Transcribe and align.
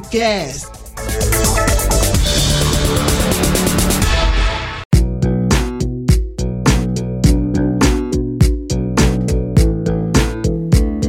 RNcast. 0.00 0.66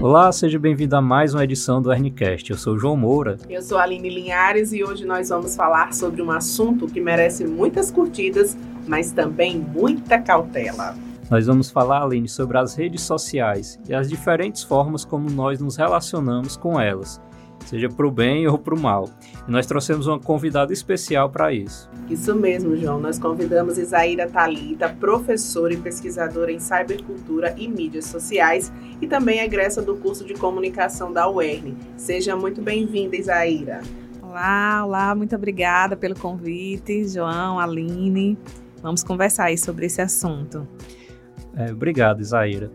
Olá, 0.01 0.31
seja 0.33 0.59
bem-vindo 0.59 0.95
a 0.95 1.01
mais 1.01 1.33
uma 1.33 1.43
edição 1.43 1.81
do 1.81 1.89
RNcast. 1.89 2.51
Eu 2.51 2.57
sou 2.57 2.73
o 2.73 2.77
João 2.77 2.97
Moura. 2.97 3.37
Eu 3.49 3.61
sou 3.61 3.77
a 3.77 3.83
Aline 3.83 4.09
Linhares 4.09 4.73
e 4.73 4.83
hoje 4.83 5.05
nós 5.05 5.29
vamos 5.29 5.55
falar 5.55 5.93
sobre 5.93 6.21
um 6.21 6.29
assunto 6.29 6.85
que 6.87 6.99
merece 6.99 7.45
muitas 7.45 7.89
curtidas, 7.89 8.57
mas 8.85 9.11
também 9.11 9.57
muita 9.57 10.19
cautela. 10.19 10.95
Nós 11.29 11.47
vamos 11.47 11.69
falar, 11.69 12.03
Aline, 12.03 12.27
sobre 12.27 12.57
as 12.57 12.75
redes 12.75 13.03
sociais 13.03 13.79
e 13.87 13.93
as 13.93 14.09
diferentes 14.09 14.63
formas 14.63 15.05
como 15.05 15.29
nós 15.29 15.61
nos 15.61 15.77
relacionamos 15.77 16.57
com 16.57 16.77
elas 16.77 17.21
seja 17.65 17.89
para 17.89 18.07
o 18.07 18.11
bem 18.11 18.47
ou 18.47 18.57
para 18.57 18.75
o 18.75 18.79
mal. 18.79 19.09
E 19.47 19.51
nós 19.51 19.65
trouxemos 19.65 20.07
uma 20.07 20.19
convidada 20.19 20.73
especial 20.73 21.29
para 21.29 21.53
isso. 21.53 21.89
Isso 22.09 22.35
mesmo, 22.35 22.75
João. 22.75 22.99
Nós 22.99 23.17
convidamos 23.17 23.77
Isaíra 23.77 24.27
Talita, 24.27 24.89
professora 24.89 25.73
e 25.73 25.77
pesquisadora 25.77 26.51
em 26.51 26.59
cybercultura 26.59 27.53
e 27.57 27.67
mídias 27.67 28.05
sociais 28.05 28.71
e 29.01 29.07
também 29.07 29.39
egressa 29.39 29.81
do 29.81 29.95
curso 29.95 30.25
de 30.25 30.33
comunicação 30.33 31.11
da 31.11 31.29
UERN. 31.29 31.75
Seja 31.97 32.35
muito 32.35 32.61
bem-vinda, 32.61 33.15
Isaíra. 33.15 33.81
Olá, 34.21 34.85
olá, 34.85 35.15
muito 35.15 35.35
obrigada 35.35 35.97
pelo 35.97 36.15
convite, 36.15 37.07
João, 37.07 37.59
Aline. 37.59 38.37
Vamos 38.81 39.03
conversar 39.03 39.45
aí 39.45 39.57
sobre 39.57 39.85
esse 39.85 40.01
assunto. 40.01 40.67
É, 41.55 41.71
obrigado, 41.71 42.21
Isaíra. 42.21 42.71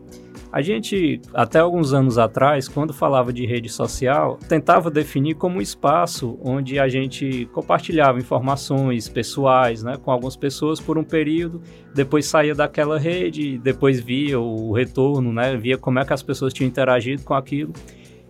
A 0.52 0.62
gente, 0.62 1.20
até 1.34 1.58
alguns 1.58 1.92
anos 1.92 2.18
atrás, 2.18 2.68
quando 2.68 2.94
falava 2.94 3.32
de 3.32 3.44
rede 3.44 3.68
social, 3.68 4.38
tentava 4.48 4.90
definir 4.90 5.34
como 5.34 5.58
um 5.58 5.60
espaço 5.60 6.38
onde 6.42 6.78
a 6.78 6.88
gente 6.88 7.46
compartilhava 7.52 8.18
informações 8.18 9.08
pessoais 9.08 9.82
né, 9.82 9.96
com 9.96 10.10
algumas 10.10 10.36
pessoas 10.36 10.80
por 10.80 10.96
um 10.96 11.04
período, 11.04 11.60
depois 11.94 12.26
saía 12.26 12.54
daquela 12.54 12.98
rede, 12.98 13.58
depois 13.58 14.00
via 14.00 14.38
o 14.38 14.72
retorno, 14.72 15.32
né, 15.32 15.56
via 15.56 15.76
como 15.76 15.98
é 15.98 16.04
que 16.04 16.12
as 16.12 16.22
pessoas 16.22 16.52
tinham 16.52 16.68
interagido 16.68 17.22
com 17.22 17.34
aquilo. 17.34 17.72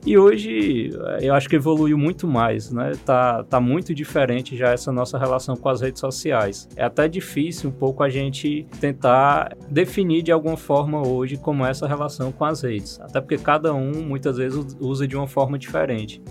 E 0.07 0.17
hoje 0.17 0.91
eu 1.21 1.35
acho 1.35 1.49
que 1.49 1.57
evoluiu 1.57 1.99
muito 1.99 2.29
mais, 2.29 2.71
né? 2.71 2.93
Tá, 3.05 3.43
tá 3.43 3.61
muito 3.61 3.93
diferente 3.93 4.57
já 4.57 4.71
essa 4.71 4.93
nossa 4.93 5.19
relação 5.19 5.57
com 5.57 5.69
as 5.69 5.81
redes 5.81 5.99
sociais. 5.99 6.69
É 6.77 6.85
até 6.85 7.09
difícil 7.09 7.71
um 7.71 7.73
pouco 7.73 8.05
a 8.05 8.09
gente 8.09 8.69
tentar 8.81 9.57
definir 9.69 10.23
de 10.23 10.31
alguma 10.31 10.57
forma 10.57 11.05
hoje 11.05 11.37
como 11.37 11.67
é 11.67 11.71
essa 11.71 11.89
relação 11.89 12.31
com 12.31 12.45
as 12.45 12.62
redes. 12.62 13.01
Até 13.01 13.21
porque 13.21 13.37
cada 13.37 13.75
um 13.75 14.01
muitas 14.01 14.37
vezes 14.37 14.77
usa 14.79 15.09
de 15.09 15.17
uma 15.17 15.27
forma 15.27 15.59
diferente. 15.59 16.23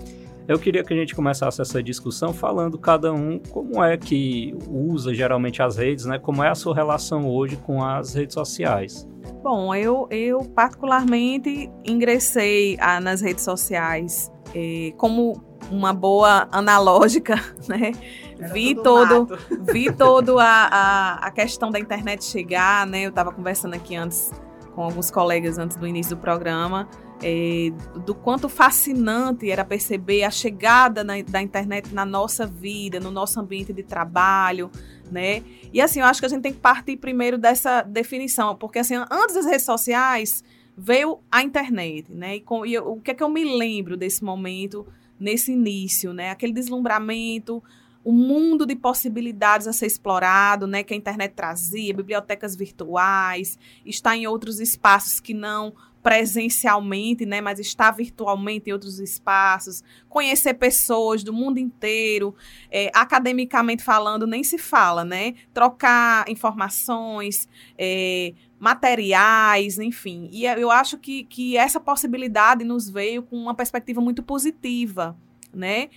Eu 0.48 0.60
queria 0.60 0.84
que 0.84 0.94
a 0.94 0.96
gente 0.96 1.14
começasse 1.14 1.60
essa 1.60 1.82
discussão 1.82 2.32
falando 2.32 2.78
cada 2.78 3.12
um 3.12 3.38
como 3.50 3.82
é 3.82 3.96
que 3.96 4.56
usa 4.68 5.12
geralmente 5.12 5.60
as 5.60 5.76
redes, 5.76 6.04
né? 6.04 6.20
Como 6.20 6.42
é 6.42 6.48
a 6.48 6.54
sua 6.54 6.72
relação 6.72 7.28
hoje 7.28 7.56
com 7.56 7.82
as 7.82 8.14
redes 8.14 8.34
sociais. 8.34 9.08
Bom, 9.42 9.74
eu, 9.74 10.06
eu 10.08 10.44
particularmente 10.44 11.68
ingressei 11.84 12.76
ah, 12.80 13.00
nas 13.00 13.20
redes 13.20 13.42
sociais 13.42 14.30
eh, 14.54 14.92
como 14.96 15.42
uma 15.68 15.92
boa 15.92 16.48
analógica, 16.52 17.34
né? 17.66 17.92
Era 18.38 18.52
vi 18.52 18.74
todo, 18.74 19.28
mato. 19.28 19.38
vi 19.72 19.92
todo 19.92 20.38
a, 20.38 20.68
a, 20.70 21.26
a 21.26 21.30
questão 21.32 21.72
da 21.72 21.80
internet 21.80 22.24
chegar, 22.24 22.86
né? 22.86 23.02
Eu 23.02 23.10
estava 23.10 23.32
conversando 23.32 23.74
aqui 23.74 23.96
antes 23.96 24.30
com 24.76 24.82
alguns 24.82 25.10
colegas 25.10 25.58
antes 25.58 25.76
do 25.76 25.86
início 25.86 26.14
do 26.14 26.20
programa, 26.20 26.86
eh, 27.22 27.70
do 28.04 28.14
quanto 28.14 28.48
fascinante 28.48 29.50
era 29.50 29.64
perceber 29.64 30.22
a 30.24 30.30
chegada 30.30 31.02
na- 31.02 31.22
da 31.22 31.40
internet 31.40 31.92
na 31.94 32.04
nossa 32.04 32.46
vida, 32.46 33.00
no 33.00 33.10
nosso 33.10 33.40
ambiente 33.40 33.72
de 33.72 33.82
trabalho, 33.82 34.70
né? 35.10 35.42
E 35.72 35.80
assim, 35.80 36.00
eu 36.00 36.06
acho 36.06 36.20
que 36.20 36.26
a 36.26 36.28
gente 36.28 36.42
tem 36.42 36.52
que 36.52 36.60
partir 36.60 36.96
primeiro 36.98 37.38
dessa 37.38 37.82
definição, 37.82 38.54
porque 38.54 38.78
assim, 38.78 38.96
antes 39.10 39.34
das 39.34 39.46
redes 39.46 39.64
sociais 39.64 40.44
veio 40.76 41.18
a 41.30 41.42
internet, 41.42 42.12
né? 42.12 42.36
E, 42.36 42.40
com- 42.40 42.66
e 42.66 42.74
eu- 42.74 42.92
o 42.92 43.00
que 43.00 43.10
é 43.10 43.14
que 43.14 43.22
eu 43.22 43.28
me 43.30 43.44
lembro 43.56 43.96
desse 43.96 44.22
momento, 44.22 44.86
nesse 45.18 45.52
início, 45.52 46.12
né? 46.12 46.30
Aquele 46.30 46.52
deslumbramento, 46.52 47.62
o 48.04 48.12
mundo 48.12 48.66
de 48.66 48.76
possibilidades 48.76 49.66
a 49.66 49.72
ser 49.72 49.86
explorado, 49.86 50.66
né? 50.66 50.82
Que 50.84 50.92
a 50.92 50.96
internet 50.96 51.32
trazia, 51.32 51.94
bibliotecas 51.94 52.54
virtuais, 52.54 53.58
está 53.86 54.14
em 54.16 54.26
outros 54.26 54.60
espaços 54.60 55.18
que 55.18 55.32
não 55.34 55.72
presencialmente, 56.06 57.26
né, 57.26 57.40
mas 57.40 57.58
está 57.58 57.90
virtualmente 57.90 58.70
em 58.70 58.72
outros 58.72 59.00
espaços, 59.00 59.82
conhecer 60.08 60.54
pessoas 60.54 61.24
do 61.24 61.32
mundo 61.32 61.58
inteiro, 61.58 62.32
é, 62.70 62.92
academicamente 62.94 63.82
falando, 63.82 64.24
nem 64.24 64.44
se 64.44 64.56
fala, 64.56 65.04
né? 65.04 65.34
Trocar 65.52 66.24
informações, 66.28 67.48
é, 67.76 68.34
materiais, 68.56 69.80
enfim. 69.80 70.28
E 70.30 70.44
eu 70.44 70.70
acho 70.70 70.96
que, 70.96 71.24
que 71.24 71.56
essa 71.56 71.80
possibilidade 71.80 72.62
nos 72.62 72.88
veio 72.88 73.24
com 73.24 73.36
uma 73.36 73.52
perspectiva 73.52 74.00
muito 74.00 74.22
positiva, 74.22 75.16
né? 75.52 75.88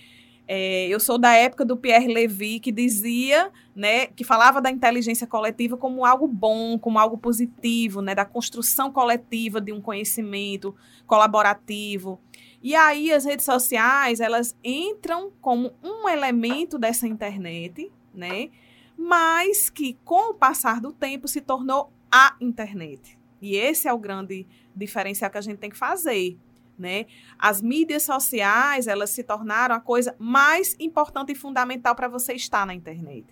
É, 0.52 0.88
eu 0.88 0.98
sou 0.98 1.16
da 1.16 1.32
época 1.32 1.64
do 1.64 1.76
Pierre 1.76 2.12
Levy, 2.12 2.58
que 2.58 2.72
dizia, 2.72 3.52
né, 3.72 4.06
que 4.08 4.24
falava 4.24 4.60
da 4.60 4.68
inteligência 4.68 5.24
coletiva 5.24 5.76
como 5.76 6.04
algo 6.04 6.26
bom, 6.26 6.76
como 6.76 6.98
algo 6.98 7.16
positivo, 7.16 8.02
né, 8.02 8.16
da 8.16 8.24
construção 8.24 8.90
coletiva 8.90 9.60
de 9.60 9.70
um 9.70 9.80
conhecimento 9.80 10.74
colaborativo. 11.06 12.20
E 12.60 12.74
aí 12.74 13.12
as 13.12 13.24
redes 13.24 13.44
sociais, 13.44 14.18
elas 14.18 14.56
entram 14.64 15.30
como 15.40 15.72
um 15.84 16.08
elemento 16.08 16.80
dessa 16.80 17.06
internet, 17.06 17.88
né, 18.12 18.50
mas 18.98 19.70
que 19.70 19.96
com 20.04 20.32
o 20.32 20.34
passar 20.34 20.80
do 20.80 20.92
tempo 20.92 21.28
se 21.28 21.40
tornou 21.40 21.92
a 22.10 22.34
internet. 22.40 23.16
E 23.40 23.54
esse 23.54 23.86
é 23.86 23.92
o 23.92 23.98
grande 23.98 24.48
diferencial 24.74 25.30
que 25.30 25.38
a 25.38 25.42
gente 25.42 25.58
tem 25.58 25.70
que 25.70 25.78
fazer, 25.78 26.36
né? 26.80 27.06
As 27.38 27.60
mídias 27.60 28.02
sociais, 28.02 28.86
elas 28.86 29.10
se 29.10 29.22
tornaram 29.22 29.74
a 29.74 29.80
coisa 29.80 30.16
mais 30.18 30.74
importante 30.80 31.32
e 31.32 31.34
fundamental 31.34 31.94
para 31.94 32.08
você 32.08 32.32
estar 32.32 32.66
na 32.66 32.74
internet. 32.74 33.26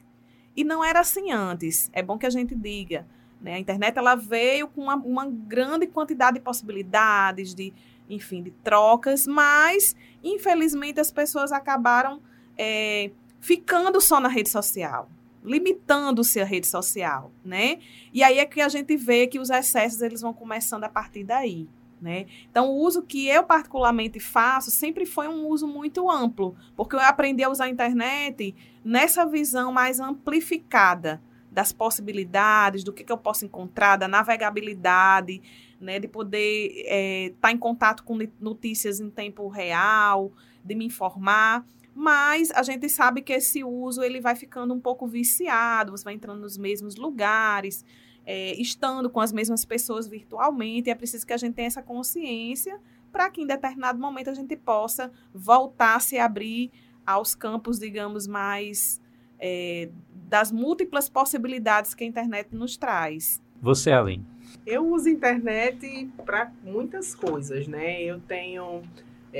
E 0.55 0.63
não 0.63 0.85
era 0.85 1.01
assim 1.01 1.33
antes. 1.33 1.91
É 1.93 2.03
bom 2.03 2.19
que 2.19 2.27
a 2.27 2.31
gente 2.31 2.55
diga. 2.55 3.07
Né? 3.41 3.55
A 3.55 3.59
internet 3.59 3.97
ela 3.97 4.15
veio 4.15 4.69
com 4.69 4.83
uma, 4.83 4.97
uma 4.97 5.27
grande 5.27 5.87
quantidade 5.87 6.39
de 6.39 6.45
possibilidades, 6.45 7.55
de, 7.55 7.73
enfim, 8.09 8.43
de 8.43 8.51
trocas, 8.51 9.27
mas 9.27 9.95
infelizmente 10.23 11.01
as 11.01 11.13
pessoas 11.13 11.53
acabaram 11.53 12.21
é, 12.57 13.11
ficando 13.41 14.01
só 14.01 14.19
na 14.19 14.29
rede 14.29 14.49
social, 14.49 15.09
limitando-se 15.45 16.41
à 16.41 16.45
rede 16.45 16.67
social, 16.67 17.31
né? 17.45 17.79
E 18.13 18.23
aí 18.23 18.39
é 18.39 18.45
que 18.45 18.61
a 18.61 18.69
gente 18.69 18.97
vê 18.97 19.27
que 19.27 19.39
os 19.39 19.51
excessos 19.51 20.03
eles 20.03 20.21
vão 20.21 20.35
começando 20.35 20.85
a 20.85 20.89
partir 20.89 21.23
daí. 21.23 21.69
Né? 22.01 22.27
Então, 22.49 22.71
o 22.71 22.77
uso 22.77 23.03
que 23.03 23.27
eu 23.27 23.43
particularmente 23.43 24.21
faço 24.21 24.71
sempre 24.71 25.05
foi 25.05 25.27
um 25.27 25.47
uso 25.49 25.67
muito 25.67 26.09
amplo, 26.09 26.57
porque 26.77 26.95
eu 26.95 27.01
aprendi 27.01 27.43
a 27.43 27.49
usar 27.49 27.65
a 27.65 27.69
internet 27.69 28.55
nessa 28.85 29.27
visão 29.27 29.73
mais 29.73 29.99
amplificada 29.99 31.21
das 31.51 31.73
possibilidades, 31.73 32.85
do 32.85 32.93
que, 32.93 33.03
que 33.03 33.11
eu 33.11 33.19
posso 33.19 33.45
encontrar, 33.45 33.97
da 33.97 34.07
navegabilidade, 34.07 35.43
né, 35.81 35.99
de 35.99 36.07
poder 36.07 37.31
estar 37.33 37.51
em 37.51 37.59
contato 37.59 38.05
com 38.05 38.17
notícias 38.39 39.01
em 39.01 39.11
tempo 39.11 39.49
real, 39.49 40.33
de 40.65 40.75
me 40.77 40.87
informar. 40.87 41.67
Mas 41.93 42.53
a 42.53 42.63
gente 42.63 42.89
sabe 42.89 43.23
que 43.23 43.33
esse 43.33 43.65
uso 43.65 44.05
ele 44.05 44.21
vai 44.21 44.37
ficando 44.37 44.73
um 44.73 44.79
pouco 44.79 45.07
viciado, 45.09 45.91
você 45.91 46.05
vai 46.05 46.15
entrando 46.15 46.41
nos 46.41 46.57
mesmos 46.57 46.95
lugares, 46.95 47.85
é, 48.31 48.53
estando 48.61 49.09
com 49.09 49.21
as 49.21 49.33
mesmas 49.33 49.65
pessoas 49.65 50.07
virtualmente, 50.07 50.91
é 50.91 50.95
preciso 50.95 51.27
que 51.27 51.33
a 51.33 51.37
gente 51.39 51.55
tenha 51.55 51.67
essa 51.67 51.83
consciência 51.83 52.79
para 53.11 53.31
que 53.31 53.41
em 53.41 53.47
determinado 53.47 53.99
momento 53.99 54.29
a 54.29 54.35
gente 54.35 54.55
possa 54.55 55.11
voltar 55.33 55.97
a 55.97 56.01
se 56.01 56.19
abrir 56.19 56.71
aos 57.07 57.35
campos, 57.35 57.79
digamos, 57.79 58.27
mais 58.27 59.01
é, 59.41 59.89
das 60.13 60.53
múltiplas 60.53 61.09
possibilidades 61.09 61.95
que 61.95 62.05
a 62.05 62.07
internet 62.07 62.55
nos 62.55 62.77
traz. 62.77 63.41
Você, 63.63 63.91
Aline. 63.93 64.27
Eu 64.67 64.87
uso 64.87 65.09
internet 65.09 66.11
para 66.27 66.53
muitas 66.63 67.15
coisas, 67.15 67.67
né? 67.67 68.03
Eu 68.03 68.21
tenho. 68.21 68.83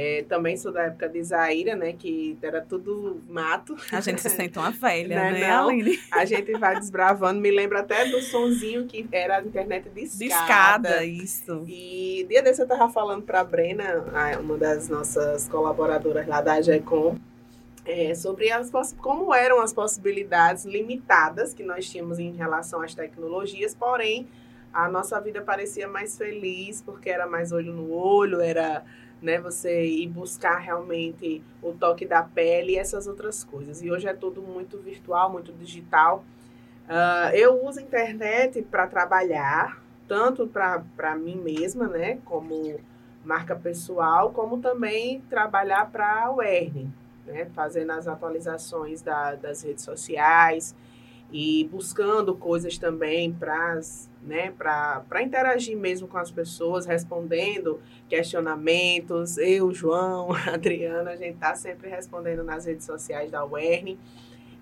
É, 0.01 0.23
também 0.29 0.57
sou 0.57 0.71
da 0.71 0.85
época 0.85 1.09
de 1.09 1.19
Isaíra, 1.19 1.75
né? 1.75 1.93
Que 1.93 2.39
era 2.41 2.61
tudo 2.63 3.21
mato. 3.29 3.77
A 3.91 4.01
gente 4.01 4.21
se 4.21 4.31
sente 4.31 4.57
uma 4.57 4.71
velha, 4.71 5.17
Não 5.17 5.25
é 5.25 5.33
né, 5.33 5.49
não? 5.49 5.69
Aline? 5.71 5.99
A 6.13 6.25
gente 6.25 6.53
vai 6.53 6.77
desbravando. 6.77 7.41
Me 7.41 7.51
lembra 7.51 7.81
até 7.81 8.05
do 8.05 8.23
sonzinho 8.23 8.87
que 8.87 9.09
era 9.11 9.39
a 9.39 9.43
internet. 9.43 9.89
De 9.91 10.27
escada, 10.27 11.05
isso. 11.05 11.65
E 11.67 12.25
dia 12.29 12.41
desse 12.41 12.63
eu 12.63 12.69
tava 12.69 12.89
falando 12.89 13.25
para 13.25 13.41
a 13.41 13.45
Brena, 13.45 14.05
uma 14.39 14.57
das 14.57 14.89
nossas 14.89 15.49
colaboradoras 15.49 16.29
lá 16.29 16.41
da 16.41 16.53
AGECOM, 16.53 17.19
é, 17.85 18.15
sobre 18.15 18.53
as, 18.53 18.71
como 18.99 19.35
eram 19.35 19.61
as 19.61 19.73
possibilidades 19.73 20.65
limitadas 20.65 21.53
que 21.53 21.65
nós 21.65 21.91
tínhamos 21.91 22.21
em 22.21 22.37
relação 22.37 22.83
às 22.83 22.95
tecnologias, 22.95 23.75
porém 23.75 24.29
a 24.73 24.89
nossa 24.89 25.21
vida 25.21 25.43
parecia 25.43 25.89
mais 25.89 26.17
feliz 26.17 26.81
porque 26.83 27.11
era 27.11 27.27
mais 27.27 27.51
olho 27.51 27.73
no 27.73 27.91
olho, 27.91 28.41
era 28.41 28.85
né? 29.21 29.39
Você 29.41 29.85
ir 29.85 30.09
buscar 30.09 30.59
realmente 30.59 31.43
o 31.63 31.73
toque 31.73 32.07
da 32.07 32.23
pele 32.23 32.73
e 32.73 32.79
essas 32.79 33.07
outras 33.07 33.45
coisas. 33.45 33.83
E 33.83 33.91
hoje 33.91 34.07
é 34.09 34.15
tudo 34.15 34.43
muito 34.43 34.79
virtual, 34.79 35.31
muito 35.31 35.53
digital. 35.53 36.25
Uh, 36.89 37.35
eu 37.35 37.65
uso 37.67 37.81
a 37.81 37.83
internet 37.83 38.63
para 38.63 38.87
trabalhar, 38.87 39.83
tanto 40.07 40.47
para 40.47 41.17
mim 41.17 41.37
mesma, 41.37 41.87
né? 41.87 42.19
Como 42.25 42.81
marca 43.25 43.55
pessoal, 43.55 44.31
como 44.31 44.59
também 44.59 45.21
trabalhar 45.29 45.91
para 45.91 46.25
a 46.25 46.33
UERN, 46.33 46.89
né? 47.27 47.47
Fazendo 47.55 47.93
as 47.93 48.09
atualizações 48.09 49.03
da, 49.03 49.35
das 49.35 49.63
redes 49.63 49.85
sociais 49.85 50.75
e 51.31 51.69
buscando 51.71 52.35
coisas 52.35 52.79
também 52.79 53.33
para 53.33 53.81
né, 54.23 54.53
para 54.57 55.23
interagir 55.23 55.77
mesmo 55.77 56.07
com 56.07 56.19
as 56.19 56.31
pessoas, 56.31 56.87
respondendo 56.87 57.81
questionamentos. 58.09 59.39
Eu, 59.39 59.73
João, 59.73 60.29
Adriana, 60.53 61.11
a 61.11 61.17
gente 61.17 61.35
está 61.35 61.55
sempre 61.55 61.89
respondendo 61.89 62.43
nas 62.43 62.67
redes 62.67 62.85
sociais 62.85 63.31
da 63.31 63.45
UERN. 63.45 63.97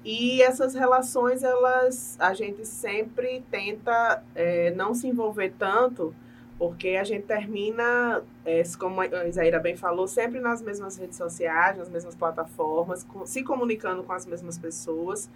E 0.05 0.41
essas 0.41 0.75
relações, 0.75 1.43
elas, 1.43 2.17
a 2.21 2.33
gente 2.33 2.65
sempre 2.65 3.43
tenta 3.51 4.23
é, 4.37 4.71
não 4.71 4.95
se 4.95 5.09
envolver 5.09 5.53
tanto, 5.59 6.15
porque 6.57 6.91
a 6.91 7.03
gente 7.03 7.25
termina, 7.27 8.23
é, 8.45 8.63
como 8.79 9.01
a 9.01 9.27
Isaíra 9.27 9.59
bem 9.59 9.77
falou, 9.77 10.07
sempre 10.07 10.39
nas 10.39 10.63
mesmas 10.63 10.97
redes 10.97 11.17
sociais, 11.17 11.77
nas 11.77 11.89
mesmas 11.89 12.15
plataformas, 12.15 13.03
com, 13.03 13.27
se 13.27 13.43
comunicando 13.43 14.05
com 14.05 14.13
as 14.13 14.25
mesmas 14.25 14.57
pessoas. 14.57 15.29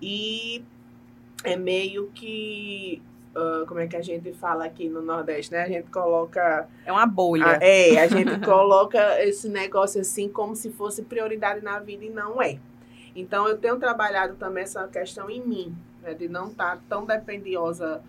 E 0.00 0.64
é 1.44 1.56
meio 1.56 2.10
que 2.14 3.02
Uh, 3.30 3.64
como 3.64 3.78
é 3.78 3.86
que 3.86 3.94
a 3.94 4.02
gente 4.02 4.32
fala 4.32 4.64
aqui 4.64 4.88
no 4.88 5.00
Nordeste, 5.00 5.52
né? 5.52 5.62
A 5.62 5.68
gente 5.68 5.88
coloca. 5.88 6.68
É 6.84 6.90
uma 6.90 7.06
bolha. 7.06 7.46
A, 7.46 7.58
é, 7.62 8.00
a 8.00 8.08
gente 8.10 8.40
coloca 8.40 8.98
esse 9.22 9.48
negócio 9.48 10.00
assim 10.00 10.28
como 10.28 10.56
se 10.56 10.70
fosse 10.70 11.02
prioridade 11.02 11.62
na 11.62 11.78
vida 11.78 12.04
e 12.04 12.10
não 12.10 12.42
é. 12.42 12.58
Então, 13.14 13.46
eu 13.46 13.56
tenho 13.56 13.78
trabalhado 13.78 14.34
também 14.34 14.64
essa 14.64 14.86
questão 14.88 15.30
em 15.30 15.40
mim, 15.46 15.76
né? 16.02 16.12
De 16.12 16.28
não 16.28 16.48
estar 16.48 16.76
tá 16.76 16.82
tão 16.88 17.04
dependiosa 17.04 18.02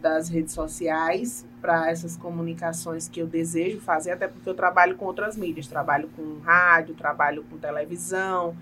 das 0.00 0.28
redes 0.28 0.54
sociais 0.54 1.44
para 1.60 1.90
essas 1.90 2.16
comunicações 2.16 3.08
que 3.08 3.20
eu 3.20 3.26
desejo 3.26 3.80
fazer, 3.80 4.12
até 4.12 4.28
porque 4.28 4.48
eu 4.48 4.54
trabalho 4.54 4.96
com 4.96 5.06
outras 5.06 5.36
mídias, 5.36 5.66
trabalho 5.66 6.08
com 6.14 6.38
rádio, 6.38 6.94
trabalho 6.94 7.42
com 7.50 7.58
televisão. 7.58 8.56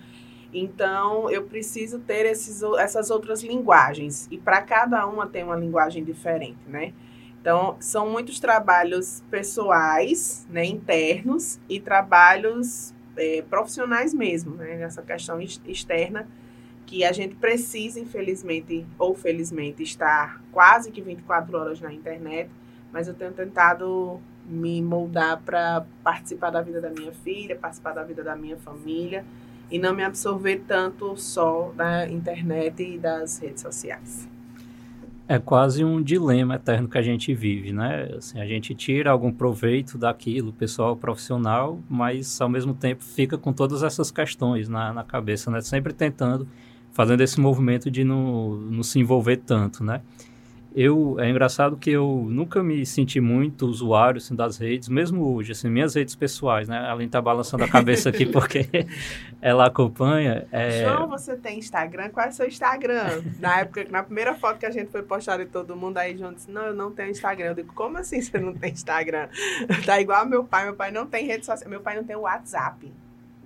Então, 0.53 1.29
eu 1.31 1.43
preciso 1.43 1.99
ter 1.99 2.25
esses, 2.27 2.63
essas 2.79 3.11
outras 3.11 3.43
linguagens. 3.43 4.29
E 4.31 4.39
para 4.39 4.63
cada 4.63 5.07
uma 5.07 5.27
tem 5.27 5.45
uma 5.45 5.57
linguagem 5.57 6.05
diferente, 6.05 6.59
né? 6.67 6.93
Então, 7.41 7.77
são 7.79 8.11
muitos 8.11 8.41
trabalhos 8.41 9.23
pessoais, 9.31 10.47
né, 10.51 10.65
internos, 10.65 11.61
e 11.69 11.79
trabalhos 11.79 12.93
é, 13.17 13.43
profissionais 13.43 14.13
mesmo, 14.13 14.57
né? 14.57 14.77
Nessa 14.77 15.03
questão 15.03 15.41
externa, 15.41 16.29
que 16.87 17.05
a 17.05 17.13
gente 17.13 17.35
precisa, 17.35 17.99
infelizmente 17.99 18.87
ou 18.99 19.15
felizmente, 19.15 19.83
estar 19.83 20.41
quase 20.53 20.91
que 20.91 21.01
24 21.01 21.57
horas 21.57 21.81
na 21.81 21.93
internet, 21.93 22.49
mas 22.93 23.09
eu 23.09 23.15
tenho 23.15 23.33
tentado 23.33 24.21
me 24.45 24.81
moldar 24.81 25.41
para 25.45 25.85
participar 26.05 26.51
da 26.51 26.63
vida 26.63 26.81
da 26.81 26.91
minha 26.91 27.13
filha, 27.13 27.57
participar 27.57 27.93
da 27.93 28.05
vida 28.05 28.23
da 28.23 28.37
minha 28.37 28.57
família 28.57 29.25
e 29.71 29.79
não 29.79 29.95
me 29.95 30.03
absorver 30.03 30.63
tanto 30.67 31.17
só 31.17 31.73
da 31.77 32.09
internet 32.09 32.83
e 32.83 32.99
das 32.99 33.39
redes 33.39 33.63
sociais. 33.63 34.29
É 35.29 35.41
quase 35.41 35.85
um 35.85 36.01
dilema 36.01 36.55
eterno 36.55 36.89
que 36.89 36.97
a 36.97 37.03
gente 37.03 37.35
vive, 37.35 37.73
né? 37.73 38.11
Assim, 38.17 38.41
a 38.41 38.47
gente 38.47 38.77
tira 38.77 39.11
algum 39.11 39.33
proveito 39.33 39.99
daquilo, 39.99 40.53
pessoal 40.53 40.97
profissional, 40.97 41.81
mas 41.89 42.41
ao 42.41 42.49
mesmo 42.49 42.73
tempo 42.73 43.03
fica 43.03 43.37
com 43.37 43.53
todas 43.53 43.83
essas 43.83 44.13
questões 44.13 44.69
na, 44.69 44.93
na 44.93 45.03
cabeça, 45.03 45.51
né? 45.51 45.61
Sempre 45.61 45.93
tentando, 45.93 46.47
fazendo 46.93 47.23
esse 47.23 47.41
movimento 47.41 47.91
de 47.91 48.05
não, 48.05 48.55
não 48.57 48.85
se 48.85 49.01
envolver 49.01 49.39
tanto, 49.39 49.83
né? 49.83 50.01
Eu 50.77 51.19
é 51.19 51.31
engraçado 51.31 51.75
que 51.75 51.91
eu 51.91 52.27
nunca 52.29 52.63
me 52.63 52.85
senti 52.85 53.19
muito 53.19 53.67
usuário 53.67 54.19
assim, 54.19 54.37
das 54.37 54.59
redes, 54.59 54.91
mesmo 54.91 55.35
hoje, 55.35 55.53
assim, 55.53 55.71
minhas 55.71 55.95
redes 55.95 56.15
pessoais, 56.15 56.69
né? 56.69 56.79
Além 56.79 57.09
tá 57.09 57.19
balançando 57.19 57.65
a 57.65 57.69
cabeça 57.69 58.11
aqui 58.11 58.27
porque 58.31 58.69
ela 59.41 59.69
acompanha. 59.69 60.47
É... 60.53 60.85
João, 60.85 61.09
você 61.09 61.35
tem 61.35 61.59
Instagram? 61.59 62.11
Qual 62.11 62.27
é 62.27 62.29
o 62.29 62.33
seu 62.33 62.47
Instagram? 62.47 63.23
Na 63.41 63.61
época, 63.61 63.87
na 63.91 64.03
primeira 64.03 64.35
foto 64.35 64.59
que 64.59 64.67
a 64.67 64.71
gente 64.71 64.91
foi 64.91 65.03
postar 65.03 65.39
de 65.39 65.47
todo 65.47 65.75
mundo, 65.75 65.97
aí 65.97 66.15
João 66.15 66.35
disse: 66.35 66.51
Não, 66.51 66.67
eu 66.67 66.75
não 66.75 66.93
tenho 66.93 67.11
Instagram. 67.11 67.47
Eu 67.47 67.55
digo: 67.55 67.73
Como 67.73 67.97
assim 67.97 68.21
você 68.21 68.39
não 68.39 68.53
tem 68.53 68.73
Instagram? 68.73 69.29
tá 69.87 69.99
igual 69.99 70.27
meu 70.27 70.45
pai. 70.45 70.65
Meu 70.67 70.75
pai 70.75 70.91
não 70.91 71.07
tem 71.07 71.27
rede 71.27 71.47
social. 71.47 71.71
Meu 71.71 71.81
pai 71.81 71.97
não 71.97 72.05
tem 72.05 72.17
WhatsApp. 72.17 72.93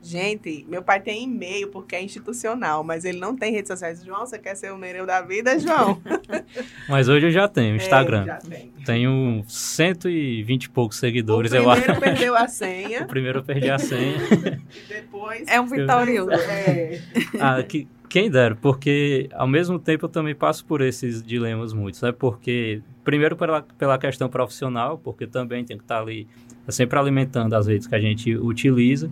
Gente, 0.02 0.64
meu 0.69 0.82
pai 0.82 0.99
tem 0.99 1.25
e-mail 1.25 1.69
porque 1.69 1.94
é 1.94 2.02
institucional, 2.02 2.82
mas 2.82 3.05
ele 3.05 3.19
não 3.19 3.37
tem 3.37 3.52
redes 3.52 3.69
sociais. 3.69 4.02
João, 4.02 4.20
você 4.20 4.38
quer 4.38 4.55
ser 4.55 4.73
o 4.73 4.79
Nereu 4.79 5.05
da 5.05 5.20
vida, 5.20 5.58
João? 5.58 6.00
mas 6.88 7.08
hoje 7.08 7.26
eu 7.26 7.31
já 7.31 7.47
tenho 7.47 7.76
Instagram. 7.76 8.23
É, 8.23 8.26
já 8.26 8.38
tem. 8.38 8.73
Tenho 8.85 9.44
120 9.47 10.64
e 10.64 10.70
poucos 10.70 10.99
seguidores. 10.99 11.52
O 11.52 11.56
primeiro 11.56 11.93
eu... 11.93 12.00
perdeu 12.00 12.37
a 12.37 12.49
senha. 12.49 13.02
o 13.02 13.06
primeiro 13.06 13.38
eu 13.41 13.44
perdi 13.44 13.70
a 13.70 13.79
senha. 13.79 14.19
Depois... 14.88 15.47
É 15.47 15.61
um 15.61 15.67
vitorioso. 15.67 16.31
É. 16.31 17.00
ah, 17.38 17.62
que, 17.62 17.87
quem 18.08 18.31
dera, 18.31 18.56
porque 18.56 19.29
ao 19.32 19.47
mesmo 19.47 19.79
tempo 19.79 20.06
eu 20.06 20.08
também 20.08 20.35
passo 20.35 20.64
por 20.64 20.81
esses 20.81 21.23
dilemas 21.23 21.75
muitos, 21.75 22.00
né? 22.00 22.11
Porque, 22.11 22.82
primeiro 23.05 23.37
pela, 23.37 23.62
pela 23.62 23.99
questão 23.99 24.29
profissional, 24.29 24.99
porque 24.99 25.26
também 25.26 25.64
tem 25.64 25.76
que 25.76 25.85
estar 25.85 26.00
ali 26.00 26.26
sempre 26.69 26.99
alimentando 26.99 27.55
as 27.55 27.67
redes 27.67 27.87
que 27.87 27.94
a 27.94 28.00
gente 28.00 28.35
utiliza. 28.37 29.11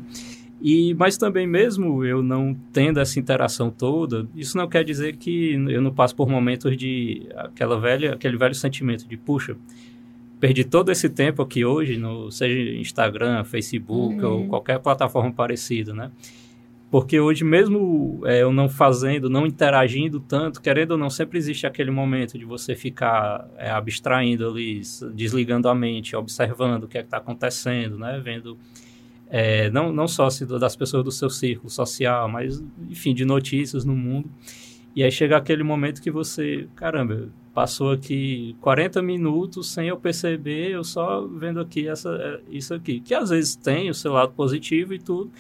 E, 0.60 0.92
mas 0.94 1.16
também 1.16 1.46
mesmo 1.46 2.04
eu 2.04 2.22
não 2.22 2.54
tendo 2.72 2.98
essa 2.98 3.18
interação 3.18 3.70
toda, 3.70 4.26
isso 4.34 4.56
não 4.56 4.68
quer 4.68 4.82
dizer 4.84 5.16
que 5.16 5.52
eu 5.52 5.80
não 5.80 5.94
passo 5.94 6.16
por 6.16 6.28
momentos 6.28 6.76
de 6.76 7.28
aquela 7.36 7.78
velha, 7.78 8.14
aquele 8.14 8.36
velho 8.36 8.54
sentimento 8.54 9.06
de 9.06 9.16
puxa, 9.16 9.56
perdi 10.40 10.64
todo 10.64 10.90
esse 10.90 11.08
tempo 11.08 11.42
aqui 11.42 11.64
hoje, 11.64 11.96
no, 11.96 12.30
seja 12.32 12.76
Instagram, 12.76 13.44
Facebook 13.44 14.20
uhum. 14.20 14.32
ou 14.32 14.48
qualquer 14.48 14.80
plataforma 14.80 15.32
parecida, 15.32 15.94
né? 15.94 16.10
Porque 16.90 17.20
hoje 17.20 17.44
mesmo 17.44 18.22
é, 18.24 18.42
eu 18.42 18.50
não 18.50 18.66
fazendo, 18.66 19.28
não 19.28 19.46
interagindo 19.46 20.18
tanto, 20.18 20.60
querendo 20.60 20.92
ou 20.92 20.98
não, 20.98 21.10
sempre 21.10 21.36
existe 21.38 21.66
aquele 21.66 21.90
momento 21.90 22.38
de 22.38 22.46
você 22.46 22.74
ficar 22.74 23.46
é, 23.58 23.70
abstraindo 23.70 24.48
ali, 24.48 24.80
desligando 25.14 25.68
a 25.68 25.74
mente, 25.74 26.16
observando 26.16 26.84
o 26.84 26.88
que 26.88 26.96
é 26.96 27.02
está 27.02 27.18
acontecendo, 27.18 27.98
né? 27.98 28.18
Vendo 28.24 28.56
é, 29.30 29.70
não, 29.70 29.92
não 29.92 30.08
só 30.08 30.28
das 30.58 30.74
pessoas 30.74 31.04
do 31.04 31.12
seu 31.12 31.28
círculo 31.28 31.70
social, 31.70 32.28
mas, 32.28 32.62
enfim, 32.88 33.14
de 33.14 33.24
notícias 33.24 33.84
no 33.84 33.94
mundo. 33.94 34.30
E 34.96 35.02
aí 35.04 35.12
chega 35.12 35.36
aquele 35.36 35.62
momento 35.62 36.02
que 36.02 36.10
você, 36.10 36.66
caramba, 36.74 37.28
passou 37.54 37.92
aqui 37.92 38.56
40 38.60 39.02
minutos 39.02 39.70
sem 39.72 39.88
eu 39.88 39.96
perceber, 39.96 40.70
eu 40.70 40.82
só 40.82 41.26
vendo 41.26 41.60
aqui 41.60 41.86
essa, 41.88 42.10
é, 42.10 42.40
isso 42.50 42.72
aqui. 42.72 43.00
Que 43.00 43.14
às 43.14 43.30
vezes 43.30 43.54
tem 43.54 43.90
o 43.90 43.94
seu 43.94 44.12
lado 44.12 44.32
positivo 44.32 44.94
e 44.94 44.98
tudo, 44.98 45.30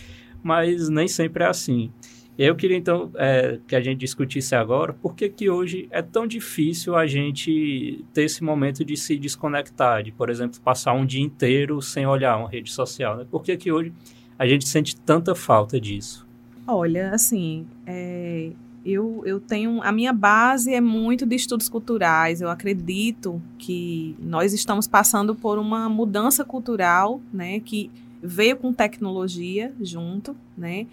mas 0.42 0.88
nem 0.88 1.08
sempre 1.08 1.44
é 1.44 1.48
assim. 1.48 1.90
Eu 2.38 2.54
queria 2.54 2.76
então 2.76 3.10
é, 3.16 3.58
que 3.66 3.74
a 3.74 3.80
gente 3.80 3.98
discutisse 3.98 4.54
agora 4.54 4.92
por 4.92 5.16
que, 5.16 5.28
que 5.28 5.50
hoje 5.50 5.88
é 5.90 6.00
tão 6.00 6.24
difícil 6.24 6.94
a 6.94 7.04
gente 7.04 8.04
ter 8.14 8.22
esse 8.22 8.44
momento 8.44 8.84
de 8.84 8.96
se 8.96 9.18
desconectar, 9.18 10.04
de, 10.04 10.12
por 10.12 10.30
exemplo, 10.30 10.60
passar 10.60 10.92
um 10.92 11.04
dia 11.04 11.20
inteiro 11.20 11.82
sem 11.82 12.06
olhar 12.06 12.36
uma 12.36 12.48
rede 12.48 12.70
social. 12.70 13.16
Né? 13.16 13.26
Por 13.28 13.42
que, 13.42 13.56
que 13.56 13.72
hoje 13.72 13.92
a 14.38 14.46
gente 14.46 14.68
sente 14.68 14.94
tanta 14.94 15.34
falta 15.34 15.80
disso? 15.80 16.24
Olha, 16.64 17.10
assim, 17.10 17.66
é, 17.84 18.52
eu, 18.84 19.22
eu 19.26 19.40
tenho. 19.40 19.82
A 19.82 19.90
minha 19.90 20.12
base 20.12 20.72
é 20.72 20.80
muito 20.80 21.26
de 21.26 21.34
estudos 21.34 21.68
culturais. 21.68 22.40
Eu 22.40 22.50
acredito 22.50 23.42
que 23.58 24.14
nós 24.20 24.52
estamos 24.52 24.86
passando 24.86 25.34
por 25.34 25.58
uma 25.58 25.88
mudança 25.88 26.44
cultural, 26.44 27.20
né, 27.32 27.58
que 27.58 27.90
veio 28.22 28.56
com 28.56 28.72
tecnologia 28.72 29.72
junto, 29.80 30.36
né? 30.56 30.86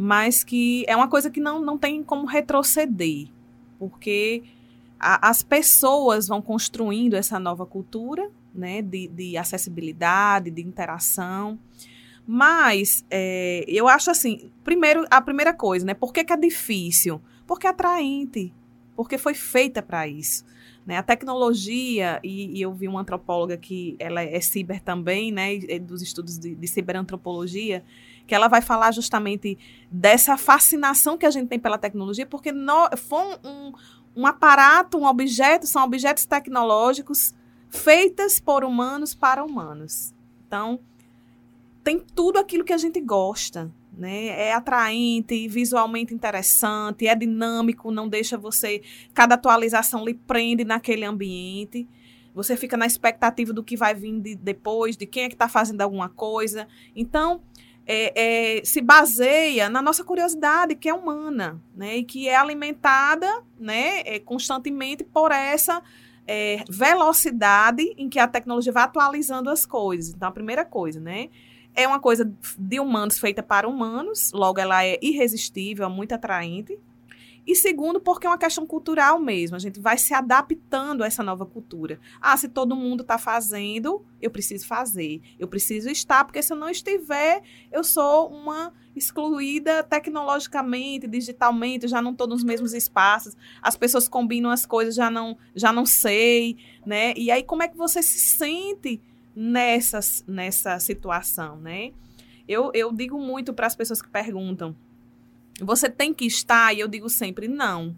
Mas 0.00 0.44
que 0.44 0.84
é 0.86 0.94
uma 0.94 1.08
coisa 1.08 1.28
que 1.28 1.40
não, 1.40 1.60
não 1.60 1.76
tem 1.76 2.04
como 2.04 2.24
retroceder, 2.24 3.26
porque 3.80 4.44
a, 4.98 5.28
as 5.28 5.42
pessoas 5.42 6.28
vão 6.28 6.40
construindo 6.40 7.14
essa 7.14 7.36
nova 7.40 7.66
cultura 7.66 8.30
né, 8.54 8.80
de, 8.80 9.08
de 9.08 9.36
acessibilidade, 9.36 10.52
de 10.52 10.62
interação. 10.62 11.58
Mas 12.24 13.04
é, 13.10 13.64
eu 13.66 13.88
acho 13.88 14.08
assim, 14.08 14.52
primeiro, 14.62 15.04
a 15.10 15.20
primeira 15.20 15.52
coisa, 15.52 15.84
né? 15.84 15.94
Por 15.94 16.12
que, 16.12 16.22
que 16.22 16.32
é 16.32 16.36
difícil? 16.36 17.20
Porque 17.44 17.66
é 17.66 17.70
atraente, 17.70 18.52
porque 18.94 19.18
foi 19.18 19.34
feita 19.34 19.82
para 19.82 20.06
isso. 20.06 20.44
Né? 20.86 20.96
A 20.96 21.02
tecnologia, 21.02 22.20
e, 22.22 22.58
e, 22.58 22.62
eu 22.62 22.72
vi 22.72 22.86
uma 22.86 23.00
antropóloga 23.00 23.56
que 23.56 23.96
ela 23.98 24.22
é 24.22 24.40
ciber 24.40 24.80
também, 24.80 25.32
né? 25.32 25.58
Dos 25.80 26.02
estudos 26.02 26.38
de, 26.38 26.54
de 26.54 26.68
ciberantropologia, 26.68 27.82
que 28.28 28.34
ela 28.34 28.46
vai 28.46 28.60
falar 28.60 28.92
justamente 28.92 29.58
dessa 29.90 30.36
fascinação 30.36 31.16
que 31.16 31.24
a 31.24 31.30
gente 31.30 31.48
tem 31.48 31.58
pela 31.58 31.78
tecnologia, 31.78 32.26
porque 32.26 32.52
no, 32.52 32.88
foi 32.94 33.38
um, 33.42 33.72
um 34.14 34.26
aparato, 34.26 34.98
um 34.98 35.06
objeto, 35.06 35.66
são 35.66 35.82
objetos 35.82 36.26
tecnológicos 36.26 37.34
feitos 37.70 38.38
por 38.38 38.64
humanos 38.64 39.14
para 39.14 39.42
humanos. 39.42 40.14
Então, 40.46 40.78
tem 41.82 41.98
tudo 41.98 42.38
aquilo 42.38 42.64
que 42.64 42.72
a 42.72 42.78
gente 42.78 43.00
gosta. 43.00 43.72
Né? 43.96 44.26
É 44.26 44.52
atraente, 44.52 45.48
visualmente 45.48 46.14
interessante, 46.14 47.08
é 47.08 47.14
dinâmico, 47.14 47.90
não 47.90 48.08
deixa 48.08 48.36
você. 48.36 48.82
Cada 49.14 49.36
atualização 49.36 50.04
lhe 50.04 50.14
prende 50.14 50.64
naquele 50.64 51.04
ambiente. 51.04 51.88
Você 52.34 52.56
fica 52.56 52.76
na 52.76 52.86
expectativa 52.86 53.52
do 53.54 53.64
que 53.64 53.76
vai 53.76 53.94
vir 53.94 54.20
de, 54.20 54.34
depois, 54.36 54.96
de 54.96 55.06
quem 55.06 55.24
é 55.24 55.28
que 55.28 55.34
está 55.34 55.48
fazendo 55.48 55.80
alguma 55.80 56.10
coisa. 56.10 56.68
Então, 56.94 57.40
é, 57.90 58.58
é, 58.58 58.64
se 58.64 58.82
baseia 58.82 59.70
na 59.70 59.80
nossa 59.80 60.04
curiosidade, 60.04 60.74
que 60.74 60.90
é 60.90 60.94
humana, 60.94 61.58
né? 61.74 61.96
E 61.96 62.04
que 62.04 62.28
é 62.28 62.36
alimentada 62.36 63.26
né, 63.58 64.00
é, 64.04 64.18
constantemente 64.18 65.02
por 65.02 65.32
essa 65.32 65.82
é, 66.26 66.62
velocidade 66.68 67.94
em 67.96 68.10
que 68.10 68.18
a 68.18 68.28
tecnologia 68.28 68.70
vai 68.70 68.82
atualizando 68.82 69.48
as 69.48 69.64
coisas. 69.64 70.14
Então, 70.14 70.28
a 70.28 70.32
primeira 70.32 70.66
coisa, 70.66 71.00
né? 71.00 71.30
É 71.74 71.86
uma 71.86 71.98
coisa 71.98 72.30
de 72.58 72.78
humanos 72.78 73.18
feita 73.18 73.42
para 73.42 73.66
humanos, 73.66 74.32
logo 74.34 74.60
ela 74.60 74.84
é 74.84 74.98
irresistível, 75.00 75.88
muito 75.88 76.12
atraente. 76.12 76.78
E 77.48 77.54
segundo, 77.54 77.98
porque 77.98 78.26
é 78.26 78.30
uma 78.30 78.36
questão 78.36 78.66
cultural 78.66 79.18
mesmo. 79.18 79.56
A 79.56 79.58
gente 79.58 79.80
vai 79.80 79.96
se 79.96 80.12
adaptando 80.12 81.02
a 81.02 81.06
essa 81.06 81.22
nova 81.22 81.46
cultura. 81.46 81.98
Ah, 82.20 82.36
se 82.36 82.46
todo 82.46 82.76
mundo 82.76 83.00
está 83.00 83.16
fazendo, 83.16 84.04
eu 84.20 84.30
preciso 84.30 84.66
fazer. 84.66 85.22
Eu 85.38 85.48
preciso 85.48 85.88
estar, 85.88 86.26
porque 86.26 86.42
se 86.42 86.52
eu 86.52 86.58
não 86.58 86.68
estiver, 86.68 87.42
eu 87.72 87.82
sou 87.82 88.28
uma 88.28 88.70
excluída 88.94 89.82
tecnologicamente, 89.82 91.06
digitalmente, 91.06 91.88
já 91.88 92.02
não 92.02 92.10
estou 92.10 92.26
nos 92.26 92.44
mesmos 92.44 92.74
espaços. 92.74 93.34
As 93.62 93.78
pessoas 93.78 94.06
combinam 94.06 94.50
as 94.50 94.66
coisas, 94.66 94.94
já 94.94 95.10
não, 95.10 95.38
já 95.54 95.72
não 95.72 95.86
sei, 95.86 96.58
né? 96.84 97.14
E 97.16 97.30
aí 97.30 97.42
como 97.42 97.62
é 97.62 97.68
que 97.68 97.78
você 97.78 98.02
se 98.02 98.18
sente 98.18 99.00
nessa, 99.34 100.00
nessa 100.26 100.78
situação, 100.78 101.56
né? 101.56 101.92
Eu, 102.46 102.70
eu 102.74 102.92
digo 102.92 103.18
muito 103.18 103.54
para 103.54 103.66
as 103.66 103.74
pessoas 103.74 104.02
que 104.02 104.08
perguntam, 104.10 104.76
você 105.60 105.88
tem 105.88 106.14
que 106.14 106.24
estar, 106.24 106.74
e 106.74 106.80
eu 106.80 106.88
digo 106.88 107.08
sempre, 107.08 107.48
não. 107.48 107.96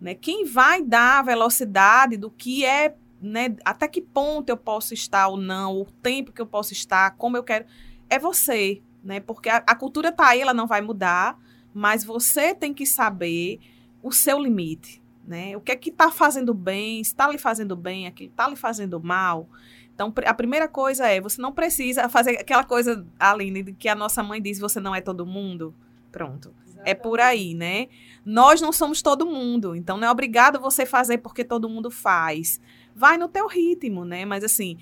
Né? 0.00 0.14
Quem 0.14 0.44
vai 0.44 0.82
dar 0.82 1.20
a 1.20 1.22
velocidade 1.22 2.16
do 2.16 2.30
que 2.30 2.64
é, 2.64 2.94
né, 3.20 3.56
até 3.64 3.88
que 3.88 4.00
ponto 4.00 4.48
eu 4.48 4.56
posso 4.56 4.94
estar 4.94 5.28
ou 5.28 5.36
não, 5.36 5.80
o 5.80 5.84
tempo 5.84 6.32
que 6.32 6.40
eu 6.40 6.46
posso 6.46 6.72
estar, 6.72 7.12
como 7.16 7.36
eu 7.36 7.42
quero, 7.42 7.66
é 8.08 8.18
você, 8.18 8.80
né? 9.02 9.20
Porque 9.20 9.48
a, 9.48 9.56
a 9.56 9.74
cultura 9.74 10.08
está 10.08 10.28
aí, 10.28 10.40
ela 10.40 10.54
não 10.54 10.66
vai 10.66 10.80
mudar, 10.80 11.38
mas 11.74 12.04
você 12.04 12.54
tem 12.54 12.72
que 12.72 12.86
saber 12.86 13.60
o 14.02 14.12
seu 14.12 14.38
limite, 14.38 15.02
né? 15.26 15.56
O 15.56 15.60
que 15.60 15.72
é 15.72 15.76
que 15.76 15.90
está 15.90 16.10
fazendo 16.10 16.54
bem, 16.54 17.00
está 17.00 17.28
lhe 17.28 17.38
fazendo 17.38 17.76
bem, 17.76 18.06
aquilo 18.06 18.30
está 18.30 18.48
lhe 18.48 18.56
fazendo 18.56 19.00
mal. 19.00 19.48
Então, 19.94 20.14
a 20.24 20.32
primeira 20.32 20.68
coisa 20.68 21.08
é, 21.08 21.20
você 21.20 21.42
não 21.42 21.52
precisa 21.52 22.08
fazer 22.08 22.38
aquela 22.38 22.62
coisa, 22.62 23.04
Aline, 23.18 23.74
que 23.74 23.88
a 23.88 23.96
nossa 23.96 24.22
mãe 24.22 24.40
diz, 24.40 24.60
você 24.60 24.78
não 24.78 24.94
é 24.94 25.00
todo 25.00 25.26
mundo. 25.26 25.74
Pronto. 26.12 26.54
É 26.88 26.94
por 26.94 27.20
aí, 27.20 27.54
né? 27.54 27.88
Nós 28.24 28.60
não 28.60 28.72
somos 28.72 29.02
todo 29.02 29.26
mundo, 29.26 29.76
então 29.76 29.96
não 29.98 30.08
é 30.08 30.10
obrigado 30.10 30.60
você 30.60 30.86
fazer 30.86 31.18
porque 31.18 31.44
todo 31.44 31.68
mundo 31.68 31.90
faz. 31.90 32.60
Vai 32.94 33.18
no 33.18 33.28
teu 33.28 33.46
ritmo, 33.46 34.04
né? 34.04 34.24
Mas 34.24 34.42
assim, 34.42 34.78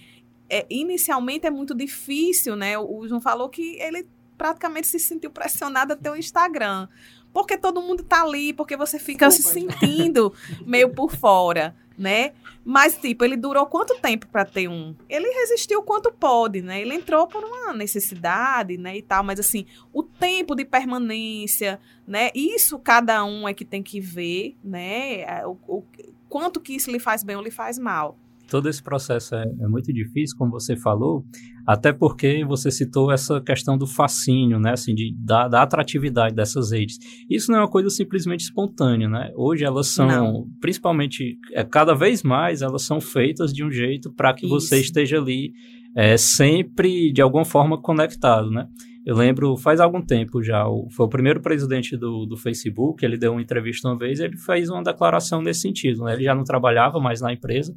é, 0.48 0.64
inicialmente 0.70 1.46
é 1.46 1.50
muito 1.50 1.74
difícil, 1.74 2.54
né? 2.54 2.78
O 2.78 3.06
João 3.08 3.20
falou 3.20 3.48
que 3.48 3.76
ele 3.80 4.06
praticamente 4.36 4.86
se 4.86 4.98
sentiu 4.98 5.30
pressionado 5.30 5.94
a 5.94 5.96
ter 5.96 6.10
um 6.10 6.16
Instagram. 6.16 6.88
Porque 7.36 7.58
todo 7.58 7.82
mundo 7.82 8.02
tá 8.02 8.22
ali, 8.22 8.54
porque 8.54 8.78
você 8.78 8.98
fica 8.98 9.28
Desculpa, 9.28 9.52
se 9.52 9.60
sentindo 9.60 10.32
meio 10.64 10.88
por 10.94 11.14
fora 11.14 11.76
né? 11.98 12.32
Mas, 12.64 12.96
tipo, 12.98 13.24
ele 13.24 13.36
durou 13.36 13.64
quanto 13.66 13.98
tempo 14.00 14.26
para 14.26 14.44
ter 14.44 14.68
um? 14.68 14.94
Ele 15.08 15.26
resistiu 15.28 15.82
quanto 15.82 16.12
pode, 16.12 16.60
né? 16.60 16.80
Ele 16.80 16.94
entrou 16.94 17.26
por 17.26 17.42
uma 17.42 17.72
necessidade, 17.72 18.76
né? 18.76 18.98
E 18.98 19.02
tal, 19.02 19.24
mas 19.24 19.40
assim, 19.40 19.64
o 19.92 20.02
tempo 20.02 20.54
de 20.54 20.64
permanência, 20.64 21.80
né? 22.06 22.30
Isso 22.34 22.78
cada 22.78 23.24
um 23.24 23.48
é 23.48 23.54
que 23.54 23.64
tem 23.64 23.82
que 23.82 23.98
ver, 23.98 24.56
né? 24.62 25.46
O, 25.46 25.56
o 25.66 25.84
quanto 26.28 26.60
que 26.60 26.74
isso 26.74 26.90
lhe 26.90 26.98
faz 26.98 27.22
bem 27.22 27.36
ou 27.36 27.42
lhe 27.42 27.50
faz 27.50 27.78
mal 27.78 28.18
todo 28.48 28.68
esse 28.68 28.82
processo 28.82 29.34
é, 29.34 29.44
é, 29.44 29.68
muito 29.68 29.92
difícil, 29.92 30.36
como 30.36 30.50
você 30.50 30.76
falou, 30.76 31.24
até 31.66 31.92
porque 31.92 32.44
você 32.44 32.70
citou 32.70 33.10
essa 33.10 33.40
questão 33.40 33.76
do 33.76 33.86
fascínio, 33.86 34.58
né, 34.58 34.72
assim, 34.72 34.94
de, 34.94 35.14
da, 35.18 35.48
da 35.48 35.62
atratividade 35.62 36.34
dessas 36.34 36.70
redes. 36.70 36.98
Isso 37.28 37.50
não 37.50 37.58
é 37.58 37.62
uma 37.62 37.70
coisa 37.70 37.90
simplesmente 37.90 38.40
espontânea, 38.40 39.08
né? 39.08 39.32
Hoje 39.36 39.64
elas 39.64 39.88
são, 39.88 40.06
não. 40.06 40.46
principalmente, 40.60 41.38
é, 41.52 41.64
cada 41.64 41.94
vez 41.94 42.22
mais 42.22 42.62
elas 42.62 42.82
são 42.82 43.00
feitas 43.00 43.52
de 43.52 43.64
um 43.64 43.70
jeito 43.70 44.12
para 44.12 44.32
que 44.32 44.46
Isso. 44.46 44.54
você 44.54 44.80
esteja 44.80 45.18
ali 45.18 45.52
é, 45.96 46.16
sempre, 46.16 47.12
de 47.12 47.20
alguma 47.22 47.44
forma, 47.44 47.80
conectado, 47.80 48.50
né? 48.50 48.68
Eu 49.06 49.14
lembro, 49.14 49.56
faz 49.56 49.78
algum 49.78 50.02
tempo 50.02 50.42
já, 50.42 50.66
o, 50.66 50.88
foi 50.90 51.06
o 51.06 51.08
primeiro 51.08 51.40
presidente 51.40 51.96
do, 51.96 52.26
do 52.26 52.36
Facebook, 52.36 53.04
ele 53.04 53.16
deu 53.16 53.30
uma 53.32 53.40
entrevista 53.40 53.88
uma 53.88 53.96
vez 53.96 54.18
e 54.18 54.24
ele 54.24 54.36
fez 54.36 54.68
uma 54.68 54.82
declaração 54.82 55.40
nesse 55.40 55.60
sentido, 55.60 56.02
né? 56.02 56.14
Ele 56.14 56.24
já 56.24 56.34
não 56.34 56.42
trabalhava 56.42 56.98
mais 56.98 57.20
na 57.20 57.32
empresa, 57.32 57.72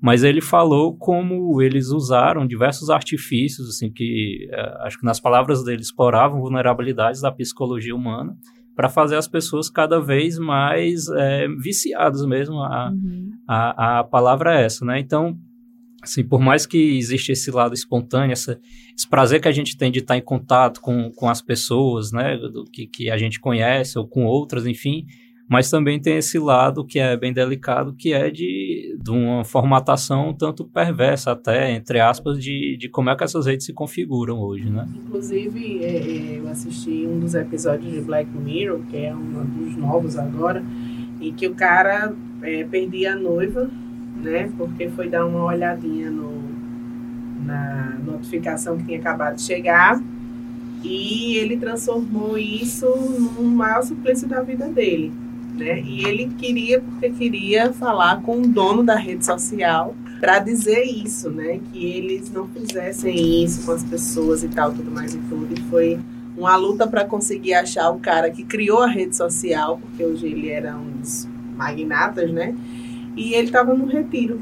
mas 0.00 0.22
ele 0.22 0.40
falou 0.40 0.96
como 0.96 1.62
eles 1.62 1.88
usaram 1.88 2.46
diversos 2.46 2.90
artifícios, 2.90 3.68
assim, 3.68 3.90
que 3.90 4.48
é, 4.50 4.86
acho 4.86 4.98
que 4.98 5.04
nas 5.04 5.20
palavras 5.20 5.64
dele 5.64 5.80
exploravam 5.80 6.40
vulnerabilidades 6.40 7.20
da 7.20 7.32
psicologia 7.32 7.94
humana 7.94 8.36
para 8.74 8.88
fazer 8.88 9.16
as 9.16 9.28
pessoas 9.28 9.70
cada 9.70 10.00
vez 10.00 10.38
mais 10.38 11.08
é, 11.08 11.46
viciadas 11.60 12.24
mesmo. 12.26 12.56
A, 12.56 12.90
uhum. 12.90 13.30
a, 13.48 14.00
a 14.00 14.04
palavra 14.04 14.60
é 14.60 14.64
essa, 14.64 14.84
né? 14.84 14.98
Então, 14.98 15.38
assim, 16.02 16.22
por 16.22 16.40
mais 16.40 16.66
que 16.66 16.98
exista 16.98 17.32
esse 17.32 17.50
lado 17.50 17.74
espontâneo, 17.74 18.32
essa, 18.32 18.60
esse 18.96 19.08
prazer 19.08 19.40
que 19.40 19.48
a 19.48 19.52
gente 19.52 19.76
tem 19.76 19.90
de 19.90 20.00
estar 20.00 20.16
em 20.16 20.22
contato 20.22 20.80
com, 20.80 21.10
com 21.12 21.28
as 21.28 21.40
pessoas, 21.40 22.12
né, 22.12 22.36
do, 22.36 22.64
que, 22.64 22.86
que 22.86 23.10
a 23.10 23.16
gente 23.16 23.40
conhece 23.40 23.98
ou 23.98 24.06
com 24.06 24.24
outras, 24.24 24.66
enfim, 24.66 25.06
mas 25.48 25.70
também 25.70 26.00
tem 26.00 26.16
esse 26.16 26.38
lado 26.38 26.84
que 26.84 26.98
é 26.98 27.16
bem 27.16 27.32
delicado, 27.32 27.94
que 27.94 28.12
é 28.12 28.30
de, 28.30 28.63
de 29.04 29.10
uma 29.10 29.44
formatação 29.44 30.32
tanto 30.32 30.64
perversa 30.64 31.32
até, 31.32 31.70
entre 31.70 32.00
aspas, 32.00 32.42
de, 32.42 32.74
de 32.78 32.88
como 32.88 33.10
é 33.10 33.14
que 33.14 33.22
essas 33.22 33.44
redes 33.44 33.66
se 33.66 33.72
configuram 33.74 34.38
hoje, 34.38 34.70
né? 34.70 34.88
Inclusive, 34.94 35.84
é, 35.84 35.96
é, 35.96 36.38
eu 36.38 36.48
assisti 36.48 37.06
um 37.06 37.20
dos 37.20 37.34
episódios 37.34 37.92
de 37.92 38.00
Black 38.00 38.30
Mirror, 38.34 38.80
que 38.90 38.96
é 38.96 39.14
um 39.14 39.44
dos 39.44 39.76
novos 39.76 40.16
agora, 40.16 40.64
e 41.20 41.30
que 41.32 41.46
o 41.46 41.54
cara 41.54 42.14
é, 42.40 42.64
perdia 42.64 43.12
a 43.12 43.16
noiva, 43.16 43.70
né, 44.22 44.50
porque 44.56 44.88
foi 44.88 45.10
dar 45.10 45.26
uma 45.26 45.44
olhadinha 45.44 46.10
no, 46.10 46.42
na 47.44 47.98
notificação 48.06 48.78
que 48.78 48.84
tinha 48.84 49.00
acabado 49.00 49.36
de 49.36 49.42
chegar, 49.42 50.02
e 50.82 51.36
ele 51.36 51.58
transformou 51.58 52.38
isso 52.38 52.86
no 53.38 53.44
maior 53.44 53.82
suplício 53.82 54.26
da 54.26 54.40
vida 54.40 54.66
dele 54.66 55.23
né? 55.54 55.80
E 55.80 56.04
ele 56.04 56.28
queria, 56.36 56.80
porque 56.80 57.10
queria 57.10 57.72
falar 57.72 58.22
com 58.22 58.42
o 58.42 58.46
dono 58.46 58.82
da 58.82 58.96
rede 58.96 59.24
social 59.24 59.94
para 60.20 60.38
dizer 60.38 60.82
isso, 60.82 61.30
né? 61.30 61.60
Que 61.72 61.84
eles 61.84 62.30
não 62.30 62.48
fizessem 62.48 63.44
isso 63.44 63.64
com 63.64 63.72
as 63.72 63.84
pessoas 63.84 64.42
e 64.42 64.48
tal, 64.48 64.72
tudo 64.72 64.90
mais 64.90 65.14
e 65.14 65.18
tudo. 65.18 65.52
E 65.52 65.60
foi 65.70 65.98
uma 66.36 66.56
luta 66.56 66.86
para 66.86 67.04
conseguir 67.04 67.54
achar 67.54 67.90
o 67.90 67.98
cara 67.98 68.30
que 68.30 68.42
criou 68.44 68.82
a 68.82 68.86
rede 68.86 69.16
social, 69.16 69.78
porque 69.78 70.04
hoje 70.04 70.26
ele 70.26 70.50
era 70.50 70.76
um 70.76 70.98
dos 71.00 71.28
magnatas, 71.56 72.30
né? 72.32 72.54
E 73.16 73.34
ele 73.34 73.46
estava 73.46 73.74
no 73.74 73.86
retiro 73.86 74.40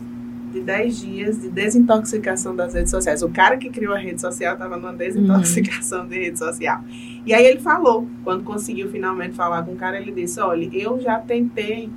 de 0.52 0.60
10 0.60 1.00
dias 1.00 1.40
de 1.40 1.48
desintoxicação 1.48 2.54
das 2.54 2.74
redes 2.74 2.90
sociais. 2.90 3.22
O 3.22 3.30
cara 3.30 3.56
que 3.56 3.70
criou 3.70 3.94
a 3.94 3.98
rede 3.98 4.20
social 4.20 4.52
estava 4.52 4.76
numa 4.76 4.92
desintoxicação 4.92 6.02
uhum. 6.02 6.08
de 6.08 6.18
rede 6.18 6.38
social. 6.38 6.84
E 7.24 7.32
aí 7.32 7.44
ele 7.44 7.60
falou, 7.60 8.06
quando 8.22 8.44
conseguiu 8.44 8.90
finalmente 8.90 9.34
falar 9.34 9.62
com 9.62 9.72
o 9.72 9.76
cara, 9.76 10.00
ele 10.00 10.12
disse: 10.12 10.40
Olha, 10.40 10.68
eu 10.72 11.00
já 11.00 11.18
tentei. 11.18 11.88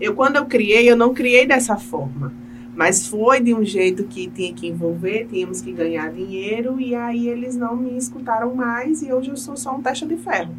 Eu, 0.00 0.14
quando 0.14 0.36
eu 0.36 0.46
criei, 0.46 0.90
eu 0.90 0.96
não 0.96 1.14
criei 1.14 1.46
dessa 1.46 1.76
forma. 1.76 2.32
Mas 2.74 3.06
foi 3.06 3.40
de 3.40 3.52
um 3.52 3.64
jeito 3.64 4.04
que 4.04 4.28
tinha 4.28 4.52
que 4.52 4.66
envolver, 4.66 5.26
tínhamos 5.28 5.60
que 5.60 5.72
ganhar 5.72 6.10
dinheiro, 6.10 6.80
e 6.80 6.94
aí 6.94 7.28
eles 7.28 7.54
não 7.54 7.76
me 7.76 7.96
escutaram 7.98 8.54
mais, 8.54 9.02
e 9.02 9.12
hoje 9.12 9.30
eu 9.30 9.36
sou 9.36 9.56
só 9.56 9.76
um 9.76 9.82
teste 9.82 10.06
de 10.06 10.16
ferro. 10.16 10.54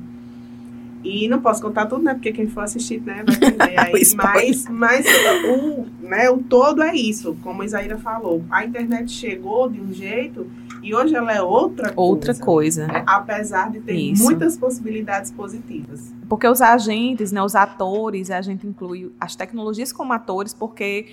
E 1.03 1.27
não 1.27 1.41
posso 1.41 1.61
contar 1.61 1.85
tudo, 1.85 2.01
né? 2.01 2.13
Porque 2.13 2.31
quem 2.31 2.47
for 2.47 2.61
assistir, 2.61 3.01
né, 3.01 3.23
vai 3.25 3.35
entender 3.35 3.79
aí. 3.79 3.91
mas 4.15 4.67
mas 4.69 5.05
o, 5.45 5.85
né, 6.05 6.29
o 6.29 6.37
todo 6.37 6.81
é 6.81 6.95
isso, 6.95 7.37
como 7.43 7.61
a 7.61 7.65
Isaíra 7.65 7.97
falou. 7.97 8.43
A 8.49 8.65
internet 8.65 9.11
chegou 9.11 9.69
de 9.69 9.81
um 9.81 9.91
jeito 9.91 10.49
e 10.81 10.95
hoje 10.95 11.15
ela 11.15 11.33
é 11.33 11.41
outra 11.41 11.93
coisa. 11.93 12.01
Outra 12.01 12.35
coisa. 12.35 12.87
Né? 12.87 13.03
Apesar 13.05 13.69
de 13.71 13.81
ter 13.81 13.93
isso. 13.93 14.23
muitas 14.23 14.57
possibilidades 14.57 15.31
positivas. 15.31 16.13
Porque 16.29 16.47
os 16.47 16.61
agentes, 16.61 17.31
né, 17.31 17.43
os 17.43 17.55
atores, 17.55 18.31
a 18.31 18.41
gente 18.41 18.65
inclui 18.65 19.11
as 19.19 19.35
tecnologias 19.35 19.91
como 19.91 20.13
atores, 20.13 20.53
porque 20.53 21.07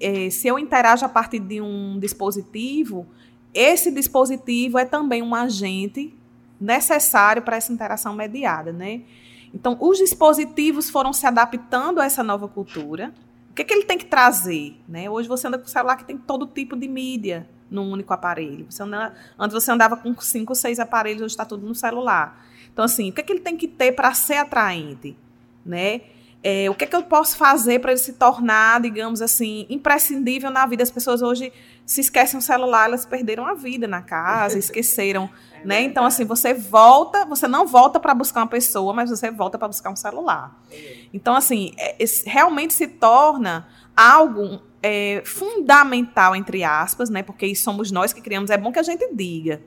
eh, 0.00 0.30
se 0.30 0.48
eu 0.48 0.58
interajo 0.58 1.04
a 1.04 1.08
partir 1.08 1.40
de 1.40 1.60
um 1.60 1.98
dispositivo, 1.98 3.06
esse 3.54 3.90
dispositivo 3.90 4.78
é 4.78 4.84
também 4.84 5.22
um 5.22 5.34
agente 5.34 6.14
necessário 6.62 7.42
para 7.42 7.56
essa 7.56 7.72
interação 7.72 8.14
mediada, 8.14 8.72
né? 8.72 9.02
Então, 9.52 9.76
os 9.80 9.98
dispositivos 9.98 10.88
foram 10.88 11.12
se 11.12 11.26
adaptando 11.26 12.00
a 12.00 12.04
essa 12.06 12.22
nova 12.22 12.48
cultura. 12.48 13.12
O 13.50 13.54
que, 13.54 13.62
é 13.62 13.64
que 13.64 13.74
ele 13.74 13.84
tem 13.84 13.98
que 13.98 14.06
trazer? 14.06 14.80
Né? 14.88 15.10
Hoje 15.10 15.28
você 15.28 15.46
anda 15.46 15.58
com 15.58 15.66
o 15.66 15.68
celular 15.68 15.96
que 15.96 16.04
tem 16.04 16.16
todo 16.16 16.46
tipo 16.46 16.74
de 16.74 16.88
mídia. 16.88 17.46
num 17.70 17.90
único 17.90 18.12
aparelho. 18.12 18.66
Você 18.68 18.82
anda, 18.82 19.14
antes 19.38 19.54
você 19.54 19.70
andava 19.70 19.96
com 19.96 20.14
cinco, 20.20 20.54
seis 20.54 20.78
aparelhos, 20.78 21.22
hoje 21.22 21.32
está 21.32 21.44
tudo 21.44 21.66
no 21.66 21.74
celular. 21.74 22.46
Então, 22.70 22.84
assim, 22.84 23.08
o 23.10 23.12
que, 23.12 23.20
é 23.22 23.24
que 23.24 23.32
ele 23.32 23.40
tem 23.40 23.56
que 23.56 23.66
ter 23.66 23.92
para 23.92 24.12
ser 24.12 24.36
atraente? 24.36 25.16
Né? 25.64 26.02
É, 26.42 26.68
o 26.68 26.74
que 26.74 26.84
é 26.84 26.86
que 26.86 26.96
eu 26.96 27.02
posso 27.04 27.36
fazer 27.36 27.78
para 27.78 27.92
ele 27.92 28.00
se 28.00 28.14
tornar, 28.14 28.80
digamos 28.80 29.22
assim, 29.22 29.64
imprescindível 29.70 30.50
na 30.50 30.66
vida? 30.66 30.82
As 30.82 30.90
pessoas 30.90 31.22
hoje 31.22 31.52
se 31.86 32.00
esquecem 32.00 32.38
o 32.38 32.42
celular, 32.42 32.86
elas 32.86 33.06
perderam 33.06 33.46
a 33.46 33.54
vida 33.54 33.86
na 33.86 34.02
casa, 34.02 34.56
esqueceram, 34.60 35.30
né? 35.64 35.82
Então 35.82 36.04
assim, 36.04 36.24
você 36.24 36.54
volta, 36.54 37.24
você 37.24 37.48
não 37.48 37.66
volta 37.66 37.98
para 37.98 38.14
buscar 38.14 38.40
uma 38.40 38.46
pessoa, 38.46 38.92
mas 38.92 39.10
você 39.10 39.30
volta 39.30 39.58
para 39.58 39.68
buscar 39.68 39.90
um 39.90 39.96
celular. 39.96 40.60
Então 41.12 41.34
assim, 41.34 41.72
é, 41.78 41.96
realmente 42.26 42.74
se 42.74 42.86
torna 42.86 43.66
algo 43.96 44.60
é, 44.82 45.22
fundamental 45.24 46.34
entre 46.34 46.64
aspas, 46.64 47.08
né? 47.08 47.22
Porque 47.22 47.54
somos 47.54 47.90
nós 47.90 48.12
que 48.12 48.20
criamos. 48.20 48.50
É 48.50 48.56
bom 48.56 48.72
que 48.72 48.78
a 48.78 48.82
gente 48.82 49.14
diga. 49.14 49.62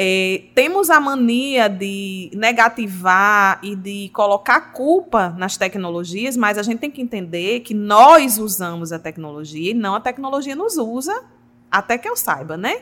É, 0.00 0.44
temos 0.54 0.90
a 0.90 1.00
mania 1.00 1.66
de 1.66 2.30
negativar 2.32 3.58
e 3.64 3.74
de 3.74 4.10
colocar 4.10 4.72
culpa 4.72 5.30
nas 5.30 5.56
tecnologias, 5.56 6.36
mas 6.36 6.56
a 6.56 6.62
gente 6.62 6.78
tem 6.78 6.90
que 6.90 7.02
entender 7.02 7.60
que 7.60 7.74
nós 7.74 8.38
usamos 8.38 8.92
a 8.92 8.98
tecnologia 9.00 9.72
e 9.72 9.74
não 9.74 9.96
a 9.96 10.00
tecnologia 10.00 10.54
nos 10.54 10.76
usa, 10.76 11.24
até 11.68 11.98
que 11.98 12.08
eu 12.08 12.16
saiba, 12.16 12.56
né? 12.56 12.76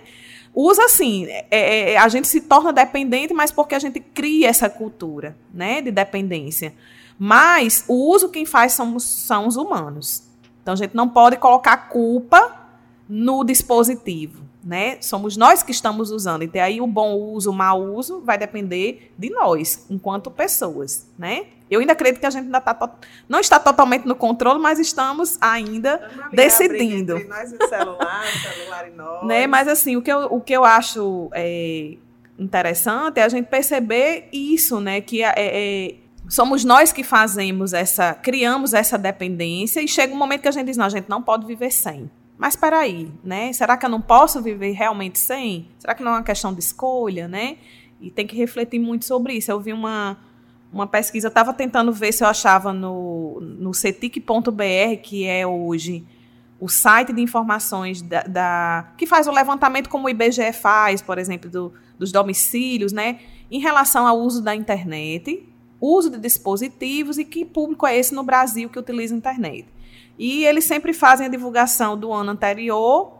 Usa 0.58 0.86
assim, 0.86 1.26
é, 1.26 1.46
é, 1.50 1.92
é 1.92 1.96
a 1.98 2.08
gente 2.08 2.26
se 2.26 2.40
torna 2.40 2.72
dependente, 2.72 3.34
mas 3.34 3.52
porque 3.52 3.74
a 3.74 3.78
gente 3.78 4.00
cria 4.00 4.48
essa 4.48 4.70
cultura, 4.70 5.36
né, 5.52 5.82
de 5.82 5.90
dependência. 5.90 6.72
Mas 7.18 7.84
o 7.86 8.10
uso 8.10 8.30
quem 8.30 8.46
faz 8.46 8.72
somos, 8.72 9.04
são 9.04 9.46
os 9.46 9.56
humanos. 9.56 10.22
Então 10.62 10.72
a 10.72 10.76
gente 10.76 10.96
não 10.96 11.10
pode 11.10 11.36
colocar 11.36 11.76
culpa 11.88 12.68
no 13.06 13.44
dispositivo 13.44 14.45
né? 14.66 14.98
Somos 15.00 15.36
nós 15.36 15.62
que 15.62 15.70
estamos 15.70 16.10
usando. 16.10 16.42
Então 16.42 16.60
aí 16.60 16.80
o 16.80 16.88
bom 16.88 17.14
uso, 17.14 17.52
o 17.52 17.54
mau 17.54 17.80
uso 17.80 18.20
vai 18.22 18.36
depender 18.36 19.12
de 19.16 19.30
nós, 19.30 19.86
enquanto 19.88 20.28
pessoas, 20.28 21.08
né? 21.16 21.46
Eu 21.70 21.78
ainda 21.78 21.92
acredito 21.92 22.20
que 22.20 22.26
a 22.26 22.30
gente 22.30 22.46
ainda 22.46 22.60
tá 22.60 22.96
não 23.28 23.38
está 23.38 23.60
totalmente 23.60 24.06
no 24.06 24.16
controle, 24.16 24.60
mas 24.60 24.80
estamos 24.80 25.38
ainda 25.40 26.10
decidindo. 26.32 27.16
Entre 27.16 27.28
nós 27.28 27.52
e 27.52 27.56
o 27.56 27.68
celular, 27.68 28.24
o 28.24 28.38
celular 28.38 28.88
e 28.88 28.90
nós. 28.94 29.26
Né? 29.26 29.46
Mas 29.46 29.68
assim, 29.68 29.96
o 29.96 30.02
que 30.02 30.10
eu, 30.10 30.24
o 30.30 30.40
que 30.40 30.52
eu 30.52 30.64
acho 30.64 31.30
é, 31.32 31.96
interessante 32.36 33.20
é 33.20 33.22
a 33.22 33.28
gente 33.28 33.46
perceber 33.46 34.28
isso, 34.32 34.80
né? 34.80 35.00
Que 35.00 35.22
é, 35.22 35.32
é, 35.36 35.94
somos 36.28 36.64
nós 36.64 36.92
que 36.92 37.04
fazemos 37.04 37.72
essa, 37.72 38.14
criamos 38.14 38.74
essa 38.74 38.98
dependência 38.98 39.80
e 39.80 39.86
chega 39.86 40.12
um 40.12 40.18
momento 40.18 40.42
que 40.42 40.48
a 40.48 40.52
gente 40.52 40.66
diz, 40.66 40.76
não, 40.76 40.86
a 40.86 40.90
gente 40.90 41.08
não 41.08 41.22
pode 41.22 41.46
viver 41.46 41.70
sem. 41.70 42.10
Mas 42.38 42.54
espera 42.54 42.80
aí, 42.80 43.10
né? 43.24 43.52
Será 43.52 43.76
que 43.76 43.86
eu 43.86 43.90
não 43.90 44.00
posso 44.00 44.42
viver 44.42 44.72
realmente 44.72 45.18
sem? 45.18 45.68
Será 45.78 45.94
que 45.94 46.02
não 46.02 46.12
é 46.12 46.14
uma 46.16 46.22
questão 46.22 46.52
de 46.52 46.60
escolha, 46.60 47.26
né? 47.26 47.56
E 48.00 48.10
tem 48.10 48.26
que 48.26 48.36
refletir 48.36 48.78
muito 48.78 49.04
sobre 49.06 49.34
isso. 49.34 49.50
Eu 49.50 49.58
vi 49.58 49.72
uma, 49.72 50.18
uma 50.72 50.86
pesquisa, 50.86 51.28
eu 51.28 51.30
estava 51.30 51.54
tentando 51.54 51.92
ver 51.92 52.12
se 52.12 52.22
eu 52.22 52.28
achava 52.28 52.72
no, 52.72 53.40
no 53.40 53.72
cetic.br, 53.72 55.00
que 55.02 55.26
é 55.26 55.46
hoje 55.46 56.06
o 56.58 56.68
site 56.68 57.12
de 57.12 57.20
informações 57.20 58.00
da, 58.02 58.22
da, 58.22 58.92
que 58.96 59.06
faz 59.06 59.26
o 59.26 59.30
levantamento 59.30 59.88
como 59.88 60.06
o 60.06 60.10
IBGE 60.10 60.52
faz, 60.52 61.02
por 61.02 61.18
exemplo, 61.18 61.50
do, 61.50 61.72
dos 61.98 62.12
domicílios, 62.12 62.92
né? 62.92 63.20
Em 63.50 63.60
relação 63.60 64.06
ao 64.06 64.18
uso 64.18 64.42
da 64.42 64.54
internet, 64.54 65.46
uso 65.80 66.10
de 66.10 66.18
dispositivos 66.18 67.18
e 67.18 67.24
que 67.24 67.44
público 67.44 67.86
é 67.86 67.96
esse 67.96 68.14
no 68.14 68.22
Brasil 68.22 68.68
que 68.68 68.78
utiliza 68.78 69.14
a 69.14 69.18
internet. 69.18 69.66
E 70.18 70.44
eles 70.44 70.64
sempre 70.64 70.92
fazem 70.92 71.26
a 71.26 71.30
divulgação 71.30 71.98
do 71.98 72.12
ano 72.12 72.30
anterior 72.30 73.16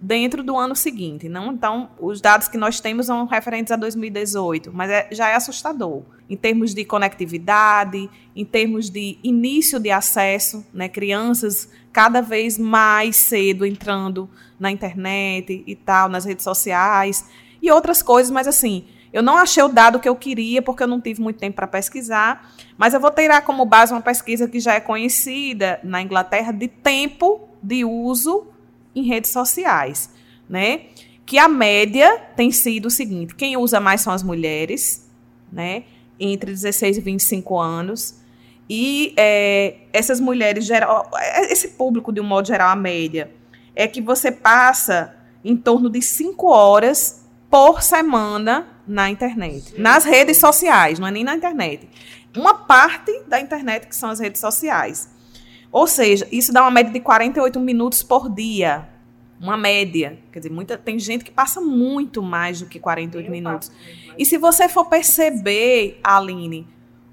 dentro 0.00 0.42
do 0.42 0.56
ano 0.56 0.74
seguinte. 0.74 1.28
Não? 1.28 1.52
Então, 1.52 1.88
os 2.00 2.20
dados 2.20 2.48
que 2.48 2.58
nós 2.58 2.80
temos 2.80 3.06
são 3.06 3.24
referentes 3.26 3.70
a 3.70 3.76
2018, 3.76 4.72
mas 4.72 4.90
é, 4.90 5.08
já 5.12 5.28
é 5.28 5.36
assustador. 5.36 6.02
Em 6.28 6.36
termos 6.36 6.74
de 6.74 6.84
conectividade, 6.84 8.10
em 8.34 8.44
termos 8.44 8.90
de 8.90 9.18
início 9.22 9.78
de 9.78 9.90
acesso, 9.90 10.66
né? 10.74 10.88
crianças 10.88 11.68
cada 11.92 12.20
vez 12.20 12.58
mais 12.58 13.16
cedo 13.16 13.64
entrando 13.64 14.28
na 14.58 14.70
internet 14.70 15.62
e 15.66 15.76
tal, 15.76 16.08
nas 16.08 16.24
redes 16.24 16.42
sociais 16.42 17.24
e 17.60 17.70
outras 17.70 18.02
coisas, 18.02 18.30
mas 18.30 18.48
assim, 18.48 18.86
eu 19.12 19.22
não 19.22 19.36
achei 19.36 19.62
o 19.62 19.68
dado 19.68 20.00
que 20.00 20.08
eu 20.08 20.16
queria, 20.16 20.62
porque 20.62 20.82
eu 20.82 20.86
não 20.86 21.00
tive 21.00 21.20
muito 21.20 21.38
tempo 21.38 21.56
para 21.56 21.66
pesquisar, 21.66 22.50
mas 22.78 22.94
eu 22.94 23.00
vou 23.00 23.10
tirar 23.10 23.42
como 23.42 23.64
base 23.66 23.92
uma 23.92 24.00
pesquisa 24.00 24.48
que 24.48 24.58
já 24.58 24.74
é 24.74 24.80
conhecida 24.80 25.78
na 25.84 26.00
Inglaterra 26.00 26.50
de 26.50 26.66
tempo 26.66 27.48
de 27.62 27.84
uso 27.84 28.46
em 28.94 29.02
redes 29.02 29.30
sociais, 29.30 30.10
né? 30.48 30.86
Que 31.26 31.38
a 31.38 31.46
média 31.46 32.18
tem 32.34 32.50
sido 32.50 32.86
o 32.86 32.90
seguinte: 32.90 33.34
quem 33.34 33.56
usa 33.56 33.78
mais 33.78 34.00
são 34.00 34.12
as 34.12 34.22
mulheres, 34.22 35.08
né? 35.52 35.84
Entre 36.18 36.50
16 36.50 36.96
e 36.96 37.00
25 37.00 37.58
anos. 37.58 38.20
E 38.68 39.12
é, 39.18 39.76
essas 39.92 40.18
mulheres, 40.18 40.64
geral, 40.64 41.10
esse 41.50 41.68
público, 41.68 42.10
de 42.10 42.20
um 42.20 42.24
modo 42.24 42.48
geral, 42.48 42.70
a 42.70 42.76
média, 42.76 43.30
é 43.76 43.86
que 43.86 44.00
você 44.00 44.32
passa 44.32 45.14
em 45.44 45.56
torno 45.56 45.90
de 45.90 46.00
5 46.00 46.46
horas 46.48 47.26
por 47.50 47.82
semana 47.82 48.71
na 48.86 49.10
internet. 49.10 49.78
Nas 49.78 50.04
redes 50.04 50.38
sociais, 50.38 50.98
não 50.98 51.06
é 51.06 51.10
nem 51.10 51.24
na 51.24 51.36
internet. 51.36 51.88
Uma 52.36 52.54
parte 52.54 53.12
da 53.26 53.40
internet 53.40 53.86
que 53.86 53.96
são 53.96 54.10
as 54.10 54.18
redes 54.18 54.40
sociais. 54.40 55.10
Ou 55.70 55.86
seja, 55.86 56.26
isso 56.30 56.52
dá 56.52 56.62
uma 56.62 56.70
média 56.70 56.92
de 56.92 57.00
48 57.00 57.58
minutos 57.60 58.02
por 58.02 58.32
dia. 58.32 58.88
Uma 59.40 59.56
média. 59.56 60.18
Quer 60.30 60.40
dizer, 60.40 60.52
muita, 60.52 60.76
tem 60.76 60.98
gente 60.98 61.24
que 61.24 61.30
passa 61.30 61.60
muito 61.60 62.22
mais 62.22 62.60
do 62.60 62.66
que 62.66 62.78
48 62.78 63.26
Eu 63.26 63.30
minutos. 63.30 63.72
E 64.18 64.24
se 64.24 64.36
você 64.36 64.68
for 64.68 64.84
perceber, 64.84 65.98
Aline, 66.04 66.68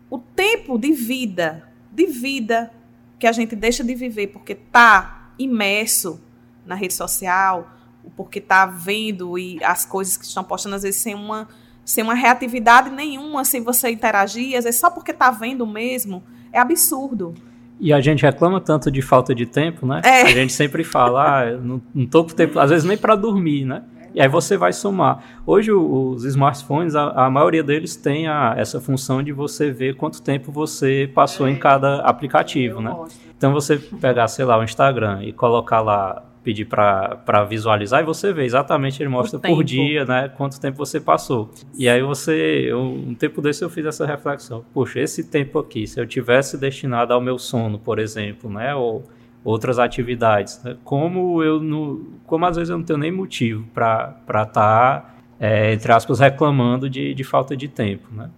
o 0.10 0.18
tempo 0.18 0.78
de 0.78 0.92
vida, 0.92 1.70
de 1.92 2.06
vida 2.06 2.72
que 3.18 3.28
a 3.28 3.32
gente 3.32 3.56
deixa 3.56 3.84
de 3.84 3.96
viver 3.96 4.28
porque 4.28 4.54
está 4.54 5.32
imerso 5.38 6.22
na 6.66 6.76
rede 6.76 6.94
social, 6.94 7.79
porque 8.16 8.40
está 8.40 8.66
vendo 8.66 9.38
e 9.38 9.64
as 9.64 9.86
coisas 9.86 10.18
que 10.18 10.26
estão 10.26 10.44
postando 10.44 10.76
às 10.76 10.84
vezes 10.84 11.02
sem 11.02 11.16
uma 11.16 11.48
sem 11.84 12.04
uma 12.04 12.14
reatividade 12.14 12.92
nenhuma, 12.92 13.44
sem 13.44 13.64
você 13.64 13.90
interagir, 13.90 14.56
às 14.56 14.64
vezes 14.64 14.80
só 14.80 14.92
porque 14.92 15.10
está 15.10 15.32
vendo 15.32 15.66
mesmo, 15.66 16.22
é 16.54 16.60
absurdo. 16.60 17.34
E 17.80 17.92
a 17.92 18.00
gente 18.00 18.22
reclama 18.22 18.62
tanto 18.62 18.92
de 18.92 19.02
falta 19.02 19.34
de 19.34 19.48
tempo, 19.48 19.88
né? 19.88 20.02
É. 20.04 20.22
A 20.22 20.28
gente 20.28 20.54
sempre 20.54 20.84
fala, 20.84 21.42
ah, 21.42 21.58
não, 21.58 21.82
não 21.96 22.06
tô 22.06 22.26
com 22.26 22.30
tempo, 22.30 22.60
às 22.60 22.70
vezes 22.70 22.86
nem 22.86 22.96
para 22.96 23.16
dormir, 23.16 23.66
né? 23.66 23.82
E 24.14 24.22
aí 24.22 24.28
você 24.28 24.58
vai 24.58 24.74
somar. 24.74 25.24
Hoje 25.46 25.72
os 25.72 26.26
smartphones, 26.26 26.96
a, 26.96 27.26
a 27.26 27.30
maioria 27.30 27.64
deles 27.64 27.96
tem 27.96 28.28
a, 28.28 28.54
essa 28.58 28.82
função 28.82 29.24
de 29.24 29.32
você 29.32 29.72
ver 29.72 29.96
quanto 29.96 30.22
tempo 30.22 30.52
você 30.52 31.10
passou 31.14 31.48
é. 31.48 31.52
em 31.52 31.56
cada 31.56 32.02
aplicativo, 32.02 32.82
né? 32.82 32.96
Então 33.38 33.54
você 33.54 33.78
pegar, 33.78 34.28
sei 34.28 34.46
lá, 34.46 34.60
o 34.60 34.64
Instagram 34.64 35.24
e 35.24 35.32
colocar 35.32 35.82
lá 35.82 36.24
pedir 36.50 36.66
para 36.66 37.44
visualizar 37.48 38.02
e 38.02 38.04
você 38.04 38.34
vê 38.34 38.44
exatamente, 38.44 39.04
ele 39.04 39.10
mostra 39.10 39.38
por 39.38 39.64
dia, 39.64 40.04
né, 40.04 40.30
quanto 40.36 40.60
tempo 40.60 40.78
você 40.78 41.00
passou. 41.00 41.52
E 41.78 41.88
aí 41.88 42.02
você, 42.02 42.66
eu, 42.68 42.82
um 42.82 43.14
tempo 43.14 43.40
desse 43.40 43.64
eu 43.64 43.70
fiz 43.70 43.86
essa 43.86 44.04
reflexão, 44.04 44.66
poxa, 44.74 45.00
esse 45.00 45.26
tempo 45.26 45.60
aqui, 45.60 45.86
se 45.86 46.02
eu 46.02 46.08
tivesse 46.08 46.58
destinado 46.58 47.14
ao 47.14 47.22
meu 47.22 47.38
sono, 47.38 47.78
por 47.78 48.00
exemplo, 48.00 48.50
né, 48.50 48.74
ou 48.74 49.04
outras 49.44 49.78
atividades, 49.78 50.60
né, 50.64 50.76
como 50.84 51.44
eu 51.44 51.62
não, 51.62 52.04
como 52.26 52.48
às 52.48 52.56
vezes 52.58 52.72
eu 52.72 52.80
não 52.80 52.84
tenho 52.84 52.98
nem 52.98 53.12
motivo 53.12 53.64
para 53.72 54.20
estar, 54.28 54.46
tá, 54.48 55.16
é, 55.40 55.72
entre 55.72 55.92
aspas, 55.92 56.20
reclamando 56.20 56.90
de, 56.90 57.14
de 57.14 57.24
falta 57.24 57.56
de 57.56 57.68
tempo, 57.68 58.08
né. 58.12 58.32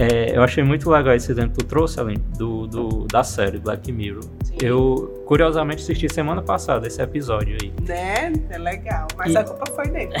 É, 0.00 0.34
eu 0.34 0.42
achei 0.42 0.64
muito 0.64 0.88
legal 0.88 1.14
esse 1.14 1.30
exemplo 1.30 1.50
que 1.50 1.58
tu 1.58 1.66
trouxe, 1.66 2.00
além 2.00 2.16
do, 2.38 2.66
do, 2.66 2.99
da 3.10 3.24
série 3.24 3.58
Black 3.58 3.90
Mirror. 3.90 4.24
Sim. 4.44 4.56
Eu, 4.62 5.22
curiosamente, 5.26 5.82
assisti 5.82 6.12
semana 6.12 6.42
passada 6.42 6.86
esse 6.86 7.00
episódio 7.00 7.56
aí. 7.60 7.72
Né? 7.86 8.32
É 8.50 8.58
legal. 8.58 9.06
Mas 9.16 9.32
e... 9.32 9.38
a 9.38 9.44
culpa 9.44 9.66
foi 9.72 9.88
dele. 9.88 10.12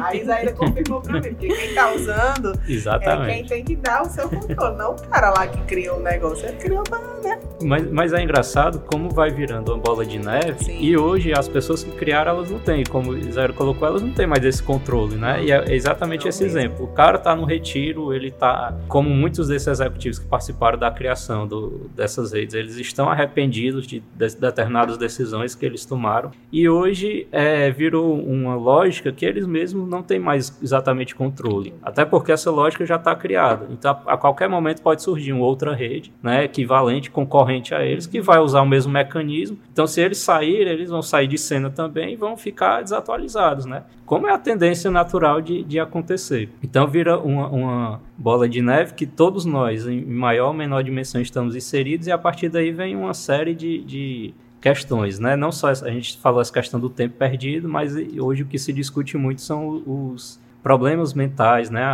a 0.00 0.14
Isaíra 0.14 0.52
confirmou 0.52 1.00
pra 1.00 1.14
mim. 1.14 1.34
Porque 1.34 1.48
quem 1.48 1.74
tá 1.74 1.92
usando 1.92 2.58
Exatamente. 2.68 3.30
é 3.30 3.34
quem 3.34 3.46
tem 3.46 3.64
que 3.64 3.76
dar 3.76 4.02
o 4.02 4.06
seu 4.06 4.28
controle. 4.28 4.76
Não 4.76 4.92
o 4.92 5.08
cara 5.08 5.30
lá 5.30 5.46
que 5.46 5.60
criou 5.62 5.98
o 5.98 6.02
negócio. 6.02 6.46
Ele 6.46 6.56
criou 6.56 6.82
pra, 6.82 6.98
né? 7.22 7.38
Mas, 7.62 7.90
mas 7.90 8.12
é 8.12 8.22
engraçado 8.22 8.80
como 8.80 9.10
vai 9.10 9.30
virando 9.30 9.72
uma 9.72 9.80
bola 9.80 10.04
de 10.04 10.18
neve. 10.18 10.64
Sim. 10.64 10.78
E 10.80 10.96
hoje 10.96 11.32
as 11.32 11.48
pessoas 11.48 11.82
que 11.82 11.90
criaram, 11.92 12.32
elas 12.32 12.50
não 12.50 12.58
têm. 12.58 12.84
Como 12.84 13.12
o 13.12 13.18
Isaíra 13.18 13.52
colocou, 13.52 13.86
elas 13.86 14.02
não 14.02 14.12
têm 14.12 14.26
mais 14.26 14.44
esse 14.44 14.62
controle, 14.62 15.16
né? 15.16 15.42
E 15.42 15.52
é 15.52 15.74
exatamente 15.74 16.22
não 16.22 16.28
esse 16.28 16.44
mesmo. 16.44 16.58
exemplo. 16.58 16.84
O 16.84 16.88
cara 16.88 17.18
tá 17.18 17.34
no 17.34 17.44
retiro, 17.44 18.12
ele 18.12 18.30
tá 18.30 18.74
como 18.88 19.08
muitos 19.10 19.48
desses 19.48 19.68
executivos 19.68 20.18
que 20.18 20.26
participaram 20.26 20.78
da 20.78 20.90
criação 20.90 21.46
do, 21.46 21.75
dessas 21.94 22.32
redes, 22.32 22.54
eles 22.54 22.76
estão 22.76 23.08
arrependidos 23.08 23.86
de 23.86 23.96
de, 23.96 24.02
de 24.28 24.36
determinadas 24.36 24.98
decisões 24.98 25.54
que 25.54 25.64
eles 25.64 25.84
tomaram. 25.84 26.30
E 26.52 26.68
hoje 26.68 27.26
é, 27.30 27.70
virou 27.70 28.18
uma 28.20 28.54
lógica 28.54 29.12
que 29.12 29.24
eles 29.24 29.46
mesmos 29.46 29.88
não 29.88 30.02
têm 30.02 30.18
mais 30.18 30.56
exatamente 30.62 31.14
controle. 31.14 31.74
Até 31.82 32.04
porque 32.04 32.32
essa 32.32 32.50
lógica 32.50 32.84
já 32.84 32.96
está 32.96 33.14
criada. 33.14 33.66
Então, 33.70 33.98
a, 34.06 34.14
a, 34.14 34.16
qualquer 34.16 34.48
momento 34.48 34.82
pode 34.82 35.02
surgir 35.02 35.32
uma 35.32 35.44
outra 35.44 35.74
rede, 35.74 36.12
né, 36.22 36.44
equivalente, 36.44 37.10
concorrente 37.10 37.74
a 37.74 37.84
eles, 37.84 38.06
que 38.06 38.20
vai 38.20 38.38
usar 38.38 38.62
o 38.62 38.66
mesmo 38.66 38.92
mecanismo. 38.92 39.58
Então, 39.72 39.86
se 39.86 40.00
eles 40.00 40.18
saírem, 40.18 40.72
eles 40.72 40.90
vão 40.90 41.02
sair 41.02 41.26
de 41.26 41.38
cena 41.38 41.70
também 41.70 42.12
e 42.12 42.16
vão 42.16 42.36
ficar 42.36 42.82
desatualizados, 42.82 43.66
né? 43.66 43.84
Como 44.04 44.28
é 44.28 44.32
a 44.32 44.38
tendência 44.38 44.90
natural 44.90 45.40
de, 45.40 45.64
de 45.64 45.80
acontecer. 45.80 46.48
Então, 46.62 46.86
vira 46.86 47.18
uma, 47.18 47.48
uma 47.48 48.00
bola 48.16 48.48
de 48.48 48.62
neve 48.62 48.94
que 48.94 49.06
todos 49.06 49.44
nós, 49.44 49.86
em 49.86 50.04
maior 50.04 50.48
ou 50.48 50.54
menor 50.54 50.82
dimensão, 50.82 51.20
estamos 51.20 51.54
inseridos 51.54 52.06
e 52.06 52.12
a 52.12 52.18
partir 52.18 52.48
daí 52.48 52.72
vem 52.72 52.96
uma 52.96 53.14
série 53.14 53.54
de, 53.54 53.82
de 53.84 54.34
questões, 54.60 55.18
né? 55.18 55.36
Não 55.36 55.52
só 55.52 55.68
a 55.68 55.90
gente 55.90 56.18
falou 56.18 56.40
essa 56.40 56.52
questão 56.52 56.80
do 56.80 56.88
tempo 56.88 57.16
perdido, 57.16 57.68
mas 57.68 57.94
hoje 58.18 58.42
o 58.42 58.46
que 58.46 58.58
se 58.58 58.72
discute 58.72 59.16
muito 59.16 59.42
são 59.42 59.82
os 59.86 60.40
problemas 60.62 61.14
mentais, 61.14 61.70
né? 61.70 61.84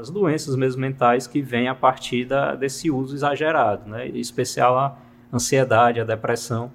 as 0.00 0.10
doenças 0.10 0.56
mesmo 0.56 0.80
mentais 0.80 1.28
que 1.28 1.40
vêm 1.40 1.68
a 1.68 1.74
partir 1.74 2.24
da, 2.24 2.56
desse 2.56 2.90
uso 2.90 3.14
exagerado, 3.14 3.88
né? 3.88 4.08
Em 4.08 4.18
especial 4.18 4.76
a 4.76 4.98
ansiedade, 5.32 6.00
a 6.00 6.04
depressão. 6.04 6.72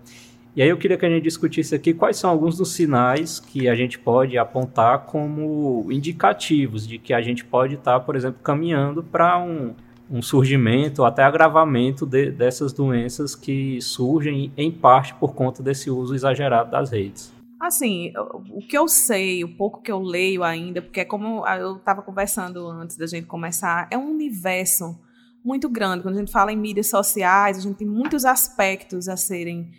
E 0.53 0.61
aí 0.61 0.67
eu 0.67 0.77
queria 0.77 0.97
que 0.97 1.05
a 1.05 1.09
gente 1.09 1.23
discutisse 1.23 1.73
aqui 1.73 1.93
quais 1.93 2.17
são 2.17 2.29
alguns 2.29 2.57
dos 2.57 2.73
sinais 2.73 3.39
que 3.39 3.69
a 3.69 3.75
gente 3.75 3.97
pode 3.97 4.37
apontar 4.37 5.05
como 5.05 5.87
indicativos 5.89 6.85
de 6.85 6.97
que 6.97 7.13
a 7.13 7.21
gente 7.21 7.45
pode 7.45 7.75
estar, 7.75 8.01
por 8.01 8.17
exemplo, 8.17 8.41
caminhando 8.43 9.01
para 9.01 9.41
um, 9.41 9.73
um 10.09 10.21
surgimento, 10.21 11.05
até 11.05 11.23
agravamento 11.23 12.05
de, 12.05 12.31
dessas 12.31 12.73
doenças 12.73 13.33
que 13.33 13.79
surgem 13.81 14.51
em 14.57 14.69
parte 14.69 15.13
por 15.13 15.33
conta 15.33 15.63
desse 15.63 15.89
uso 15.89 16.13
exagerado 16.13 16.69
das 16.69 16.91
redes. 16.91 17.31
Assim, 17.57 18.11
o 18.49 18.59
que 18.59 18.77
eu 18.77 18.89
sei, 18.89 19.45
o 19.45 19.55
pouco 19.55 19.81
que 19.81 19.91
eu 19.91 19.99
leio 19.99 20.43
ainda, 20.43 20.81
porque 20.81 20.99
é 20.99 21.05
como 21.05 21.47
eu 21.47 21.77
estava 21.77 22.01
conversando 22.01 22.67
antes 22.67 22.97
da 22.97 23.07
gente 23.07 23.25
começar, 23.25 23.87
é 23.89 23.97
um 23.97 24.11
universo 24.11 24.99
muito 25.45 25.69
grande. 25.69 26.03
Quando 26.03 26.15
a 26.15 26.19
gente 26.19 26.31
fala 26.31 26.51
em 26.51 26.57
mídias 26.57 26.89
sociais, 26.89 27.57
a 27.57 27.61
gente 27.61 27.77
tem 27.77 27.87
muitos 27.87 28.25
aspectos 28.25 29.07
a 29.07 29.15
serem 29.15 29.71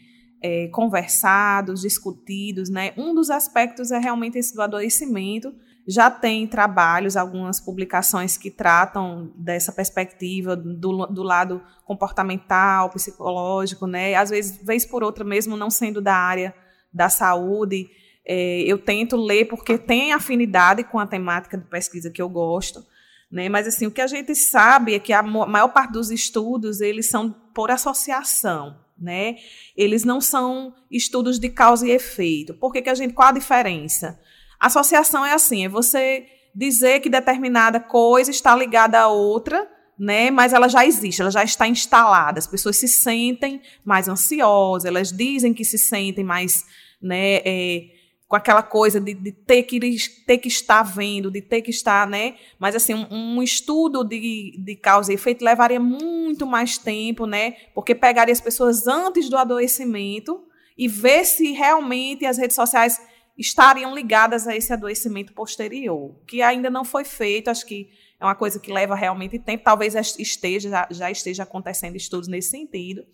é, 0.43 0.69
conversados, 0.69 1.83
discutidos, 1.83 2.69
né? 2.69 2.93
Um 2.97 3.15
dos 3.15 3.31
aspectos 3.31 3.91
é 3.91 3.99
realmente 3.99 4.39
esse 4.39 4.55
do 4.55 4.63
adoecimento, 4.63 5.55
já 5.87 6.11
tem 6.11 6.47
trabalhos, 6.47 7.17
algumas 7.17 7.61
publicações 7.61 8.37
que 8.37 8.51
tratam 8.51 9.33
dessa 9.37 9.73
perspectiva 9.73 10.55
do, 10.55 11.07
do 11.07 11.23
lado 11.23 11.63
comportamental, 11.85 12.91
psicológico, 12.91 13.87
né? 13.87 14.15
Às 14.15 14.31
vezes, 14.31 14.61
vez 14.65 14.85
por 14.85 15.03
outra, 15.03 15.25
mesmo 15.25 15.57
não 15.57 15.71
sendo 15.71 16.01
da 16.01 16.15
área 16.15 16.55
da 16.93 17.09
saúde, 17.09 17.89
é, 18.25 18.63
eu 18.63 18.79
tento 18.79 19.17
ler 19.17 19.47
porque 19.47 19.77
tem 19.77 20.13
afinidade 20.13 20.85
com 20.85 20.99
a 20.99 21.07
temática 21.07 21.57
de 21.57 21.65
pesquisa 21.65 22.11
que 22.11 22.23
eu 22.23 22.29
gosto, 22.29 22.85
né? 23.31 23.49
Mas 23.49 23.67
assim, 23.67 23.87
o 23.87 23.91
que 23.91 24.01
a 24.01 24.07
gente 24.07 24.35
sabe 24.35 24.95
é 24.95 24.99
que 24.99 25.13
a 25.13 25.23
maior 25.23 25.69
parte 25.69 25.93
dos 25.93 26.11
estudos 26.11 26.81
eles 26.81 27.09
são 27.09 27.31
por 27.55 27.71
associação, 27.71 28.77
né? 28.99 29.37
Eles 29.77 30.05
não 30.05 30.21
são 30.21 30.75
estudos 30.91 31.39
de 31.39 31.49
causa 31.49 31.87
e 31.87 31.91
efeito. 31.91 32.55
Por 32.55 32.73
que, 32.73 32.83
que 32.83 32.91
a 32.91 32.95
gente 32.95 33.15
qual 33.15 33.29
a 33.29 33.33
diferença? 33.33 34.19
Associação 34.61 35.25
é 35.25 35.33
assim, 35.33 35.65
é 35.65 35.69
você 35.69 36.27
dizer 36.55 37.01
que 37.01 37.09
determinada 37.09 37.81
coisa 37.81 38.31
está 38.31 38.55
ligada 38.55 39.01
a 39.01 39.09
outra, 39.09 39.69
né? 39.99 40.31
Mas 40.31 40.53
ela 40.53 40.69
já 40.69 40.87
existe, 40.87 41.21
ela 41.21 41.31
já 41.31 41.43
está 41.43 41.67
instalada. 41.67 42.39
As 42.39 42.47
pessoas 42.47 42.77
se 42.77 42.89
sentem 42.89 43.61
mais 43.85 44.09
ansiosas, 44.09 44.85
elas 44.85 45.11
dizem 45.11 45.55
que 45.55 45.65
se 45.65 45.79
sentem 45.79 46.25
mais, 46.25 46.65
né? 47.01 47.37
É, 47.45 47.87
com 48.33 48.37
aquela 48.37 48.63
coisa 48.63 48.99
de, 48.99 49.13
de, 49.13 49.31
ter, 49.31 49.63
que, 49.65 49.79
ter 50.27 50.39
que 50.39 50.49
estar 50.49 50.83
vendo, 50.83 51.31
de 51.31 51.43
ter 51.43 51.61
que 51.61 51.71
estar, 51.71 52.07
né? 52.07 52.37
Mas 52.59 52.75
assim, 52.75 52.95
um, 52.95 53.07
um, 53.11 53.43
estudo 53.43 54.03
de, 54.03 54.57
de 54.59 54.75
causa 54.75 55.13
e 55.13 55.17
efeito 55.17 55.45
levaria 55.45 55.79
muito 55.79 56.47
mais 56.47 56.79
tempo, 56.79 57.27
né? 57.27 57.57
Porque 57.75 57.95
pegaria 57.95 58.33
as 58.33 58.41
pessoas 58.41 58.87
antes 58.87 59.29
do 59.29 59.37
adoecimento 59.37 60.43
e 60.79 60.89
ver 60.89 61.27
se 61.27 61.53
realmente 61.53 62.25
as 62.25 62.39
redes 62.39 62.57
sociais 62.57 62.99
estariam 63.37 63.95
ligadas 63.95 64.49
a 64.49 64.57
esse 64.57 64.73
adoecimento 64.73 65.35
posterior, 65.35 66.17
que 66.27 66.41
ainda 66.41 66.71
não 66.71 66.87
foi 66.87 67.05
feito, 67.05 67.51
acho 67.51 67.67
que 67.67 67.91
é 68.19 68.25
uma 68.25 68.35
coisa 68.35 68.59
que 68.59 68.73
leva 68.73 68.95
realmente 68.95 69.39
tempo, 69.39 69.63
talvez 69.63 69.95
esteja, 70.19 70.89
já 70.91 71.11
esteja 71.11 71.43
acontecendo 71.43 71.97
estudos 71.97 72.29
nesse 72.29 72.49
sentido. 72.49 73.05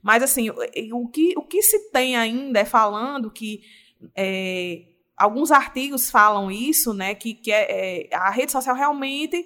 Mas, 0.00 0.22
assim, 0.22 0.48
o 0.48 1.08
que, 1.08 1.34
o 1.36 1.42
que 1.42 1.60
se 1.60 1.90
tem 1.90 2.16
ainda 2.16 2.60
é 2.60 2.64
falando 2.64 3.30
que 3.32 3.62
é, 4.16 4.82
alguns 5.16 5.50
artigos 5.50 6.10
falam 6.10 6.50
isso, 6.50 6.94
né, 6.94 7.14
que, 7.14 7.34
que 7.34 7.52
é, 7.52 8.08
é, 8.08 8.16
a 8.16 8.30
rede 8.30 8.52
social 8.52 8.74
realmente, 8.74 9.44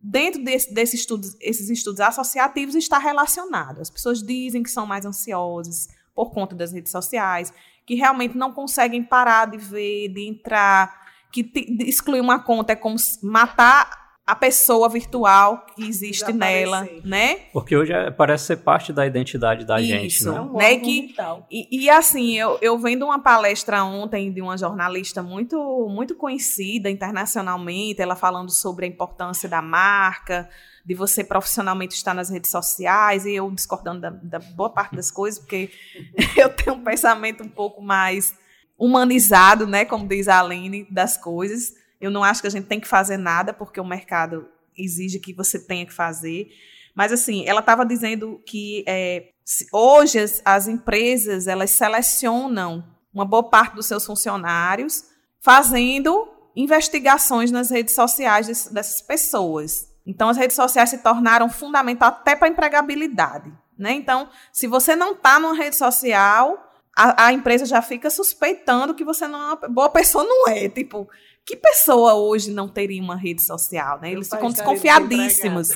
dentro 0.00 0.42
desse, 0.42 0.72
desse 0.72 0.96
estudos, 0.96 1.36
esses 1.40 1.68
estudos 1.68 2.00
associativos, 2.00 2.74
está 2.74 2.98
relacionado. 2.98 3.80
As 3.80 3.90
pessoas 3.90 4.22
dizem 4.22 4.62
que 4.62 4.70
são 4.70 4.86
mais 4.86 5.04
ansiosas 5.04 5.88
por 6.14 6.30
conta 6.30 6.54
das 6.54 6.72
redes 6.72 6.92
sociais, 6.92 7.52
que 7.86 7.94
realmente 7.94 8.36
não 8.36 8.52
conseguem 8.52 9.02
parar 9.02 9.46
de 9.46 9.58
ver, 9.58 10.08
de 10.08 10.26
entrar, 10.26 11.04
que 11.32 11.42
te, 11.42 11.76
de 11.76 11.84
excluir 11.84 12.20
uma 12.20 12.38
conta 12.38 12.72
é 12.72 12.76
como 12.76 12.96
matar 13.22 14.03
a 14.26 14.34
pessoa 14.34 14.88
virtual 14.88 15.66
que 15.74 15.86
existe 15.86 16.32
nela, 16.32 16.88
né? 17.04 17.40
Porque 17.52 17.76
hoje 17.76 17.92
é, 17.92 18.10
parece 18.10 18.46
ser 18.46 18.56
parte 18.56 18.90
da 18.90 19.06
identidade 19.06 19.66
da 19.66 19.78
Isso, 19.78 19.90
gente, 19.90 20.24
né? 20.24 20.36
É 20.36 20.58
né? 20.58 20.76
Que, 20.78 21.14
e, 21.50 21.84
e, 21.84 21.90
assim, 21.90 22.34
eu, 22.34 22.56
eu 22.62 22.78
vendo 22.78 23.04
uma 23.04 23.18
palestra 23.18 23.84
ontem 23.84 24.32
de 24.32 24.40
uma 24.40 24.56
jornalista 24.56 25.22
muito, 25.22 25.58
muito 25.90 26.14
conhecida 26.14 26.88
internacionalmente, 26.88 28.00
ela 28.00 28.16
falando 28.16 28.50
sobre 28.50 28.86
a 28.86 28.88
importância 28.88 29.46
da 29.46 29.60
marca, 29.60 30.48
de 30.86 30.94
você 30.94 31.22
profissionalmente 31.22 31.94
estar 31.94 32.14
nas 32.14 32.30
redes 32.30 32.50
sociais, 32.50 33.26
e 33.26 33.34
eu 33.34 33.50
discordando 33.50 34.00
da, 34.00 34.10
da 34.10 34.38
boa 34.38 34.70
parte 34.70 34.96
das 34.96 35.10
coisas, 35.10 35.38
porque 35.38 35.70
eu 36.34 36.48
tenho 36.48 36.76
um 36.76 36.82
pensamento 36.82 37.42
um 37.42 37.48
pouco 37.48 37.82
mais 37.82 38.34
humanizado, 38.78 39.66
né, 39.66 39.84
como 39.84 40.08
diz 40.08 40.28
a 40.28 40.40
Aline, 40.40 40.86
das 40.90 41.18
coisas. 41.18 41.83
Eu 42.04 42.10
não 42.10 42.22
acho 42.22 42.42
que 42.42 42.46
a 42.46 42.50
gente 42.50 42.66
tem 42.66 42.78
que 42.78 42.86
fazer 42.86 43.16
nada, 43.16 43.54
porque 43.54 43.80
o 43.80 43.84
mercado 43.84 44.46
exige 44.76 45.18
que 45.18 45.32
você 45.32 45.58
tenha 45.58 45.86
que 45.86 45.92
fazer. 45.92 46.48
Mas, 46.94 47.12
assim, 47.12 47.46
ela 47.46 47.60
estava 47.60 47.84
dizendo 47.86 48.42
que 48.46 48.84
é, 48.86 49.30
hoje 49.72 50.18
as, 50.18 50.42
as 50.44 50.68
empresas, 50.68 51.46
elas 51.46 51.70
selecionam 51.70 52.84
uma 53.12 53.24
boa 53.24 53.48
parte 53.48 53.74
dos 53.74 53.86
seus 53.86 54.04
funcionários 54.04 55.04
fazendo 55.40 56.28
investigações 56.54 57.50
nas 57.50 57.70
redes 57.70 57.94
sociais 57.94 58.68
dessas 58.68 59.00
pessoas. 59.00 59.88
Então, 60.06 60.28
as 60.28 60.36
redes 60.36 60.56
sociais 60.56 60.90
se 60.90 60.98
tornaram 60.98 61.48
fundamental 61.48 62.10
até 62.10 62.36
para 62.36 62.48
a 62.48 62.50
empregabilidade. 62.50 63.50
Né? 63.78 63.92
Então, 63.92 64.28
se 64.52 64.66
você 64.66 64.94
não 64.94 65.12
está 65.12 65.40
numa 65.40 65.54
rede 65.54 65.74
social, 65.74 66.70
a, 66.96 67.26
a, 67.26 67.32
empresa 67.32 67.66
já 67.66 67.82
fica 67.82 68.08
suspeitando 68.10 68.94
que 68.94 69.04
você 69.04 69.26
não 69.26 69.40
é 69.40 69.46
uma 69.46 69.68
boa 69.68 69.88
pessoa, 69.90 70.22
não 70.22 70.48
é. 70.48 70.68
Tipo, 70.68 71.08
que 71.46 71.56
pessoa 71.56 72.14
hoje 72.14 72.50
não 72.50 72.68
teria 72.68 73.02
uma 73.02 73.16
rede 73.16 73.42
social? 73.42 74.00
Né? 74.00 74.12
Eles 74.12 74.28
ficam 74.28 74.50
desconfiadíssimos. 74.50 75.72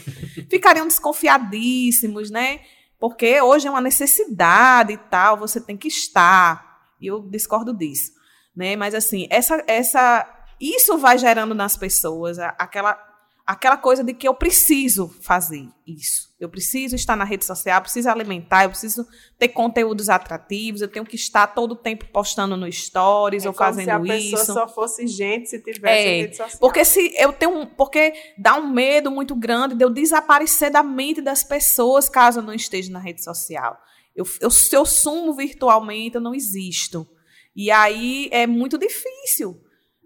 Ficariam 0.48 0.86
desconfiadíssimos, 0.86 2.30
né? 2.30 2.60
Porque 2.98 3.40
hoje 3.40 3.68
é 3.68 3.70
uma 3.70 3.80
necessidade 3.80 4.94
e 4.94 4.96
tal, 4.96 5.36
você 5.36 5.60
tem 5.60 5.76
que 5.76 5.88
estar. 5.88 6.94
E 7.00 7.06
eu 7.06 7.20
discordo 7.20 7.72
disso. 7.72 8.12
Né? 8.56 8.76
Mas 8.76 8.94
assim, 8.94 9.28
essa, 9.30 9.62
essa, 9.66 10.26
isso 10.60 10.98
vai 10.98 11.18
gerando 11.18 11.54
nas 11.54 11.76
pessoas 11.76 12.38
aquela 12.38 13.07
aquela 13.48 13.78
coisa 13.78 14.04
de 14.04 14.12
que 14.12 14.28
eu 14.28 14.34
preciso 14.34 15.08
fazer 15.22 15.66
isso. 15.86 16.28
Eu 16.38 16.50
preciso 16.50 16.94
estar 16.94 17.16
na 17.16 17.24
rede 17.24 17.46
social, 17.46 17.78
eu 17.78 17.82
preciso 17.82 18.10
alimentar, 18.10 18.64
eu 18.64 18.68
preciso 18.68 19.06
ter 19.38 19.48
conteúdos 19.48 20.10
atrativos, 20.10 20.82
eu 20.82 20.88
tenho 20.88 21.06
que 21.06 21.16
estar 21.16 21.46
todo 21.46 21.72
o 21.72 21.76
tempo 21.76 22.04
postando 22.12 22.58
no 22.58 22.70
stories 22.70 23.46
é 23.46 23.48
ou 23.48 23.54
fazendo 23.54 24.04
isso. 24.04 24.28
Se 24.28 24.34
a 24.34 24.38
pessoa 24.38 24.66
só 24.66 24.68
fosse 24.68 25.06
gente 25.06 25.48
se 25.48 25.62
tivesse 25.62 26.08
é, 26.08 26.20
rede 26.20 26.36
social. 26.36 26.60
Porque 26.60 26.84
se 26.84 27.10
eu 27.16 27.32
tenho, 27.32 27.66
porque 27.68 28.12
dá 28.36 28.54
um 28.54 28.70
medo 28.70 29.10
muito 29.10 29.34
grande 29.34 29.74
de 29.74 29.82
eu 29.82 29.88
desaparecer 29.88 30.70
da 30.70 30.82
mente 30.82 31.22
das 31.22 31.42
pessoas 31.42 32.06
caso 32.06 32.40
eu 32.40 32.42
não 32.42 32.52
esteja 32.52 32.92
na 32.92 32.98
rede 32.98 33.24
social. 33.24 33.78
Eu, 34.14 34.26
eu, 34.42 34.50
se 34.50 34.76
eu 34.76 34.84
sumo 34.84 35.32
virtualmente, 35.32 36.16
eu 36.16 36.20
não 36.20 36.34
existo. 36.34 37.08
E 37.56 37.70
aí 37.70 38.28
é 38.30 38.46
muito 38.46 38.76
difícil 38.76 39.58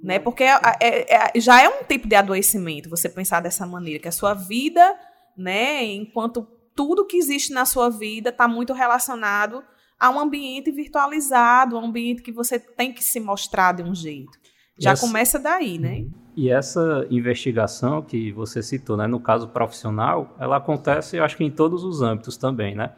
né? 0.03 0.19
Porque 0.19 0.43
é, 0.43 0.59
é, 0.81 1.15
é, 1.15 1.41
já 1.41 1.63
é 1.63 1.69
um 1.69 1.85
tipo 1.85 2.09
de 2.09 2.17
adoecimento 2.17 2.91
você 2.91 3.09
pensar 3.09 3.41
dessa 3.41 3.65
maneira, 3.67 4.01
que 4.01 4.09
a 4.09 4.13
sua 4.13 4.35
vida, 4.35 4.99
né, 5.37 5.85
enquanto 5.85 6.47
tudo 6.75 7.07
que 7.07 7.17
existe 7.17 7.53
na 7.53 7.65
sua 7.65 7.89
vida 7.89 8.31
está 8.31 8.49
muito 8.49 8.73
relacionado 8.73 9.63
a 10.01 10.11
um 10.11 10.19
ambiente 10.19 10.73
virtualizado, 10.73 11.77
um 11.77 11.85
ambiente 11.85 12.23
que 12.23 12.33
você 12.33 12.59
tem 12.59 12.93
que 12.93 13.05
se 13.05 13.21
mostrar 13.21 13.73
de 13.73 13.83
um 13.83 13.95
jeito. 13.95 14.37
Já 14.77 14.93
essa, 14.93 15.07
começa 15.07 15.39
daí, 15.39 15.79
né? 15.79 16.07
E 16.35 16.51
essa 16.51 17.07
investigação 17.09 18.03
que 18.03 18.33
você 18.33 18.63
citou, 18.63 18.97
né, 18.97 19.07
no 19.07 19.21
caso 19.21 19.49
profissional, 19.49 20.35
ela 20.41 20.57
acontece, 20.57 21.19
eu 21.19 21.25
acho 21.25 21.37
que 21.37 21.45
em 21.45 21.51
todos 21.51 21.85
os 21.85 22.03
âmbitos 22.03 22.37
também, 22.37 22.75
né? 22.75 22.93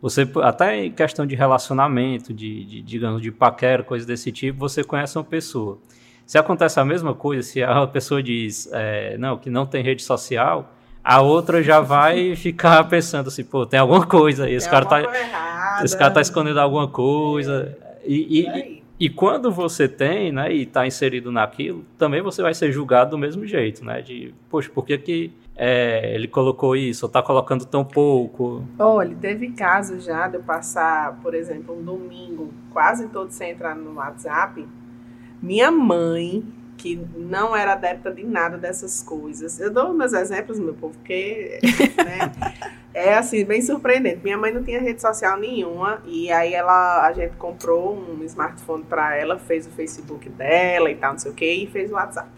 Você, 0.00 0.28
até 0.42 0.86
em 0.86 0.92
questão 0.92 1.26
de 1.26 1.34
relacionamento, 1.34 2.32
de, 2.32 2.64
de 2.64 2.82
digamos, 2.82 3.20
de 3.20 3.30
paquera, 3.30 3.82
coisa 3.82 4.06
desse 4.06 4.32
tipo, 4.32 4.58
você 4.58 4.82
conhece 4.82 5.18
uma 5.18 5.24
pessoa. 5.24 5.80
Se 6.28 6.36
acontece 6.36 6.78
a 6.78 6.84
mesma 6.84 7.14
coisa, 7.14 7.42
se 7.42 7.62
a 7.62 7.86
pessoa 7.86 8.22
diz, 8.22 8.68
é, 8.70 9.16
não, 9.16 9.38
que 9.38 9.48
não 9.48 9.64
tem 9.64 9.82
rede 9.82 10.02
social, 10.02 10.70
a 11.02 11.22
outra 11.22 11.62
já 11.62 11.80
vai 11.80 12.36
ficar 12.36 12.84
pensando 12.84 13.28
assim, 13.28 13.42
pô, 13.42 13.64
tem 13.64 13.80
alguma 13.80 14.04
coisa 14.04 14.44
aí, 14.44 14.52
esse 14.52 14.68
cara 14.68 14.84
tá, 14.84 15.00
esse 15.82 15.96
cara 15.96 16.12
tá 16.12 16.20
escondendo 16.20 16.60
alguma 16.60 16.86
coisa. 16.86 17.74
E, 18.04 18.42
e, 18.42 18.82
e, 19.00 19.08
quando 19.08 19.50
você 19.50 19.88
tem, 19.88 20.30
né, 20.30 20.52
e 20.52 20.66
tá 20.66 20.86
inserido 20.86 21.32
naquilo, 21.32 21.82
também 21.96 22.20
você 22.20 22.42
vai 22.42 22.52
ser 22.52 22.70
julgado 22.72 23.12
do 23.12 23.18
mesmo 23.18 23.46
jeito, 23.46 23.82
né, 23.82 24.02
de, 24.02 24.34
poxa, 24.50 24.68
por 24.68 24.84
que 24.84 24.98
que 24.98 25.32
é, 25.56 26.14
ele 26.14 26.28
colocou 26.28 26.76
isso, 26.76 27.06
ou 27.06 27.10
tá 27.10 27.22
colocando 27.22 27.64
tão 27.64 27.82
pouco? 27.82 28.62
Olha, 28.78 29.16
teve 29.16 29.52
casos 29.52 30.04
já 30.04 30.28
de 30.28 30.36
eu 30.36 30.42
passar, 30.42 31.18
por 31.22 31.34
exemplo, 31.34 31.74
um 31.74 31.82
domingo, 31.82 32.52
quase 32.70 33.08
todo 33.08 33.30
sem 33.30 33.52
entrar 33.52 33.74
no 33.74 33.94
WhatsApp, 33.94 34.68
minha 35.42 35.70
mãe 35.70 36.44
que 36.78 36.96
não 37.16 37.54
era 37.54 37.72
adepta 37.72 38.10
de 38.10 38.24
nada 38.24 38.56
dessas 38.56 39.02
coisas. 39.02 39.58
Eu 39.58 39.70
dou 39.70 39.92
meus 39.92 40.12
exemplos, 40.12 40.58
meu 40.58 40.74
povo, 40.74 40.94
porque 40.94 41.58
né, 41.96 42.32
é 42.94 43.14
assim, 43.14 43.44
bem 43.44 43.60
surpreendente. 43.60 44.20
Minha 44.22 44.38
mãe 44.38 44.52
não 44.52 44.62
tinha 44.62 44.80
rede 44.80 45.02
social 45.02 45.36
nenhuma 45.36 46.00
e 46.06 46.30
aí 46.30 46.54
ela, 46.54 47.04
a 47.06 47.12
gente 47.12 47.36
comprou 47.36 47.98
um 47.98 48.22
smartphone 48.24 48.84
para 48.84 49.16
ela, 49.16 49.38
fez 49.38 49.66
o 49.66 49.70
Facebook 49.70 50.28
dela 50.30 50.90
e 50.90 50.94
tal, 50.94 51.12
não 51.12 51.18
sei 51.18 51.32
o 51.32 51.34
que, 51.34 51.50
e 51.50 51.66
fez 51.66 51.90
o 51.90 51.94
WhatsApp. 51.94 52.28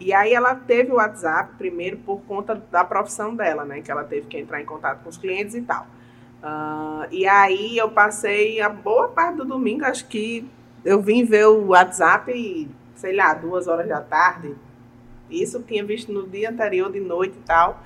E 0.00 0.12
aí 0.12 0.32
ela 0.32 0.54
teve 0.54 0.92
o 0.92 0.96
WhatsApp 0.96 1.54
primeiro 1.56 1.96
por 1.98 2.20
conta 2.22 2.54
da 2.70 2.84
profissão 2.84 3.34
dela, 3.34 3.64
né? 3.64 3.80
Que 3.80 3.90
ela 3.90 4.04
teve 4.04 4.26
que 4.26 4.38
entrar 4.38 4.60
em 4.60 4.64
contato 4.64 5.02
com 5.02 5.08
os 5.08 5.16
clientes 5.16 5.54
e 5.54 5.62
tal. 5.62 5.86
Uh, 6.40 7.08
e 7.10 7.26
aí 7.26 7.76
eu 7.76 7.90
passei 7.90 8.60
a 8.60 8.68
boa 8.68 9.08
parte 9.08 9.38
do 9.38 9.44
domingo, 9.44 9.84
acho 9.84 10.06
que 10.06 10.48
eu 10.88 11.02
vim 11.02 11.22
ver 11.22 11.46
o 11.46 11.68
WhatsApp 11.68 12.32
e 12.32 12.68
sei 12.94 13.14
lá, 13.14 13.34
duas 13.34 13.68
horas 13.68 13.86
da 13.86 14.00
tarde. 14.00 14.54
Isso 15.30 15.58
eu 15.58 15.62
tinha 15.62 15.84
visto 15.84 16.10
no 16.10 16.26
dia 16.26 16.50
anterior, 16.50 16.90
de 16.90 16.98
noite 16.98 17.36
e 17.36 17.42
tal. 17.42 17.82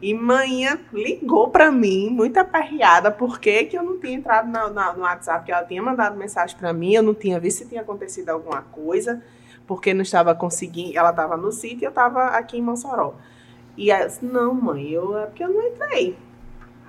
E 0.00 0.14
manhã 0.14 0.78
ligou 0.92 1.48
para 1.50 1.70
mim, 1.70 2.08
muito 2.10 2.38
aperreada, 2.38 3.10
porque 3.10 3.64
que 3.64 3.76
eu 3.76 3.82
não 3.82 3.98
tinha 3.98 4.14
entrado 4.14 4.46
no, 4.46 4.70
no 4.94 5.02
WhatsApp, 5.02 5.44
que 5.44 5.52
ela 5.52 5.64
tinha 5.64 5.82
mandado 5.82 6.16
mensagem 6.16 6.56
para 6.56 6.72
mim, 6.72 6.94
eu 6.94 7.02
não 7.02 7.14
tinha 7.14 7.38
visto 7.38 7.58
se 7.58 7.68
tinha 7.68 7.82
acontecido 7.82 8.30
alguma 8.30 8.62
coisa, 8.62 9.22
porque 9.66 9.94
não 9.94 10.02
estava 10.02 10.34
conseguindo, 10.34 10.98
ela 10.98 11.10
estava 11.10 11.36
no 11.36 11.52
sítio 11.52 11.82
e 11.82 11.84
eu 11.84 11.90
estava 11.90 12.28
aqui 12.28 12.58
em 12.58 12.62
Mossoró. 12.62 13.14
E 13.76 13.90
ela 13.90 14.06
disse, 14.06 14.24
não, 14.24 14.54
mãe, 14.54 14.90
eu, 14.90 15.16
é 15.18 15.26
porque 15.26 15.44
eu 15.44 15.50
não 15.50 15.62
entrei. 15.62 16.16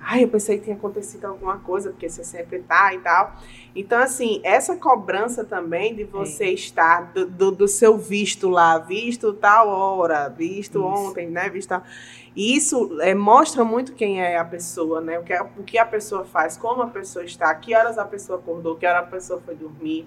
Ai, 0.00 0.24
eu 0.24 0.28
pensei 0.28 0.58
que 0.58 0.64
tinha 0.64 0.76
acontecido 0.76 1.26
alguma 1.26 1.58
coisa, 1.58 1.90
porque 1.90 2.08
você 2.08 2.24
sempre 2.24 2.60
tá 2.60 2.94
e 2.94 2.98
tal. 2.98 3.36
Então, 3.74 3.98
assim, 3.98 4.40
essa 4.42 4.76
cobrança 4.76 5.44
também 5.44 5.94
de 5.94 6.04
você 6.04 6.44
é. 6.44 6.52
estar 6.52 7.12
do, 7.12 7.26
do, 7.26 7.50
do, 7.50 7.68
seu 7.68 7.98
visto 7.98 8.48
lá, 8.48 8.78
visto 8.78 9.32
tal 9.34 9.68
hora, 9.68 10.28
visto 10.28 10.78
Isso. 10.78 10.86
ontem, 10.86 11.28
né? 11.28 11.48
Visto 11.48 11.68
tal. 11.68 11.82
Isso 12.34 12.98
é, 13.00 13.14
mostra 13.14 13.64
muito 13.64 13.92
quem 13.92 14.20
é 14.22 14.38
a 14.38 14.44
pessoa, 14.44 15.00
né? 15.00 15.18
O 15.18 15.24
que, 15.24 15.34
o 15.34 15.62
que 15.64 15.78
a 15.78 15.84
pessoa 15.84 16.24
faz, 16.24 16.56
como 16.56 16.82
a 16.82 16.86
pessoa 16.86 17.24
está, 17.24 17.54
que 17.54 17.74
horas 17.74 17.98
a 17.98 18.04
pessoa 18.04 18.38
acordou, 18.38 18.76
que 18.76 18.86
hora 18.86 19.00
a 19.00 19.06
pessoa 19.06 19.40
foi 19.44 19.54
dormir. 19.54 20.06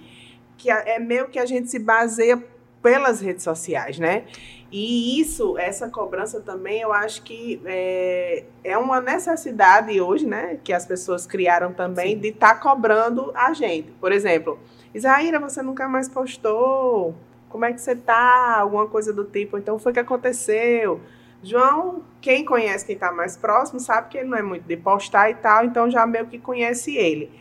Que 0.57 0.71
é 0.71 0.99
meio 0.99 1.27
que 1.27 1.37
a 1.37 1.45
gente 1.45 1.69
se 1.69 1.77
baseia 1.77 2.41
pelas 2.81 3.21
redes 3.21 3.43
sociais, 3.43 3.99
né? 3.99 4.25
E 4.71 5.19
isso, 5.19 5.57
essa 5.57 5.89
cobrança 5.89 6.39
também, 6.39 6.79
eu 6.79 6.93
acho 6.93 7.23
que 7.23 7.61
é, 7.65 8.45
é 8.63 8.77
uma 8.77 9.01
necessidade 9.01 9.99
hoje, 9.99 10.25
né? 10.25 10.59
Que 10.63 10.71
as 10.71 10.85
pessoas 10.85 11.27
criaram 11.27 11.73
também 11.73 12.15
Sim. 12.15 12.21
de 12.21 12.29
estar 12.29 12.53
tá 12.53 12.59
cobrando 12.59 13.31
a 13.35 13.51
gente. 13.51 13.91
Por 13.99 14.13
exemplo, 14.13 14.57
Isaíra, 14.93 15.39
você 15.39 15.61
nunca 15.61 15.89
mais 15.89 16.07
postou. 16.07 17.13
Como 17.49 17.65
é 17.65 17.73
que 17.73 17.81
você 17.81 17.97
tá? 17.97 18.59
Alguma 18.59 18.87
coisa 18.87 19.11
do 19.11 19.25
tipo. 19.25 19.57
Então, 19.57 19.77
foi 19.77 19.91
que 19.91 19.99
aconteceu. 19.99 21.01
João, 21.43 22.03
quem 22.21 22.45
conhece 22.45 22.85
quem 22.85 22.95
está 22.95 23.11
mais 23.11 23.35
próximo, 23.35 23.77
sabe 23.79 24.07
que 24.07 24.19
ele 24.19 24.29
não 24.29 24.37
é 24.37 24.41
muito 24.41 24.63
de 24.63 24.77
postar 24.77 25.29
e 25.31 25.35
tal, 25.35 25.65
então 25.65 25.89
já 25.89 26.05
meio 26.05 26.27
que 26.27 26.37
conhece 26.37 26.95
ele. 26.95 27.31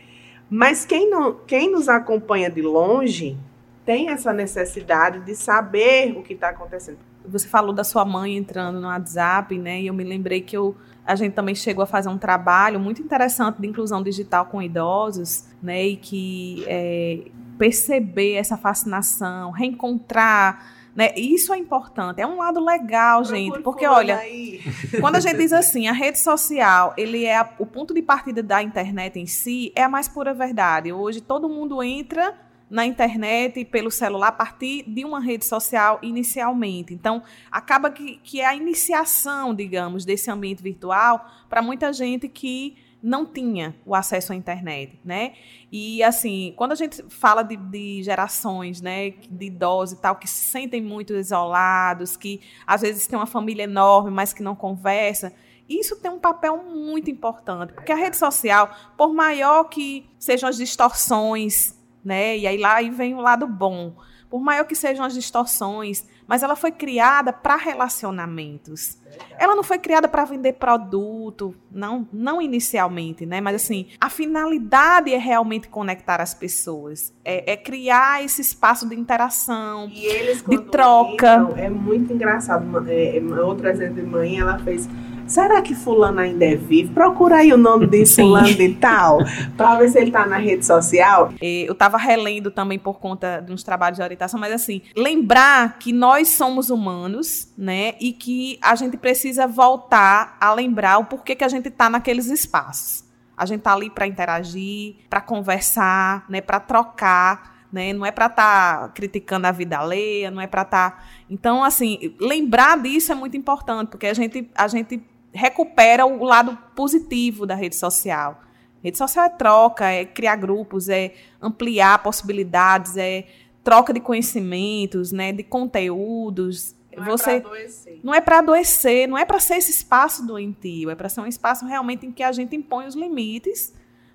Mas 0.49 0.83
quem, 0.83 1.09
não, 1.09 1.33
quem 1.47 1.71
nos 1.71 1.87
acompanha 1.87 2.49
de 2.49 2.61
longe 2.61 3.37
tem 3.85 4.09
essa 4.09 4.33
necessidade 4.33 5.21
de 5.21 5.35
saber 5.35 6.17
o 6.17 6.23
que 6.23 6.33
está 6.33 6.49
acontecendo. 6.49 7.10
Você 7.25 7.47
falou 7.47 7.73
da 7.73 7.83
sua 7.83 8.05
mãe 8.05 8.37
entrando 8.37 8.79
no 8.79 8.87
WhatsApp, 8.87 9.57
né? 9.57 9.81
E 9.81 9.87
eu 9.87 9.93
me 9.93 10.03
lembrei 10.03 10.41
que 10.41 10.55
eu, 10.55 10.75
a 11.05 11.15
gente 11.15 11.33
também 11.33 11.55
chegou 11.55 11.83
a 11.83 11.87
fazer 11.87 12.09
um 12.09 12.17
trabalho 12.17 12.79
muito 12.79 13.01
interessante 13.01 13.61
de 13.61 13.67
inclusão 13.67 14.01
digital 14.01 14.45
com 14.45 14.61
idosos, 14.61 15.45
né? 15.61 15.85
E 15.85 15.95
que 15.97 16.63
é, 16.67 17.25
perceber 17.57 18.33
essa 18.33 18.57
fascinação, 18.57 19.51
reencontrar 19.51 20.81
né? 20.95 21.11
Isso 21.15 21.53
é 21.53 21.57
importante, 21.57 22.21
é 22.21 22.27
um 22.27 22.37
lado 22.37 22.59
legal, 22.63 23.23
gente, 23.23 23.59
porque 23.61 23.87
olha, 23.87 24.19
quando 24.99 25.15
a 25.15 25.19
gente 25.21 25.37
diz 25.37 25.53
assim, 25.53 25.87
a 25.87 25.93
rede 25.93 26.19
social, 26.19 26.93
ele 26.97 27.23
é 27.23 27.37
a, 27.37 27.49
o 27.57 27.65
ponto 27.65 27.93
de 27.93 28.01
partida 28.01 28.43
da 28.43 28.61
internet 28.61 29.17
em 29.17 29.25
si, 29.25 29.71
é 29.73 29.83
a 29.83 29.89
mais 29.89 30.09
pura 30.09 30.33
verdade. 30.33 30.91
Hoje 30.91 31.21
todo 31.21 31.47
mundo 31.47 31.81
entra 31.81 32.33
na 32.71 32.85
internet 32.85 33.59
e 33.59 33.65
pelo 33.65 33.91
celular 33.91 34.29
a 34.29 34.31
partir 34.31 34.83
de 34.87 35.03
uma 35.03 35.19
rede 35.19 35.43
social 35.43 35.99
inicialmente. 36.01 36.93
Então, 36.93 37.21
acaba 37.51 37.91
que, 37.91 38.15
que 38.23 38.39
é 38.39 38.45
a 38.45 38.55
iniciação, 38.55 39.53
digamos, 39.53 40.05
desse 40.05 40.31
ambiente 40.31 40.63
virtual 40.63 41.29
para 41.49 41.61
muita 41.61 41.91
gente 41.91 42.29
que 42.29 42.77
não 43.03 43.25
tinha 43.25 43.75
o 43.85 43.93
acesso 43.93 44.31
à 44.31 44.35
internet, 44.35 44.97
né? 45.03 45.33
E 45.69 46.01
assim, 46.01 46.53
quando 46.55 46.71
a 46.71 46.75
gente 46.75 47.03
fala 47.09 47.43
de, 47.43 47.57
de, 47.57 48.03
gerações, 48.03 48.79
né, 48.79 49.09
de 49.29 49.47
idosos 49.47 49.97
e 49.97 50.01
tal, 50.01 50.15
que 50.15 50.29
se 50.29 50.43
sentem 50.43 50.81
muito 50.81 51.13
isolados, 51.13 52.15
que 52.15 52.39
às 52.65 52.81
vezes 52.81 53.05
tem 53.05 53.19
uma 53.19 53.25
família 53.25 53.63
enorme, 53.63 54.11
mas 54.11 54.31
que 54.31 54.43
não 54.43 54.55
conversa, 54.55 55.33
isso 55.67 55.95
tem 55.97 56.11
um 56.11 56.19
papel 56.19 56.63
muito 56.63 57.09
importante, 57.09 57.73
porque 57.73 57.91
a 57.91 57.95
rede 57.95 58.17
social, 58.17 58.69
por 58.95 59.13
maior 59.13 59.65
que 59.65 60.09
sejam 60.19 60.47
as 60.47 60.57
distorções 60.57 61.80
né? 62.03 62.37
E 62.37 62.47
aí 62.47 62.57
lá 62.57 62.75
aí 62.75 62.89
vem 62.89 63.13
o 63.15 63.21
lado 63.21 63.47
bom. 63.47 63.95
Por 64.29 64.39
maior 64.39 64.63
que 64.63 64.75
sejam 64.75 65.03
as 65.03 65.13
distorções, 65.13 66.05
mas 66.25 66.41
ela 66.41 66.55
foi 66.55 66.71
criada 66.71 67.33
para 67.33 67.57
relacionamentos. 67.57 68.97
Ela 69.37 69.53
não 69.53 69.63
foi 69.63 69.77
criada 69.77 70.07
para 70.07 70.23
vender 70.23 70.53
produto, 70.53 71.53
não, 71.69 72.07
não 72.13 72.41
inicialmente, 72.41 73.25
né? 73.25 73.41
Mas 73.41 73.55
assim, 73.55 73.87
a 73.99 74.09
finalidade 74.09 75.13
é 75.13 75.17
realmente 75.17 75.67
conectar 75.67 76.21
as 76.21 76.33
pessoas, 76.33 77.13
é, 77.25 77.51
é 77.51 77.57
criar 77.57 78.23
esse 78.23 78.39
espaço 78.39 78.87
de 78.87 78.95
interação, 78.95 79.91
eles, 79.93 80.41
de 80.41 80.61
troca. 80.61 81.49
É 81.57 81.69
muito 81.69 82.13
engraçado. 82.13 82.65
É, 82.89 83.17
é, 83.17 83.21
outro 83.41 83.67
exemplo 83.67 83.95
de 83.95 84.03
mãe, 84.03 84.39
ela 84.39 84.57
fez 84.59 84.87
será 85.31 85.61
que 85.61 85.73
fulano 85.73 86.19
ainda 86.19 86.45
é 86.45 86.55
vivo? 86.55 86.93
Procura 86.93 87.37
aí 87.37 87.53
o 87.53 87.57
nome 87.57 87.87
de 87.87 88.05
fulano 88.05 88.53
de 88.53 88.75
tal, 88.75 89.19
para 89.55 89.77
ver 89.77 89.89
se 89.89 89.97
ele 89.97 90.07
está 90.07 90.25
na 90.25 90.37
rede 90.37 90.65
social. 90.65 91.33
Eu 91.41 91.73
estava 91.73 91.97
relendo 91.97 92.51
também 92.51 92.77
por 92.77 92.99
conta 92.99 93.39
de 93.39 93.51
uns 93.53 93.63
trabalhos 93.63 93.97
de 93.97 94.03
orientação, 94.03 94.39
mas 94.39 94.51
assim, 94.51 94.81
lembrar 94.95 95.79
que 95.79 95.93
nós 95.93 96.29
somos 96.29 96.69
humanos, 96.69 97.51
né, 97.57 97.93
e 97.99 98.11
que 98.11 98.59
a 98.61 98.75
gente 98.75 98.97
precisa 98.97 99.47
voltar 99.47 100.37
a 100.39 100.53
lembrar 100.53 100.97
o 100.97 101.05
porquê 101.05 101.35
que 101.35 101.43
a 101.43 101.47
gente 101.47 101.69
está 101.69 101.89
naqueles 101.89 102.27
espaços. 102.27 103.03
A 103.37 103.45
gente 103.45 103.59
está 103.59 103.73
ali 103.73 103.89
para 103.89 104.05
interagir, 104.05 104.95
para 105.09 105.21
conversar, 105.21 106.25
né, 106.29 106.41
para 106.41 106.59
trocar, 106.59 107.51
né? 107.71 107.93
Não 107.93 108.05
é 108.05 108.11
para 108.11 108.25
estar 108.25 108.79
tá 108.79 108.87
criticando 108.89 109.47
a 109.47 109.51
vida 109.51 109.79
alheia, 109.79 110.29
não 110.29 110.41
é 110.41 110.47
para 110.47 110.63
estar. 110.63 110.91
Tá... 110.91 111.03
Então, 111.29 111.63
assim, 111.63 112.13
lembrar 112.19 112.77
disso 112.77 113.11
é 113.11 113.15
muito 113.15 113.37
importante, 113.37 113.89
porque 113.89 114.07
a 114.07 114.13
gente, 114.13 114.49
a 114.53 114.67
gente 114.67 115.01
recupera 115.33 116.05
o 116.05 116.23
lado 116.23 116.57
positivo 116.75 117.45
da 117.45 117.55
rede 117.55 117.75
social. 117.75 118.41
Rede 118.83 118.97
social 118.97 119.25
é 119.25 119.29
troca, 119.29 119.85
é 119.85 120.05
criar 120.05 120.35
grupos, 120.35 120.89
é 120.89 121.13
ampliar 121.41 122.01
possibilidades, 122.01 122.97
é 122.97 123.25
troca 123.63 123.93
de 123.93 123.99
conhecimentos, 123.99 125.11
né, 125.11 125.31
de 125.31 125.43
conteúdos. 125.43 126.75
Não 126.95 127.05
Você 127.05 127.31
é 127.31 127.39
para 127.39 127.49
adoecer. 127.49 127.99
Não 128.03 128.13
é 128.13 128.21
para 128.21 128.39
adoecer, 128.39 129.07
não 129.07 129.17
é 129.17 129.23
para 129.23 129.39
ser 129.39 129.55
esse 129.55 129.71
espaço 129.71 130.25
doentio, 130.25 130.89
é 130.89 130.95
para 130.95 131.09
ser 131.09 131.21
um 131.21 131.27
espaço 131.27 131.65
realmente 131.65 132.05
em 132.05 132.11
que 132.11 132.23
a 132.23 132.31
gente 132.31 132.55
impõe 132.55 132.87
os 132.87 132.95
limites, 132.95 133.73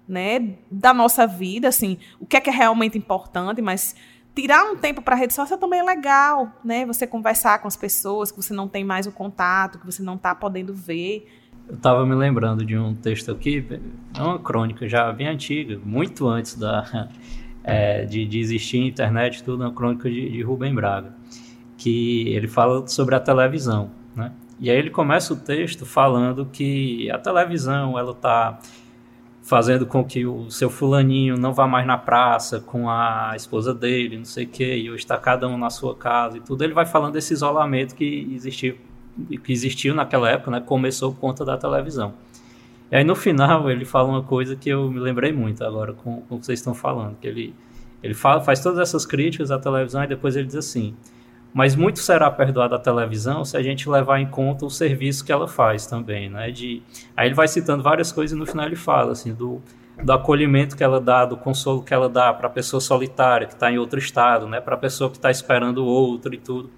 né, 0.08 0.54
da 0.70 0.94
nossa 0.94 1.26
vida, 1.26 1.68
assim, 1.68 1.98
o 2.20 2.26
que 2.26 2.36
é 2.36 2.40
que 2.40 2.50
é 2.50 2.52
realmente 2.52 2.96
importante, 2.96 3.60
mas 3.60 3.94
tirar 4.36 4.70
um 4.70 4.76
tempo 4.76 5.00
para 5.00 5.14
a 5.16 5.18
rede 5.18 5.32
social 5.32 5.58
também 5.58 5.80
é 5.80 5.82
legal, 5.82 6.52
né? 6.62 6.84
Você 6.84 7.06
conversar 7.06 7.58
com 7.60 7.66
as 7.66 7.76
pessoas 7.76 8.30
que 8.30 8.36
você 8.36 8.52
não 8.52 8.68
tem 8.68 8.84
mais 8.84 9.06
o 9.06 9.12
contato, 9.12 9.78
que 9.78 9.86
você 9.86 10.02
não 10.02 10.14
está 10.14 10.34
podendo 10.34 10.74
ver. 10.74 11.26
Eu 11.66 11.74
estava 11.74 12.04
me 12.04 12.14
lembrando 12.14 12.64
de 12.64 12.76
um 12.76 12.94
texto 12.94 13.32
aqui, 13.32 13.66
é 14.14 14.22
uma 14.22 14.38
crônica 14.38 14.86
já 14.86 15.10
bem 15.10 15.26
antiga, 15.26 15.80
muito 15.82 16.28
antes 16.28 16.54
da, 16.54 17.08
é, 17.64 18.04
de, 18.04 18.26
de, 18.26 18.38
existir 18.38 18.78
internet, 18.78 19.42
tudo, 19.42 19.64
uma 19.64 19.72
crônica 19.72 20.08
de, 20.08 20.30
de 20.30 20.42
Rubem 20.42 20.74
Braga, 20.74 21.16
que 21.78 22.28
ele 22.28 22.46
fala 22.46 22.86
sobre 22.86 23.14
a 23.14 23.20
televisão, 23.20 23.90
né? 24.14 24.30
E 24.60 24.70
aí 24.70 24.76
ele 24.76 24.90
começa 24.90 25.34
o 25.34 25.36
texto 25.36 25.84
falando 25.84 26.46
que 26.46 27.10
a 27.10 27.18
televisão, 27.18 27.98
ela 27.98 28.12
está 28.12 28.58
fazendo 29.46 29.86
com 29.86 30.04
que 30.04 30.26
o 30.26 30.50
seu 30.50 30.68
fulaninho 30.68 31.36
não 31.36 31.54
vá 31.54 31.68
mais 31.68 31.86
na 31.86 31.96
praça 31.96 32.58
com 32.58 32.90
a 32.90 33.32
esposa 33.36 33.72
dele, 33.72 34.18
não 34.18 34.24
sei 34.24 34.44
o 34.44 34.48
quê, 34.48 34.76
e 34.76 34.90
hoje 34.90 35.04
está 35.04 35.16
cada 35.16 35.46
um 35.46 35.56
na 35.56 35.70
sua 35.70 35.94
casa 35.94 36.36
e 36.36 36.40
tudo. 36.40 36.64
Ele 36.64 36.74
vai 36.74 36.84
falando 36.84 37.12
desse 37.12 37.32
isolamento 37.32 37.94
que 37.94 38.28
existiu, 38.34 38.76
que 39.44 39.52
existiu 39.52 39.94
naquela 39.94 40.28
época, 40.28 40.50
né? 40.50 40.60
Começou 40.60 41.12
por 41.12 41.20
conta 41.20 41.44
da 41.44 41.56
televisão. 41.56 42.12
E 42.90 42.96
aí 42.96 43.04
no 43.04 43.14
final 43.14 43.70
ele 43.70 43.84
fala 43.84 44.08
uma 44.08 44.22
coisa 44.22 44.56
que 44.56 44.68
eu 44.68 44.90
me 44.90 44.98
lembrei 44.98 45.32
muito 45.32 45.62
agora 45.62 45.92
com, 45.92 46.22
com 46.22 46.34
o 46.34 46.40
que 46.40 46.46
vocês 46.46 46.58
estão 46.58 46.74
falando, 46.74 47.16
que 47.20 47.28
ele, 47.28 47.54
ele 48.02 48.14
fala, 48.14 48.40
faz 48.40 48.60
todas 48.60 48.80
essas 48.80 49.06
críticas 49.06 49.52
à 49.52 49.60
televisão 49.60 50.02
e 50.02 50.08
depois 50.08 50.34
ele 50.34 50.46
diz 50.46 50.56
assim, 50.56 50.96
mas 51.56 51.74
muito 51.74 52.00
será 52.00 52.30
perdoado 52.30 52.74
à 52.74 52.78
televisão 52.78 53.42
se 53.42 53.56
a 53.56 53.62
gente 53.62 53.88
levar 53.88 54.20
em 54.20 54.26
conta 54.26 54.66
o 54.66 54.70
serviço 54.70 55.24
que 55.24 55.32
ela 55.32 55.48
faz 55.48 55.86
também, 55.86 56.28
né? 56.28 56.50
De, 56.50 56.82
aí 57.16 57.28
ele 57.28 57.34
vai 57.34 57.48
citando 57.48 57.82
várias 57.82 58.12
coisas 58.12 58.36
e 58.36 58.38
no 58.38 58.44
final 58.44 58.66
ele 58.66 58.76
fala 58.76 59.12
assim 59.12 59.32
do, 59.32 59.62
do 60.04 60.12
acolhimento 60.12 60.76
que 60.76 60.84
ela 60.84 61.00
dá, 61.00 61.24
do 61.24 61.34
consolo 61.34 61.82
que 61.82 61.94
ela 61.94 62.10
dá 62.10 62.30
para 62.34 62.48
a 62.48 62.50
pessoa 62.50 62.78
solitária 62.78 63.46
que 63.46 63.54
está 63.54 63.72
em 63.72 63.78
outro 63.78 63.98
estado, 63.98 64.46
né? 64.46 64.60
Para 64.60 64.74
a 64.74 64.78
pessoa 64.78 65.08
que 65.08 65.16
está 65.16 65.30
esperando 65.30 65.78
o 65.78 65.86
outro 65.86 66.34
e 66.34 66.36
tudo. 66.36 66.68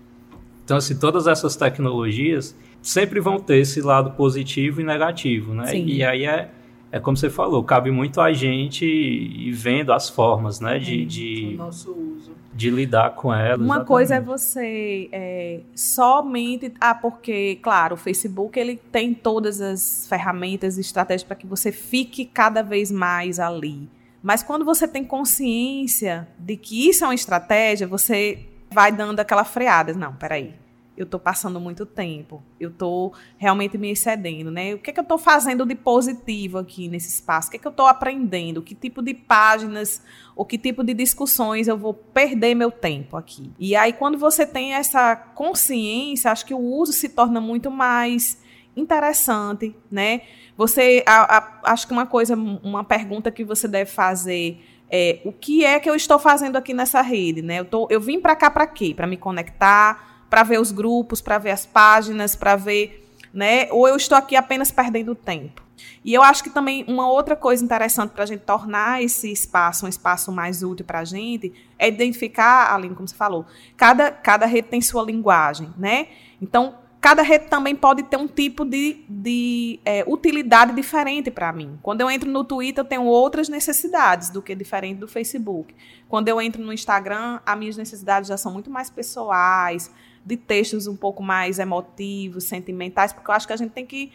Então 0.64 0.76
assim, 0.76 0.96
todas 0.96 1.26
essas 1.26 1.56
tecnologias 1.56 2.56
sempre 2.80 3.18
vão 3.18 3.40
ter 3.40 3.56
esse 3.56 3.80
lado 3.80 4.12
positivo 4.12 4.80
e 4.80 4.84
negativo, 4.84 5.54
né? 5.54 5.66
Sim. 5.66 5.86
E 5.86 6.04
aí 6.04 6.24
é 6.24 6.50
é 6.90 6.98
como 6.98 7.16
você 7.16 7.28
falou, 7.28 7.62
cabe 7.62 7.90
muito 7.90 8.20
a 8.20 8.32
gente 8.32 8.84
ir 8.84 9.52
vendo 9.52 9.92
as 9.92 10.08
formas, 10.08 10.58
né, 10.58 10.78
de, 10.78 11.04
de, 11.04 11.54
nosso 11.56 11.92
uso. 11.92 12.32
de 12.54 12.70
lidar 12.70 13.14
com 13.14 13.32
elas. 13.32 13.58
Uma 13.58 13.66
exatamente. 13.66 13.86
coisa 13.86 14.14
é 14.14 14.20
você 14.20 15.08
é, 15.12 15.60
somente, 15.74 16.72
ah, 16.80 16.94
porque, 16.94 17.56
claro, 17.56 17.94
o 17.94 17.98
Facebook 17.98 18.58
ele 18.58 18.80
tem 18.90 19.12
todas 19.12 19.60
as 19.60 20.06
ferramentas 20.08 20.78
e 20.78 20.80
estratégias 20.80 21.24
para 21.24 21.36
que 21.36 21.46
você 21.46 21.70
fique 21.70 22.24
cada 22.24 22.62
vez 22.62 22.90
mais 22.90 23.38
ali. 23.38 23.88
Mas 24.22 24.42
quando 24.42 24.64
você 24.64 24.88
tem 24.88 25.04
consciência 25.04 26.26
de 26.38 26.56
que 26.56 26.88
isso 26.88 27.04
é 27.04 27.08
uma 27.08 27.14
estratégia, 27.14 27.86
você 27.86 28.46
vai 28.72 28.90
dando 28.90 29.20
aquela 29.20 29.44
freada. 29.44 29.92
Não, 29.92 30.14
peraí 30.14 30.54
eu 30.98 31.04
estou 31.04 31.20
passando 31.20 31.60
muito 31.60 31.86
tempo, 31.86 32.42
eu 32.58 32.70
estou 32.70 33.14
realmente 33.36 33.78
me 33.78 33.88
excedendo, 33.88 34.50
né? 34.50 34.74
O 34.74 34.78
que, 34.78 34.90
é 34.90 34.92
que 34.92 34.98
eu 34.98 35.04
estou 35.04 35.16
fazendo 35.16 35.64
de 35.64 35.76
positivo 35.76 36.58
aqui 36.58 36.88
nesse 36.88 37.08
espaço? 37.08 37.46
O 37.46 37.50
que, 37.52 37.56
é 37.56 37.60
que 37.60 37.66
eu 37.68 37.70
estou 37.70 37.86
aprendendo? 37.86 38.60
Que 38.60 38.74
tipo 38.74 39.00
de 39.00 39.14
páginas 39.14 40.02
ou 40.34 40.44
que 40.44 40.58
tipo 40.58 40.82
de 40.82 40.92
discussões 40.92 41.68
eu 41.68 41.78
vou 41.78 41.94
perder 41.94 42.56
meu 42.56 42.72
tempo 42.72 43.16
aqui? 43.16 43.52
E 43.60 43.76
aí, 43.76 43.92
quando 43.92 44.18
você 44.18 44.44
tem 44.44 44.74
essa 44.74 45.14
consciência, 45.14 46.32
acho 46.32 46.44
que 46.44 46.52
o 46.52 46.58
uso 46.58 46.92
se 46.92 47.10
torna 47.10 47.40
muito 47.40 47.70
mais 47.70 48.42
interessante, 48.74 49.76
né? 49.88 50.22
Você, 50.56 51.04
a, 51.06 51.38
a, 51.38 51.72
acho 51.72 51.86
que 51.86 51.92
uma 51.92 52.06
coisa, 52.06 52.34
uma 52.34 52.82
pergunta 52.82 53.30
que 53.30 53.44
você 53.44 53.68
deve 53.68 53.88
fazer 53.88 54.60
é 54.90 55.20
o 55.24 55.32
que 55.32 55.64
é 55.64 55.78
que 55.78 55.88
eu 55.88 55.94
estou 55.94 56.18
fazendo 56.18 56.56
aqui 56.56 56.74
nessa 56.74 57.00
rede, 57.02 57.40
né? 57.40 57.60
Eu, 57.60 57.64
tô, 57.64 57.86
eu 57.88 58.00
vim 58.00 58.20
para 58.20 58.34
cá 58.34 58.50
para 58.50 58.66
quê? 58.66 58.92
Para 58.96 59.06
me 59.06 59.16
conectar, 59.16 60.07
para 60.28 60.42
ver 60.42 60.60
os 60.60 60.72
grupos, 60.72 61.20
para 61.20 61.38
ver 61.38 61.50
as 61.50 61.64
páginas, 61.64 62.36
para 62.36 62.56
ver, 62.56 63.08
né? 63.32 63.68
Ou 63.70 63.88
eu 63.88 63.96
estou 63.96 64.16
aqui 64.16 64.36
apenas 64.36 64.70
perdendo 64.70 65.14
tempo. 65.14 65.68
E 66.04 66.14
eu 66.14 66.22
acho 66.22 66.42
que 66.42 66.50
também 66.50 66.84
uma 66.88 67.10
outra 67.10 67.36
coisa 67.36 67.64
interessante 67.64 68.10
para 68.10 68.24
a 68.24 68.26
gente 68.26 68.40
tornar 68.40 69.02
esse 69.02 69.30
espaço 69.30 69.86
um 69.86 69.88
espaço 69.88 70.32
mais 70.32 70.62
útil 70.62 70.84
para 70.84 71.00
a 71.00 71.04
gente 71.04 71.52
é 71.78 71.88
identificar, 71.88 72.74
Aline, 72.74 72.94
como 72.94 73.06
você 73.06 73.14
falou, 73.14 73.46
cada, 73.76 74.10
cada 74.10 74.46
rede 74.46 74.68
tem 74.68 74.80
sua 74.80 75.02
linguagem, 75.02 75.72
né? 75.78 76.08
Então, 76.40 76.74
cada 77.00 77.22
rede 77.22 77.46
também 77.46 77.74
pode 77.74 78.02
ter 78.02 78.16
um 78.16 78.26
tipo 78.26 78.64
de, 78.64 79.04
de 79.08 79.78
é, 79.84 80.04
utilidade 80.06 80.74
diferente 80.74 81.30
para 81.30 81.52
mim. 81.52 81.78
Quando 81.82 82.00
eu 82.00 82.10
entro 82.10 82.30
no 82.30 82.42
Twitter, 82.44 82.82
eu 82.82 82.88
tenho 82.88 83.04
outras 83.04 83.48
necessidades 83.48 84.30
do 84.30 84.42
que 84.42 84.54
diferente 84.54 84.98
do 84.98 85.06
Facebook. 85.06 85.74
Quando 86.08 86.28
eu 86.28 86.40
entro 86.40 86.62
no 86.62 86.72
Instagram, 86.72 87.40
as 87.46 87.58
minhas 87.58 87.76
necessidades 87.76 88.28
já 88.28 88.36
são 88.36 88.52
muito 88.52 88.70
mais 88.70 88.90
pessoais, 88.90 89.90
de 90.28 90.36
textos 90.36 90.86
um 90.86 90.94
pouco 90.94 91.22
mais 91.22 91.58
emotivos, 91.58 92.44
sentimentais, 92.44 93.12
porque 93.12 93.30
eu 93.30 93.34
acho 93.34 93.46
que 93.46 93.52
a 93.52 93.56
gente 93.56 93.70
tem 93.70 93.86
que 93.86 94.12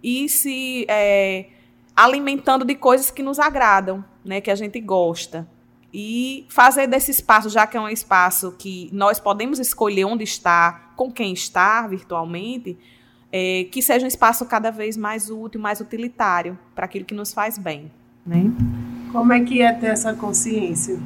ir 0.00 0.28
se 0.28 0.86
é, 0.88 1.46
alimentando 1.96 2.64
de 2.64 2.76
coisas 2.76 3.10
que 3.10 3.24
nos 3.24 3.40
agradam, 3.40 4.04
né, 4.24 4.40
que 4.40 4.50
a 4.50 4.54
gente 4.54 4.80
gosta. 4.80 5.46
E 5.92 6.46
fazer 6.48 6.86
desse 6.86 7.10
espaço, 7.10 7.50
já 7.50 7.66
que 7.66 7.76
é 7.76 7.80
um 7.80 7.88
espaço 7.88 8.54
que 8.56 8.88
nós 8.92 9.18
podemos 9.18 9.58
escolher 9.58 10.04
onde 10.04 10.22
estar, 10.22 10.94
com 10.94 11.10
quem 11.10 11.32
estar 11.32 11.88
virtualmente, 11.88 12.78
é, 13.32 13.64
que 13.64 13.82
seja 13.82 14.04
um 14.04 14.08
espaço 14.08 14.46
cada 14.46 14.70
vez 14.70 14.96
mais 14.96 15.28
útil, 15.28 15.60
mais 15.60 15.80
utilitário 15.80 16.56
para 16.74 16.84
aquilo 16.84 17.04
que 17.04 17.14
nos 17.14 17.32
faz 17.32 17.58
bem. 17.58 17.90
Né? 18.24 18.52
Como 19.12 19.32
é 19.32 19.40
que 19.40 19.62
é 19.62 19.72
ter 19.72 19.86
essa 19.86 20.12
consciência? 20.14 20.98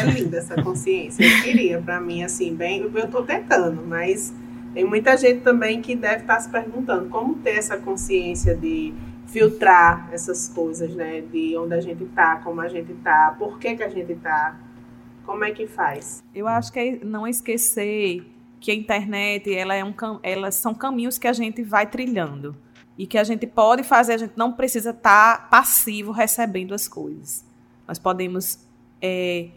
É 0.00 0.10
linda 0.10 0.38
essa 0.38 0.60
consciência. 0.60 1.24
Eu 1.24 1.42
queria, 1.42 1.80
para 1.80 2.00
mim, 2.00 2.22
assim, 2.22 2.54
bem. 2.54 2.80
Eu 2.80 3.04
estou 3.04 3.22
tentando, 3.22 3.82
mas 3.86 4.34
tem 4.74 4.84
muita 4.84 5.16
gente 5.16 5.40
também 5.40 5.80
que 5.80 5.94
deve 5.94 6.22
estar 6.22 6.34
tá 6.34 6.40
se 6.40 6.48
perguntando 6.48 7.08
como 7.08 7.36
ter 7.36 7.56
essa 7.56 7.76
consciência 7.78 8.56
de 8.56 8.92
filtrar 9.26 10.08
essas 10.12 10.48
coisas, 10.48 10.92
né? 10.94 11.20
De 11.20 11.56
onde 11.56 11.74
a 11.74 11.80
gente 11.80 12.02
está, 12.04 12.36
como 12.36 12.60
a 12.60 12.68
gente 12.68 12.92
está, 12.92 13.34
por 13.38 13.58
que, 13.58 13.76
que 13.76 13.82
a 13.82 13.88
gente 13.88 14.12
está. 14.12 14.58
Como 15.24 15.44
é 15.44 15.50
que 15.50 15.66
faz? 15.66 16.22
Eu 16.34 16.48
acho 16.48 16.72
que 16.72 16.78
é 16.80 17.04
não 17.04 17.26
esquecer 17.26 18.24
que 18.58 18.70
a 18.70 18.74
internet, 18.74 19.54
ela 19.54 19.74
é 19.74 19.84
um, 19.84 19.94
elas 20.22 20.56
são 20.56 20.74
caminhos 20.74 21.18
que 21.18 21.28
a 21.28 21.32
gente 21.32 21.62
vai 21.62 21.86
trilhando 21.86 22.56
e 22.98 23.06
que 23.06 23.16
a 23.16 23.22
gente 23.22 23.46
pode 23.46 23.84
fazer, 23.84 24.14
a 24.14 24.18
gente 24.18 24.32
não 24.36 24.52
precisa 24.52 24.90
estar 24.90 25.38
tá 25.38 25.42
passivo 25.44 26.10
recebendo 26.10 26.74
as 26.74 26.88
coisas. 26.88 27.44
Nós 27.86 27.96
podemos 27.96 28.58
é, 29.00 29.50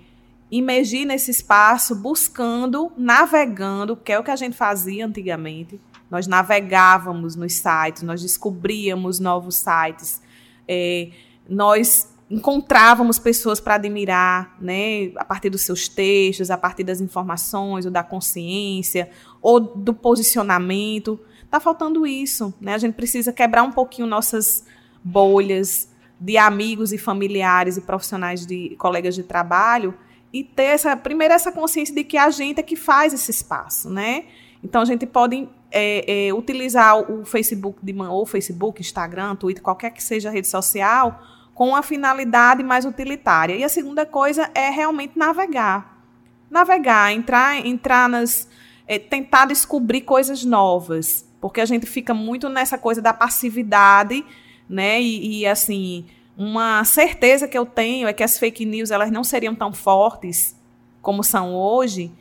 imergir 0.51 1.05
nesse 1.05 1.31
espaço 1.31 1.95
buscando, 1.95 2.91
navegando, 2.95 3.97
que 3.97 4.11
é 4.11 4.19
o 4.19 4.23
que 4.23 4.29
a 4.29 4.35
gente 4.35 4.55
fazia 4.55 5.07
antigamente. 5.07 5.81
Nós 6.09 6.27
navegávamos 6.27 7.35
nos 7.35 7.53
sites, 7.53 8.03
nós 8.03 8.21
descobríamos 8.21 9.19
novos 9.19 9.55
sites, 9.55 10.21
é, 10.67 11.09
nós 11.49 12.11
encontrávamos 12.29 13.17
pessoas 13.17 13.59
para 13.59 13.75
admirar, 13.75 14.55
né, 14.61 15.11
a 15.17 15.25
partir 15.25 15.49
dos 15.49 15.61
seus 15.63 15.89
textos, 15.89 16.51
a 16.51 16.57
partir 16.57 16.83
das 16.83 17.01
informações, 17.01 17.85
ou 17.85 17.91
da 17.91 18.03
consciência, 18.03 19.09
ou 19.41 19.59
do 19.59 19.93
posicionamento. 19.93 21.19
Está 21.51 21.59
faltando 21.59 22.07
isso, 22.07 22.53
né? 22.61 22.75
A 22.75 22.77
gente 22.77 22.93
precisa 22.93 23.33
quebrar 23.33 23.61
um 23.63 23.73
pouquinho 23.73 24.07
nossas 24.07 24.65
bolhas 25.03 25.89
de 26.17 26.37
amigos 26.37 26.93
e 26.93 26.97
familiares 26.97 27.75
e 27.75 27.81
profissionais 27.81 28.45
de 28.45 28.73
colegas 28.77 29.15
de 29.15 29.23
trabalho 29.23 29.93
e 30.31 30.45
ter 30.45 30.63
essa 30.63 30.95
primeiro 30.95 31.33
essa 31.33 31.51
consciência 31.51 31.93
de 31.93 32.05
que 32.05 32.17
a 32.17 32.29
gente 32.29 32.61
é 32.61 32.63
que 32.63 32.77
faz 32.77 33.13
esse 33.13 33.31
espaço, 33.31 33.89
né? 33.89 34.27
Então 34.63 34.81
a 34.81 34.85
gente 34.85 35.05
pode 35.05 35.49
é, 35.69 36.27
é, 36.29 36.33
utilizar 36.33 36.97
o 37.11 37.25
Facebook 37.25 37.79
de 37.83 37.93
ou 37.99 38.25
Facebook, 38.25 38.79
Instagram, 38.79 39.35
Twitter, 39.35 39.61
qualquer 39.61 39.91
que 39.91 40.01
seja 40.01 40.29
a 40.29 40.31
rede 40.31 40.47
social, 40.47 41.21
com 41.53 41.67
uma 41.67 41.83
finalidade 41.83 42.63
mais 42.63 42.85
utilitária. 42.85 43.57
E 43.57 43.63
a 43.65 43.67
segunda 43.67 44.05
coisa 44.05 44.49
é 44.55 44.69
realmente 44.69 45.19
navegar, 45.19 46.01
navegar, 46.49 47.11
entrar, 47.11 47.57
entrar 47.65 48.07
nas, 48.07 48.47
é, 48.87 48.97
tentar 48.97 49.47
descobrir 49.47 49.99
coisas 49.99 50.45
novas, 50.45 51.29
porque 51.41 51.59
a 51.59 51.65
gente 51.65 51.87
fica 51.87 52.13
muito 52.13 52.47
nessa 52.47 52.77
coisa 52.77 53.01
da 53.01 53.11
passividade, 53.11 54.23
né? 54.69 55.01
E, 55.01 55.41
e, 55.41 55.47
assim, 55.47 56.05
uma 56.37 56.83
certeza 56.85 57.47
que 57.47 57.57
eu 57.57 57.65
tenho 57.65 58.07
é 58.07 58.13
que 58.13 58.23
as 58.23 58.37
fake 58.37 58.63
news 58.63 58.91
elas 58.91 59.11
não 59.11 59.23
seriam 59.23 59.55
tão 59.55 59.73
fortes 59.73 60.55
como 61.01 61.23
são 61.23 61.55
hoje 61.55 62.11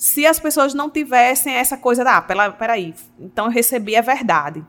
se 0.00 0.26
as 0.26 0.40
pessoas 0.40 0.72
não 0.72 0.88
tivessem 0.88 1.52
essa 1.52 1.76
coisa 1.76 2.02
da, 2.02 2.16
ah, 2.16 2.22
pera, 2.22 2.50
peraí, 2.52 2.94
então 3.18 3.44
eu 3.44 3.50
recebi 3.50 3.94
a 3.94 4.00
verdade. 4.00 4.64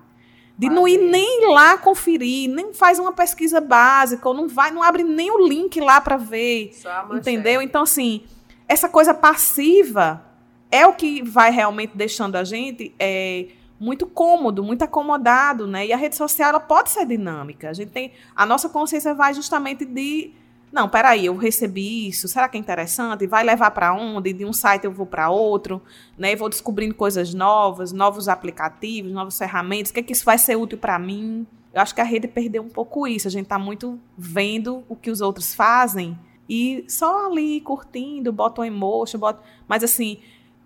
De 0.57 0.69
não 0.69 0.85
ir 0.85 0.97
nem 0.97 1.49
lá 1.53 1.77
conferir, 1.77 2.49
nem 2.49 2.73
faz 2.73 2.99
uma 2.99 3.13
pesquisa 3.13 3.61
básica, 3.61 4.27
ou 4.27 4.35
não 4.35 4.49
vai, 4.49 4.71
não 4.71 4.83
abre 4.83 5.03
nem 5.03 5.31
o 5.31 5.47
link 5.47 5.79
lá 5.79 6.01
para 6.01 6.17
ver. 6.17 6.71
Entendeu? 7.15 7.61
Então, 7.61 7.83
assim, 7.83 8.25
essa 8.67 8.89
coisa 8.89 9.13
passiva 9.13 10.21
é 10.69 10.85
o 10.85 10.93
que 10.93 11.23
vai 11.23 11.49
realmente 11.49 11.95
deixando 11.95 12.35
a 12.35 12.43
gente 12.43 12.93
é, 12.99 13.47
muito 13.81 14.05
cômodo, 14.05 14.63
muito 14.63 14.83
acomodado, 14.83 15.65
né? 15.65 15.87
E 15.87 15.91
a 15.91 15.97
rede 15.97 16.15
social 16.15 16.49
ela 16.49 16.59
pode 16.59 16.91
ser 16.91 17.03
dinâmica. 17.03 17.67
A 17.67 17.73
gente 17.73 17.89
tem 17.89 18.11
a 18.35 18.45
nossa 18.45 18.69
consciência 18.69 19.15
vai 19.15 19.33
justamente 19.33 19.83
de 19.83 20.33
não, 20.71 20.87
peraí, 20.87 21.25
eu 21.25 21.35
recebi 21.35 22.07
isso, 22.07 22.27
será 22.27 22.47
que 22.47 22.55
é 22.55 22.59
interessante? 22.59 23.25
Vai 23.25 23.43
levar 23.43 23.71
para 23.71 23.91
onde? 23.93 24.31
De 24.31 24.45
um 24.45 24.53
site 24.53 24.85
eu 24.85 24.91
vou 24.91 25.07
para 25.07 25.31
outro, 25.31 25.81
né? 26.15 26.35
Vou 26.35 26.47
descobrindo 26.47 26.93
coisas 26.93 27.33
novas, 27.33 27.91
novos 27.91 28.29
aplicativos, 28.29 29.11
novas 29.11 29.35
ferramentas. 29.35 29.89
O 29.89 29.95
que 29.95 29.99
é 29.99 30.03
que 30.03 30.13
isso 30.13 30.23
vai 30.23 30.37
ser 30.37 30.55
útil 30.55 30.77
para 30.77 30.99
mim? 30.99 31.47
Eu 31.73 31.81
acho 31.81 31.95
que 31.95 32.01
a 32.01 32.05
rede 32.05 32.27
perdeu 32.27 32.61
um 32.61 32.69
pouco 32.69 33.07
isso. 33.07 33.27
A 33.27 33.31
gente 33.31 33.45
está 33.45 33.57
muito 33.57 33.99
vendo 34.15 34.83
o 34.87 34.95
que 34.95 35.09
os 35.09 35.21
outros 35.21 35.55
fazem 35.55 36.17
e 36.47 36.85
só 36.87 37.27
ali 37.27 37.61
curtindo, 37.61 38.31
bota 38.31 38.61
um 38.61 38.65
emoji, 38.65 39.17
bota. 39.17 39.41
Mas 39.67 39.83
assim, 39.83 40.19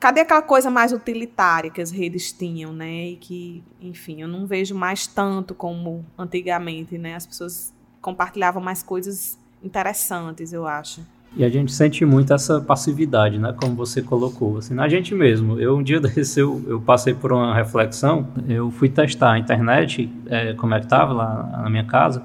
cadê 0.05 0.21
aquela 0.21 0.43
coisa 0.43 0.69
mais 0.69 0.93
utilitária 0.93 1.71
que 1.71 1.81
as 1.81 1.89
redes 1.89 2.31
tinham, 2.31 2.71
né? 2.71 3.07
E 3.07 3.15
que, 3.15 3.63
enfim, 3.81 4.21
eu 4.21 4.27
não 4.27 4.45
vejo 4.45 4.75
mais 4.75 5.07
tanto 5.07 5.55
como 5.55 6.05
antigamente, 6.15 6.95
né? 6.95 7.15
As 7.15 7.25
pessoas 7.25 7.73
compartilhavam 8.03 8.61
mais 8.61 8.83
coisas 8.83 9.35
interessantes, 9.63 10.53
eu 10.53 10.67
acho. 10.67 11.01
E 11.35 11.43
a 11.43 11.49
gente 11.49 11.73
sente 11.73 12.05
muito 12.05 12.31
essa 12.31 12.61
passividade, 12.61 13.39
né? 13.39 13.51
Como 13.59 13.73
você 13.73 13.99
colocou, 13.99 14.59
assim, 14.59 14.75
na 14.75 14.87
gente 14.87 15.15
mesmo. 15.15 15.59
Eu 15.59 15.75
um 15.75 15.81
dia 15.81 15.97
desse 15.99 16.39
eu, 16.39 16.63
eu 16.67 16.79
passei 16.79 17.15
por 17.15 17.33
uma 17.33 17.55
reflexão, 17.55 18.27
eu 18.47 18.69
fui 18.69 18.89
testar 18.89 19.31
a 19.31 19.39
internet, 19.39 20.07
é, 20.27 20.53
como 20.53 20.75
é 20.75 20.79
que 20.81 20.85
estava 20.85 21.13
lá 21.13 21.61
na 21.63 21.69
minha 21.71 21.85
casa, 21.85 22.21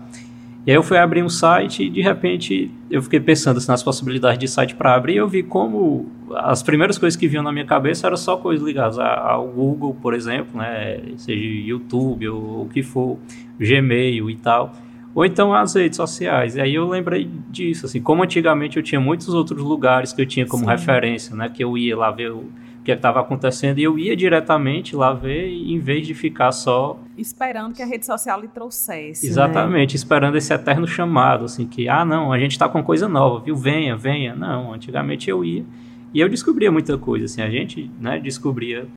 e 0.67 0.71
aí 0.71 0.77
eu 0.77 0.83
fui 0.83 0.99
abrir 0.99 1.23
um 1.23 1.29
site 1.29 1.85
e 1.85 1.91
de 1.91 2.03
repente 2.03 2.71
eu 2.91 3.03
fiquei 3.03 3.19
pensando 3.19 3.57
assim, 3.57 3.71
nas 3.71 3.83
possibilidades 3.83 4.39
de 4.39 4.47
site 4.47 4.75
para 4.75 4.95
abrir 4.95 5.15
e 5.15 5.17
eu 5.17 5.29
vi 5.29 5.43
como 5.43 6.11
as 6.35 6.63
primeiras 6.63 6.99
coisas 6.99 7.19
que 7.19 7.27
vinham 7.27 7.43
na 7.43 7.53
minha 7.53 7.65
cabeça 7.65 8.07
eram 8.07 8.17
só 8.17 8.37
coisas 8.37 8.65
ligadas 8.65 8.99
ao 8.99 9.49
Google, 9.49 9.97
por 10.01 10.15
exemplo, 10.15 10.59
né? 10.59 11.01
Seja 11.17 11.43
YouTube 11.43 12.29
ou 12.29 12.63
o 12.65 12.69
que 12.69 12.83
for, 12.83 13.19
Gmail 13.59 14.31
e 14.31 14.37
tal 14.37 14.75
ou 15.15 15.25
então 15.25 15.53
as 15.53 15.75
redes 15.75 15.97
sociais. 15.97 16.57
E 16.57 16.61
aí 16.61 16.75
eu 16.75 16.89
lembrei 16.89 17.29
disso, 17.49 17.87
assim, 17.87 18.01
como 18.01 18.23
antigamente 18.23 18.77
eu 18.77 18.83
tinha 18.83 19.01
muitos 19.01 19.29
outros 19.29 19.63
lugares 19.63 20.13
que 20.13 20.23
eu 20.23 20.27
tinha 20.27 20.47
como 20.47 20.65
Sim. 20.65 20.71
referência, 20.71 21.35
né, 21.35 21.49
que 21.49 21.63
eu 21.63 21.77
ia 21.77 21.97
lá 21.97 22.11
ver 22.11 22.31
o 22.31 22.45
que 22.85 22.91
estava 22.91 23.21
acontecendo 23.21 23.79
e 23.79 23.83
eu 23.83 23.99
ia 23.99 24.17
diretamente 24.17 24.97
lá 24.97 25.13
ver 25.13 25.49
em 25.49 25.79
vez 25.79 26.07
de 26.07 26.15
ficar 26.15 26.53
só 26.53 26.99
esperando 27.17 27.75
que 27.75 27.83
a 27.83 27.87
rede 27.87 28.07
social 28.07 28.41
lhe 28.41 28.49
trouxesse. 28.49 29.27
Né? 29.27 29.31
Exatamente, 29.31 29.93
né? 29.93 29.97
esperando 29.97 30.37
esse 30.37 30.53
eterno 30.53 30.87
chamado, 30.87 31.45
assim, 31.45 31.67
que 31.67 31.89
ah, 31.89 32.05
não, 32.05 32.33
a 32.33 32.39
gente 32.39 32.53
está 32.53 32.69
com 32.69 32.83
coisa 32.83 33.09
nova, 33.09 33.41
viu? 33.41 33.55
Venha, 33.55 33.97
venha. 33.97 34.35
Não, 34.35 34.73
antigamente 34.73 35.29
eu 35.29 35.45
ia 35.45 35.65
e 36.13 36.21
eu 36.21 36.29
descobria 36.29 36.73
muita 36.73 36.99
coisa, 36.99 37.27
assim, 37.27 37.41
a 37.41 37.49
gente, 37.49 37.89
né, 38.01 38.19
descobria 38.19 38.89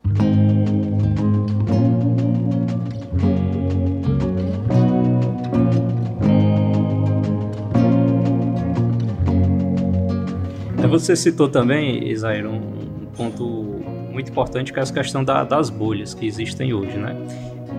você 10.94 11.16
citou 11.16 11.50
também, 11.50 12.08
Isaíra, 12.08 12.48
um, 12.48 12.54
um, 12.54 12.83
ponto 13.16 13.82
muito 14.12 14.30
importante 14.30 14.72
que 14.72 14.80
é 14.80 14.82
essa 14.82 14.94
questão 14.94 15.24
da, 15.24 15.44
das 15.44 15.70
bolhas 15.70 16.14
que 16.14 16.26
existem 16.26 16.74
hoje, 16.74 16.98
né? 16.98 17.16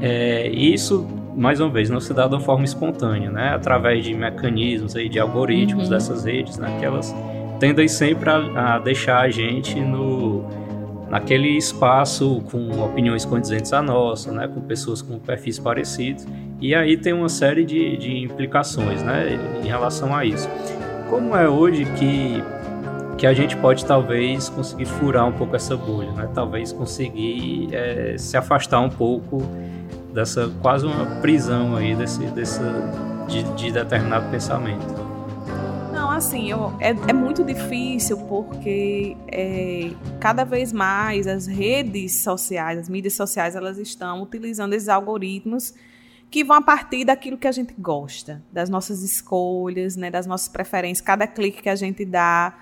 É, 0.00 0.48
isso, 0.48 1.06
mais 1.36 1.60
uma 1.60 1.70
vez, 1.70 1.88
não 1.88 2.00
se 2.00 2.12
dá 2.12 2.26
de 2.26 2.34
uma 2.34 2.40
forma 2.40 2.64
espontânea, 2.64 3.30
né? 3.30 3.50
Através 3.54 4.04
de 4.04 4.14
mecanismos 4.14 4.96
aí, 4.96 5.08
de 5.08 5.18
algoritmos 5.18 5.84
uhum. 5.84 5.90
dessas 5.90 6.24
redes, 6.24 6.58
né? 6.58 6.76
Que 6.78 6.84
elas 6.84 7.14
tendem 7.58 7.88
sempre 7.88 8.28
a, 8.30 8.74
a 8.74 8.78
deixar 8.78 9.20
a 9.20 9.30
gente 9.30 9.78
no 9.80 10.44
naquele 11.08 11.56
espaço 11.56 12.42
com 12.50 12.82
opiniões 12.82 13.24
condizentes 13.24 13.72
à 13.72 13.80
nossa, 13.80 14.32
né, 14.32 14.48
com 14.48 14.60
pessoas 14.60 15.00
com 15.00 15.16
perfis 15.16 15.60
parecidos, 15.60 16.26
e 16.60 16.74
aí 16.74 16.96
tem 16.96 17.12
uma 17.12 17.28
série 17.28 17.64
de, 17.64 17.96
de 17.96 18.18
implicações 18.18 19.00
né, 19.00 19.38
em 19.62 19.68
relação 19.68 20.12
a 20.12 20.24
isso. 20.24 20.48
Como 21.08 21.36
é 21.36 21.48
hoje 21.48 21.84
que 21.96 22.42
que 23.14 23.26
a 23.26 23.32
gente 23.32 23.56
pode 23.56 23.84
talvez 23.84 24.48
conseguir 24.48 24.86
furar 24.86 25.26
um 25.26 25.32
pouco 25.32 25.54
essa 25.56 25.76
bolha, 25.76 26.12
né? 26.12 26.28
Talvez 26.34 26.72
conseguir 26.72 27.68
é, 27.72 28.16
se 28.18 28.36
afastar 28.36 28.80
um 28.80 28.90
pouco 28.90 29.42
dessa 30.12 30.48
quase 30.62 30.86
uma 30.86 31.20
prisão 31.20 31.76
aí 31.76 31.94
desse, 31.94 32.24
desse 32.26 32.60
de, 33.28 33.42
de 33.54 33.72
determinado 33.72 34.30
pensamento. 34.30 35.04
Não, 35.92 36.10
assim, 36.10 36.50
eu, 36.50 36.72
é, 36.80 36.90
é 36.90 37.12
muito 37.12 37.42
difícil 37.44 38.16
porque 38.28 39.16
é, 39.28 39.90
cada 40.20 40.44
vez 40.44 40.72
mais 40.72 41.26
as 41.26 41.46
redes 41.46 42.22
sociais, 42.22 42.78
as 42.78 42.88
mídias 42.88 43.14
sociais, 43.14 43.56
elas 43.56 43.78
estão 43.78 44.22
utilizando 44.22 44.74
esses 44.74 44.88
algoritmos 44.88 45.74
que 46.30 46.42
vão 46.42 46.56
a 46.56 46.62
partir 46.62 47.04
daquilo 47.04 47.38
que 47.38 47.46
a 47.46 47.52
gente 47.52 47.74
gosta, 47.78 48.42
das 48.52 48.68
nossas 48.68 49.02
escolhas, 49.02 49.94
né, 49.94 50.10
das 50.10 50.26
nossas 50.26 50.48
preferências, 50.48 51.00
cada 51.00 51.28
clique 51.28 51.62
que 51.62 51.68
a 51.68 51.76
gente 51.76 52.04
dá, 52.04 52.52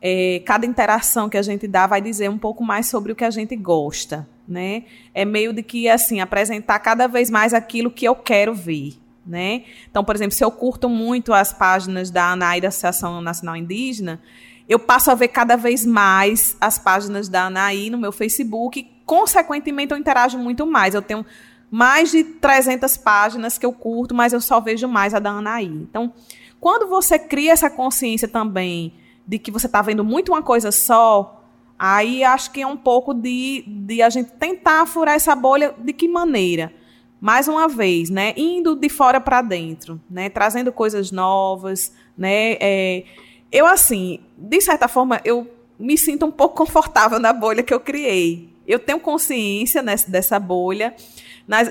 é, 0.00 0.42
cada 0.46 0.64
interação 0.64 1.28
que 1.28 1.36
a 1.36 1.42
gente 1.42 1.66
dá 1.66 1.86
vai 1.86 2.00
dizer 2.00 2.30
um 2.30 2.38
pouco 2.38 2.64
mais 2.64 2.86
sobre 2.86 3.12
o 3.12 3.16
que 3.16 3.24
a 3.24 3.30
gente 3.30 3.56
gosta, 3.56 4.28
né? 4.46 4.84
É 5.14 5.24
meio 5.24 5.52
de 5.52 5.62
que 5.62 5.88
assim 5.88 6.20
apresentar 6.20 6.78
cada 6.78 7.06
vez 7.06 7.30
mais 7.30 7.52
aquilo 7.52 7.90
que 7.90 8.04
eu 8.04 8.14
quero 8.14 8.54
ver, 8.54 8.94
né? 9.26 9.64
Então, 9.90 10.04
por 10.04 10.14
exemplo, 10.14 10.32
se 10.32 10.44
eu 10.44 10.50
curto 10.50 10.88
muito 10.88 11.32
as 11.32 11.52
páginas 11.52 12.10
da 12.10 12.30
ANAI 12.30 12.60
da 12.60 12.68
Associação 12.68 13.20
Nacional 13.20 13.56
Indígena, 13.56 14.20
eu 14.68 14.78
passo 14.78 15.10
a 15.10 15.14
ver 15.14 15.28
cada 15.28 15.56
vez 15.56 15.84
mais 15.84 16.56
as 16.60 16.78
páginas 16.78 17.28
da 17.28 17.46
ANAI 17.46 17.90
no 17.90 17.98
meu 17.98 18.12
Facebook, 18.12 18.78
e, 18.78 18.98
consequentemente 19.04 19.92
eu 19.92 19.98
interajo 19.98 20.38
muito 20.38 20.66
mais. 20.66 20.94
Eu 20.94 21.02
tenho 21.02 21.24
mais 21.70 22.10
de 22.10 22.24
300 22.24 22.96
páginas 22.98 23.58
que 23.58 23.66
eu 23.66 23.72
curto, 23.72 24.14
mas 24.14 24.32
eu 24.32 24.40
só 24.40 24.60
vejo 24.60 24.88
mais 24.88 25.14
a 25.14 25.18
da 25.18 25.30
Anaí. 25.30 25.66
Então, 25.66 26.12
quando 26.60 26.88
você 26.88 27.18
cria 27.18 27.52
essa 27.52 27.70
consciência 27.70 28.26
também 28.26 28.94
de 29.28 29.38
que 29.38 29.50
você 29.50 29.66
está 29.66 29.82
vendo 29.82 30.02
muito 30.02 30.32
uma 30.32 30.42
coisa 30.42 30.72
só, 30.72 31.44
aí 31.78 32.24
acho 32.24 32.50
que 32.50 32.62
é 32.62 32.66
um 32.66 32.78
pouco 32.78 33.12
de, 33.12 33.62
de 33.66 34.00
a 34.00 34.08
gente 34.08 34.30
tentar 34.32 34.86
furar 34.86 35.14
essa 35.14 35.36
bolha 35.36 35.74
de 35.78 35.92
que 35.92 36.08
maneira? 36.08 36.72
Mais 37.20 37.46
uma 37.46 37.68
vez, 37.68 38.08
né, 38.08 38.32
indo 38.36 38.74
de 38.74 38.88
fora 38.88 39.20
para 39.20 39.42
dentro, 39.42 40.00
né, 40.08 40.30
trazendo 40.30 40.72
coisas 40.72 41.12
novas, 41.12 41.92
né, 42.16 42.56
é, 42.58 43.04
eu 43.52 43.66
assim, 43.66 44.20
de 44.36 44.60
certa 44.62 44.88
forma, 44.88 45.20
eu 45.24 45.46
me 45.78 45.98
sinto 45.98 46.24
um 46.24 46.30
pouco 46.30 46.56
confortável 46.64 47.18
na 47.18 47.32
bolha 47.32 47.62
que 47.62 47.74
eu 47.74 47.80
criei. 47.80 48.48
Eu 48.66 48.78
tenho 48.78 49.00
consciência 49.00 49.82
nessa, 49.82 50.10
dessa 50.10 50.38
bolha, 50.38 50.94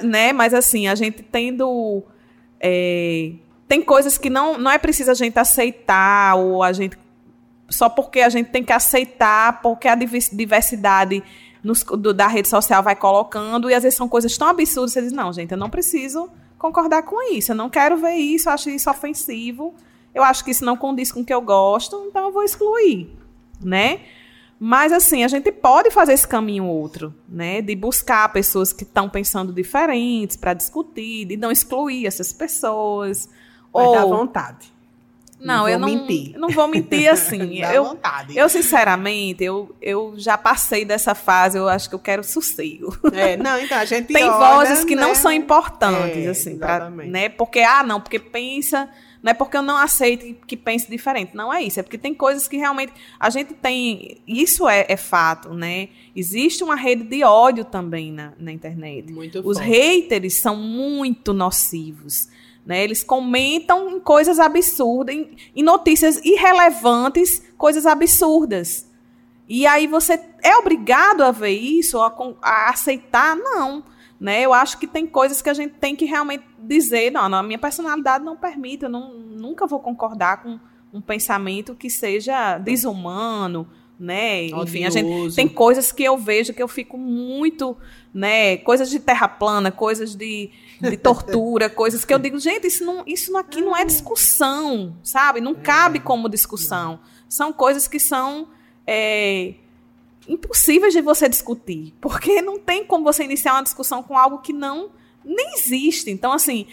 né, 0.04 0.32
mas 0.32 0.54
assim, 0.54 0.88
a 0.88 0.96
gente 0.96 1.24
tendo 1.24 2.04
é, 2.60 3.32
tem 3.68 3.82
coisas 3.82 4.18
que 4.18 4.30
não, 4.30 4.58
não 4.58 4.72
é 4.72 4.78
preciso 4.78 5.12
a 5.12 5.14
gente 5.14 5.38
aceitar 5.38 6.36
ou 6.36 6.64
a 6.64 6.72
gente 6.72 6.98
só 7.70 7.90
porque 7.90 8.22
a 8.22 8.30
gente 8.30 8.50
tem 8.50 8.64
que 8.64 8.72
aceitar, 8.72 9.62
porque 9.62 9.88
a 9.88 9.96
diversidade 9.96 11.24
nos, 11.64 11.84
do, 11.84 12.14
da 12.14 12.28
rede 12.28 12.48
social 12.48 12.82
vai 12.82 12.96
colocando, 12.96 13.70
e 13.70 13.74
às 13.74 13.84
vezes 13.84 13.98
são 13.98 14.08
coisas 14.08 14.38
tão 14.38 14.48
absurdas, 14.48 14.94
você 14.94 15.02
diz, 15.02 15.12
não, 15.12 15.34
gente, 15.34 15.52
eu 15.52 15.58
não 15.58 15.70
preciso 15.70 16.30
concordar 16.58 17.04
com 17.04 17.34
isso, 17.34 17.52
eu 17.52 17.56
não 17.56 17.70
quero 17.70 17.98
ver 17.98 18.16
isso, 18.16 18.50
eu 18.50 18.54
acho 18.54 18.70
isso 18.70 18.90
ofensivo, 18.90 19.76
eu 20.14 20.24
acho 20.24 20.44
que 20.44 20.52
isso 20.52 20.66
não 20.66 20.78
condiz 20.78 21.12
com 21.12 21.22
o 21.22 21.26
que 21.26 21.34
eu 21.34 21.42
gosto, 21.42 22.08
então 22.10 22.28
eu 22.28 22.32
vou 22.32 22.44
excluir, 22.44 23.10
né? 23.62 24.00
Mas 24.60 24.92
assim, 24.92 25.24
a 25.24 25.28
gente 25.28 25.52
pode 25.52 25.92
fazer 25.92 26.14
esse 26.14 26.28
caminho 26.28 26.66
outro, 26.66 27.14
né? 27.30 27.62
De 27.62 27.76
buscar 27.76 28.28
pessoas 28.34 28.74
que 28.74 28.84
estão 28.84 29.08
pensando 29.08 29.54
diferentes 29.54 30.36
para 30.36 30.56
discutir, 30.56 31.26
de 31.26 31.38
não 31.38 31.52
excluir 31.52 32.08
essas 32.08 32.34
pessoas. 32.34 33.30
Vai 33.72 33.86
ou... 33.86 34.10
vontade. 34.10 34.74
Não, 35.40 35.58
não 35.60 35.70
eu 35.70 35.80
não, 35.80 35.88
mentir. 35.88 36.38
não 36.38 36.50
vou 36.50 36.68
mentir 36.68 37.08
assim. 37.12 37.60
eu, 37.64 37.86
vontade. 37.86 38.38
eu, 38.38 38.50
sinceramente, 38.50 39.44
eu, 39.44 39.76
eu 39.82 40.14
já 40.18 40.38
passei 40.38 40.84
dessa 40.84 41.14
fase, 41.14 41.58
eu 41.58 41.68
acho 41.70 41.88
que 41.88 41.96
eu 41.96 42.00
quero 42.00 42.24
sossego. 42.24 42.98
É, 43.14 43.38
não, 43.38 43.60
então 43.60 43.78
a 43.78 43.86
gente 43.86 44.14
Tem 44.14 44.24
olha, 44.24 44.56
vozes 44.56 44.84
que 44.84 44.96
né? 44.96 45.02
não 45.02 45.14
são 45.14 45.32
importantes, 45.32 46.26
é, 46.26 46.30
assim, 46.30 46.58
pra, 46.58 46.90
né? 46.90 47.30
Porque, 47.30 47.60
ah, 47.60 47.84
não, 47.84 48.02
porque 48.02 48.20
pensa. 48.20 48.90
Não 49.22 49.32
é 49.32 49.34
porque 49.34 49.58
eu 49.58 49.64
não 49.64 49.76
aceito 49.76 50.46
que 50.46 50.56
pense 50.56 50.90
diferente. 50.90 51.36
Não 51.36 51.52
é 51.52 51.62
isso. 51.64 51.80
É 51.80 51.84
porque 51.84 51.98
tem 51.98 52.14
coisas 52.14 52.48
que 52.48 52.56
realmente. 52.56 52.94
A 53.20 53.30
gente 53.30 53.54
tem. 53.54 54.22
Isso 54.28 54.68
é, 54.70 54.86
é 54.88 54.96
fato, 54.96 55.54
né? 55.54 55.90
Existe 56.16 56.64
uma 56.64 56.76
rede 56.76 57.04
de 57.04 57.24
ódio 57.24 57.66
também 57.66 58.12
na, 58.12 58.34
na 58.38 58.52
internet. 58.52 59.12
Muito 59.12 59.40
Os 59.40 59.58
forte. 59.58 59.70
haters 59.70 60.36
são 60.36 60.56
muito 60.56 61.34
nocivos. 61.34 62.30
Né? 62.68 62.84
Eles 62.84 63.02
comentam 63.02 63.90
em 63.90 63.98
coisas 63.98 64.42
absurdas, 64.42 65.16
em, 65.16 65.38
em 65.56 65.64
notícias 65.64 66.20
irrelevantes, 66.26 67.42
coisas 67.58 67.86
absurdas. 67.86 68.92
E 69.48 69.66
aí 69.66 69.88
você 69.88 70.20
é 70.44 70.58
obrigado 70.58 71.22
a 71.24 71.32
ver 71.32 71.54
isso, 71.54 71.98
a, 72.02 72.14
a, 72.42 72.70
aceitar? 72.70 73.38
Não. 73.38 73.86
Né? 74.20 74.42
Eu 74.42 74.54
acho 74.54 74.78
que 74.78 74.86
tem 74.86 75.08
coisas 75.08 75.42
que 75.42 75.50
a 75.50 75.54
gente 75.54 75.76
tem 75.76 75.96
que 75.96 76.04
realmente 76.04 76.44
dizer, 76.60 77.10
não, 77.10 77.34
a 77.34 77.42
minha 77.42 77.58
personalidade 77.58 78.26
não 78.26 78.36
permite, 78.36 78.84
eu 78.84 78.90
não, 78.90 79.14
nunca 79.14 79.66
vou 79.66 79.80
concordar 79.80 80.44
com 80.44 80.60
um 80.92 81.00
pensamento 81.00 81.74
que 81.74 81.90
seja 81.90 82.58
desumano, 82.58 83.66
né? 83.98 84.46
Enfim, 84.48 84.84
a 84.84 84.90
gente 84.90 85.36
tem 85.36 85.48
coisas 85.48 85.92
que 85.92 86.04
eu 86.04 86.18
vejo 86.18 86.54
que 86.54 86.62
eu 86.62 86.68
fico 86.68 86.98
muito, 86.98 87.78
né? 88.14 88.58
Coisas 88.58 88.90
de 88.90 89.00
terra 89.00 89.28
plana, 89.28 89.72
coisas 89.72 90.16
de 90.16 90.50
de 90.82 90.98
tortura, 90.98 91.70
coisas 91.70 92.06
que 92.06 92.14
eu 92.14 92.20
digo, 92.20 92.40
gente, 92.40 92.68
isso, 92.68 92.86
não, 92.86 93.04
isso 93.06 93.36
aqui 93.38 93.62
não 93.62 93.76
é 93.76 93.84
discussão, 93.84 94.96
sabe? 95.04 95.42
Não 95.42 95.56
cabe 95.56 96.00
como 96.00 96.30
discussão. 96.30 97.00
São 97.28 97.52
coisas 97.52 97.88
que 97.88 98.00
são 98.00 98.48
é, 98.86 99.56
impossíveis 100.28 100.94
de 100.94 101.02
você 101.02 101.28
discutir, 101.28 101.94
porque 102.00 102.42
não 102.42 102.60
tem 102.60 102.86
como 102.86 103.04
você 103.04 103.24
iniciar 103.24 103.54
uma 103.54 103.64
discussão 103.64 104.04
com 104.04 104.18
algo 104.18 104.40
que 104.40 104.54
não 104.54 104.92
nem 105.24 105.56
existe. 105.56 106.10
Então, 106.12 106.32
assim, 106.32 106.68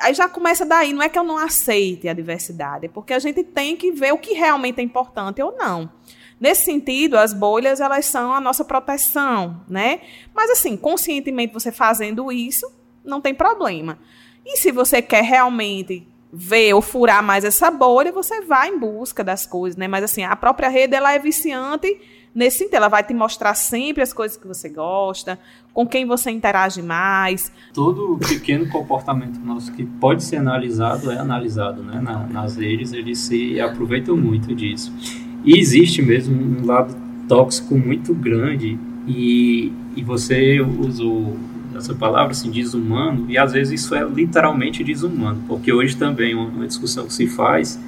aí 0.00 0.14
já 0.14 0.28
começa 0.28 0.64
daí. 0.64 0.92
Não 0.92 1.02
é 1.02 1.08
que 1.08 1.18
eu 1.18 1.24
não 1.24 1.38
aceite 1.38 2.08
a 2.08 2.14
diversidade, 2.14 2.86
é 2.86 2.88
porque 2.88 3.12
a 3.12 3.18
gente 3.18 3.42
tem 3.42 3.76
que 3.76 3.92
ver 3.92 4.12
o 4.12 4.18
que 4.18 4.34
realmente 4.34 4.80
é 4.80 4.82
importante 4.82 5.42
ou 5.42 5.56
não. 5.56 5.90
Nesse 6.38 6.64
sentido, 6.64 7.16
as 7.16 7.32
bolhas 7.32 7.80
elas 7.80 8.04
são 8.06 8.34
a 8.34 8.40
nossa 8.40 8.64
proteção, 8.64 9.62
né? 9.68 10.00
Mas 10.34 10.50
assim, 10.50 10.76
conscientemente 10.76 11.52
você 11.52 11.72
fazendo 11.72 12.30
isso, 12.30 12.70
não 13.06 13.20
tem 13.20 13.34
problema. 13.34 13.98
E 14.44 14.56
se 14.58 14.70
você 14.70 15.00
quer 15.00 15.24
realmente 15.24 16.06
ver 16.32 16.74
ou 16.74 16.82
furar 16.82 17.22
mais 17.22 17.44
essa 17.44 17.70
bolha, 17.70 18.12
você 18.12 18.40
vai 18.42 18.68
em 18.68 18.78
busca 18.78 19.24
das 19.24 19.46
coisas, 19.46 19.76
né? 19.76 19.88
Mas 19.88 20.04
assim, 20.04 20.22
a 20.22 20.36
própria 20.36 20.68
rede 20.68 20.94
ela 20.94 21.12
é 21.12 21.18
viciante 21.18 21.98
nesse 22.36 22.58
sentido, 22.58 22.74
ela 22.74 22.88
vai 22.88 23.02
te 23.02 23.14
mostrar 23.14 23.54
sempre 23.54 24.02
as 24.02 24.12
coisas 24.12 24.36
que 24.36 24.46
você 24.46 24.68
gosta, 24.68 25.38
com 25.72 25.86
quem 25.86 26.04
você 26.04 26.30
interage 26.30 26.82
mais. 26.82 27.50
Todo 27.72 28.18
pequeno 28.18 28.68
comportamento 28.68 29.40
nosso 29.40 29.72
que 29.72 29.86
pode 29.86 30.22
ser 30.22 30.36
analisado 30.36 31.10
é 31.10 31.16
analisado, 31.16 31.82
né? 31.82 31.98
Na, 31.98 32.26
nas 32.26 32.56
redes 32.56 32.92
eles 32.92 33.18
se 33.20 33.58
aproveitam 33.58 34.16
muito 34.16 34.54
disso. 34.54 34.92
E 35.42 35.58
existe 35.58 36.02
mesmo 36.02 36.36
um 36.36 36.66
lado 36.66 36.94
tóxico 37.26 37.74
muito 37.74 38.14
grande 38.14 38.78
e, 39.06 39.72
e 39.96 40.02
você 40.02 40.60
usou 40.60 41.36
essa 41.76 41.94
palavra, 41.94 42.32
assim, 42.32 42.50
desumano, 42.50 43.30
e 43.30 43.38
às 43.38 43.52
vezes 43.52 43.80
isso 43.80 43.94
é 43.94 44.04
literalmente 44.04 44.82
desumano, 44.82 45.42
porque 45.46 45.72
hoje 45.72 45.96
também 45.96 46.34
uma, 46.34 46.66
discussão 46.66 47.06
que 47.06 47.12
se 47.12 47.26
faz 47.26 47.78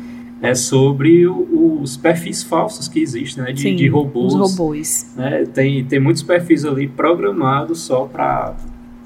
é 0.40 0.54
sobre 0.54 1.26
o, 1.26 1.80
os 1.82 1.96
perfis 1.96 2.42
falsos 2.42 2.86
que 2.86 3.00
existem, 3.00 3.42
né, 3.42 3.52
de, 3.52 3.62
Sim, 3.62 3.76
de 3.76 3.88
robôs. 3.88 4.34
Os 4.34 4.56
robôs. 4.56 5.12
Né, 5.16 5.44
tem, 5.46 5.84
tem 5.84 5.98
muitos 5.98 6.22
perfis 6.22 6.64
ali 6.64 6.86
programados 6.86 7.80
só 7.80 8.04
para, 8.04 8.54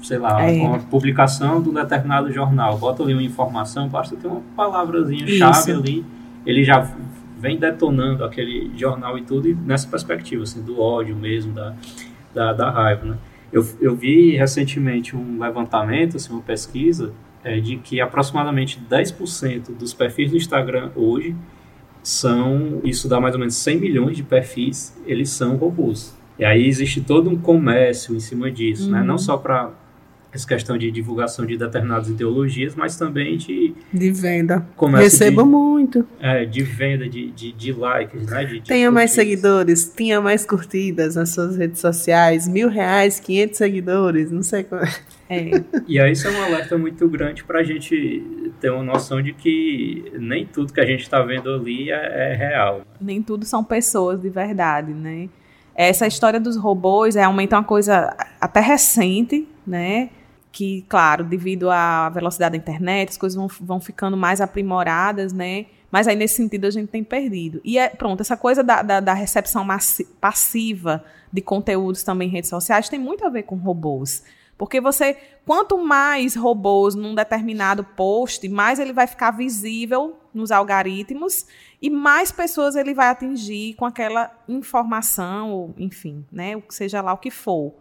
sei 0.01 0.19
lá, 0.19 0.41
é. 0.43 0.61
uma 0.61 0.79
publicação 0.79 1.61
de 1.61 1.69
um 1.69 1.73
determinado 1.73 2.31
jornal, 2.31 2.77
bota 2.77 3.01
ali 3.01 3.13
uma 3.13 3.23
informação, 3.23 3.87
basta 3.87 4.15
ter 4.15 4.27
uma 4.27 4.41
palavrazinha 4.55 5.27
chave 5.27 5.71
ali, 5.71 6.05
ele 6.45 6.63
já 6.63 6.87
vem 7.39 7.57
detonando 7.57 8.23
aquele 8.23 8.71
jornal 8.77 9.17
e 9.17 9.21
tudo, 9.21 9.49
e 9.49 9.53
nessa 9.53 9.87
perspectiva, 9.87 10.43
assim, 10.43 10.61
do 10.61 10.79
ódio 10.79 11.15
mesmo, 11.15 11.51
da, 11.53 11.73
da, 12.33 12.53
da 12.53 12.69
raiva, 12.69 13.05
né. 13.05 13.17
Eu, 13.53 13.65
eu 13.79 13.95
vi 13.95 14.35
recentemente 14.35 15.15
um 15.15 15.39
levantamento, 15.39 16.17
assim, 16.17 16.33
uma 16.33 16.41
pesquisa, 16.41 17.13
é, 17.43 17.59
de 17.59 17.77
que 17.77 18.01
aproximadamente 18.01 18.81
10% 18.89 19.77
dos 19.77 19.93
perfis 19.93 20.31
do 20.31 20.37
Instagram 20.37 20.91
hoje 20.95 21.35
são, 22.01 22.81
isso 22.83 23.07
dá 23.07 23.21
mais 23.21 23.35
ou 23.35 23.39
menos 23.39 23.55
100 23.55 23.79
milhões 23.79 24.17
de 24.17 24.23
perfis, 24.23 24.99
eles 25.05 25.29
são 25.29 25.55
robôs. 25.55 26.17
E 26.37 26.43
aí 26.43 26.65
existe 26.65 26.99
todo 26.99 27.29
um 27.29 27.37
comércio 27.37 28.15
em 28.15 28.19
cima 28.19 28.51
disso, 28.51 28.85
uhum. 28.85 28.91
né? 28.91 29.03
Não 29.03 29.13
uhum. 29.13 29.17
só 29.19 29.37
para 29.37 29.71
essa 30.33 30.47
questão 30.47 30.77
de 30.77 30.89
divulgação 30.89 31.45
de 31.45 31.55
determinadas 31.55 32.09
ideologias, 32.09 32.75
mas 32.75 32.97
também 32.97 33.37
de... 33.37 33.73
De 33.93 34.11
venda. 34.11 34.65
Recebo 34.97 35.43
de, 35.43 35.49
muito. 35.49 36.07
É, 36.19 36.43
de 36.43 36.63
venda, 36.63 37.07
de, 37.07 37.29
de, 37.31 37.51
de 37.51 37.71
likes, 37.71 38.25
né? 38.25 38.43
De, 38.43 38.59
de 38.59 38.67
tenha 38.67 38.89
mais 38.89 39.11
seguidores, 39.11 39.85
tenha 39.85 40.19
mais 40.19 40.45
curtidas 40.45 41.15
nas 41.15 41.29
suas 41.29 41.55
redes 41.55 41.79
sociais, 41.79 42.47
mil 42.47 42.67
reais, 42.67 43.19
500 43.19 43.57
seguidores, 43.57 44.31
não 44.31 44.41
sei 44.41 44.63
como... 44.63 44.81
É. 45.29 45.63
E 45.87 45.99
aí 45.99 46.11
isso 46.11 46.27
é 46.27 46.31
um 46.31 46.43
alerta 46.43 46.77
muito 46.77 47.07
grande 47.07 47.43
para 47.43 47.59
a 47.59 47.63
gente 47.63 48.51
ter 48.59 48.69
uma 48.69 48.83
noção 48.83 49.21
de 49.21 49.33
que 49.33 50.11
nem 50.19 50.45
tudo 50.45 50.73
que 50.73 50.81
a 50.81 50.85
gente 50.85 51.01
está 51.01 51.21
vendo 51.21 51.49
ali 51.53 51.89
é, 51.91 52.31
é 52.31 52.35
real. 52.35 52.81
Nem 52.99 53.21
tudo 53.21 53.45
são 53.45 53.63
pessoas 53.63 54.21
de 54.21 54.29
verdade, 54.29 54.93
né? 54.93 55.29
Essa 55.75 56.05
história 56.05 56.39
dos 56.39 56.55
robôs 56.55 57.15
é 57.15 57.21
realmente 57.21 57.53
uma 57.53 57.63
coisa 57.63 58.15
até 58.39 58.59
recente, 58.59 59.47
né? 59.65 60.09
Que, 60.53 60.85
claro, 60.87 61.23
devido 61.23 61.71
à 61.71 62.07
velocidade 62.09 62.51
da 62.51 62.57
internet, 62.57 63.09
as 63.09 63.17
coisas 63.17 63.35
vão, 63.35 63.47
vão 63.59 63.81
ficando 63.81 64.15
mais 64.15 64.39
aprimoradas, 64.39 65.33
né? 65.33 65.65
Mas 65.91 66.07
aí, 66.07 66.15
nesse 66.15 66.35
sentido, 66.35 66.65
a 66.65 66.71
gente 66.71 66.89
tem 66.89 67.03
perdido. 67.03 67.59
E, 67.63 67.77
é, 67.77 67.89
pronto, 67.89 68.21
essa 68.21 68.37
coisa 68.37 68.63
da, 68.63 68.83
da, 68.83 68.99
da 68.99 69.13
recepção 69.13 69.67
passiva 70.21 71.03
de 71.31 71.41
conteúdos 71.41 72.03
também 72.03 72.27
em 72.27 72.31
redes 72.31 72.51
sociais 72.51 72.87
tem 72.87 72.99
muito 72.99 73.25
a 73.25 73.29
ver 73.29 73.43
com 73.43 73.55
robôs. 73.55 74.23
Porque 74.55 74.79
você, 74.79 75.17
quanto 75.43 75.75
mais 75.83 76.35
robôs 76.35 76.93
num 76.93 77.15
determinado 77.15 77.83
post, 77.83 78.47
mais 78.47 78.77
ele 78.77 78.93
vai 78.93 79.07
ficar 79.07 79.31
visível 79.31 80.19
nos 80.31 80.51
algoritmos 80.51 81.47
e 81.81 81.89
mais 81.89 82.31
pessoas 82.31 82.75
ele 82.75 82.93
vai 82.93 83.07
atingir 83.07 83.73
com 83.73 83.85
aquela 83.85 84.31
informação, 84.47 85.51
ou, 85.51 85.75
enfim, 85.77 86.23
né, 86.31 86.61
seja 86.69 87.01
lá 87.01 87.11
o 87.11 87.17
que 87.17 87.31
for. 87.31 87.73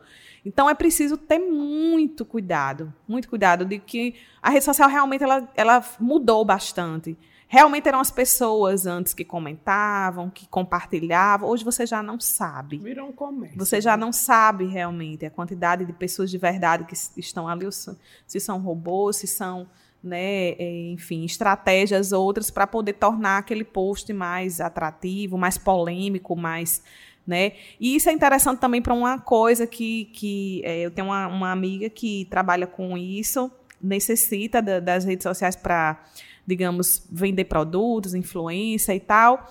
Então 0.45 0.69
é 0.69 0.75
preciso 0.75 1.17
ter 1.17 1.39
muito 1.39 2.25
cuidado, 2.25 2.93
muito 3.07 3.29
cuidado 3.29 3.65
de 3.65 3.79
que 3.79 4.17
a 4.43 4.51
rede 4.51 4.65
social 4.65 4.89
realmente 4.89 5.23
ela, 5.23 5.49
ela 5.55 5.85
mudou 6.01 6.45
bastante. 6.45 7.17
Realmente 7.53 7.87
eram 7.87 8.01
as 8.01 8.11
pessoas 8.11 8.87
antes 8.87 9.13
que 9.13 9.27
comentavam, 9.27 10.31
que 10.31 10.49
compartilhavam. 10.49 11.51
Hoje 11.51 11.63
você 11.63 11.85
já 11.85 12.03
não 12.03 12.19
sabe. 12.19 12.79
Virou 12.79 13.11
um 13.11 13.13
comércio. 13.13 13.59
Você 13.59 13.79
já 13.79 13.95
né? 13.95 14.01
não 14.01 14.11
sabe 14.11 14.65
realmente 14.65 15.27
a 15.27 15.31
quantidade 15.31 15.85
de 15.85 15.93
pessoas 15.93 16.31
de 16.31 16.39
verdade 16.39 16.85
que 16.85 16.95
estão 17.21 17.47
ali, 17.47 17.67
se 17.71 18.41
são 18.41 18.59
robôs, 18.59 19.17
se 19.17 19.27
são, 19.27 19.69
né, 20.03 20.53
é, 20.53 20.91
enfim, 20.93 21.27
estratégias 21.27 22.11
outras 22.11 22.51
para 22.51 22.67
poder 22.67 22.95
tornar 22.95 23.37
aquele 23.37 23.65
post 23.65 24.11
mais 24.15 24.59
atrativo, 24.59 25.37
mais 25.37 25.59
polêmico, 25.59 26.35
mais 26.35 26.83
né? 27.27 27.53
E 27.79 27.95
isso 27.97 28.09
é 28.09 28.13
interessante 28.13 28.59
também 28.59 28.83
para 28.83 28.95
uma 28.95 29.19
coisa 29.19 29.67
que, 29.67 30.07
que 30.07 30.63
é, 30.65 30.81
eu 30.81 30.91
tenho 30.91 31.09
uma, 31.09 31.27
uma, 31.29 31.53
amiga 31.53 31.89
que 31.89 32.27
trabalha 32.29 32.67
com 32.67 32.99
isso, 32.99 33.51
necessita 33.81 34.61
da, 34.61 34.81
das 34.81 35.05
redes 35.05 35.23
sociais 35.23 35.55
para, 35.55 36.03
digamos, 36.47 37.07
vender 37.11 37.45
produtos, 37.45 38.15
influência 38.15 38.95
e 38.95 39.01
tal. 39.01 39.49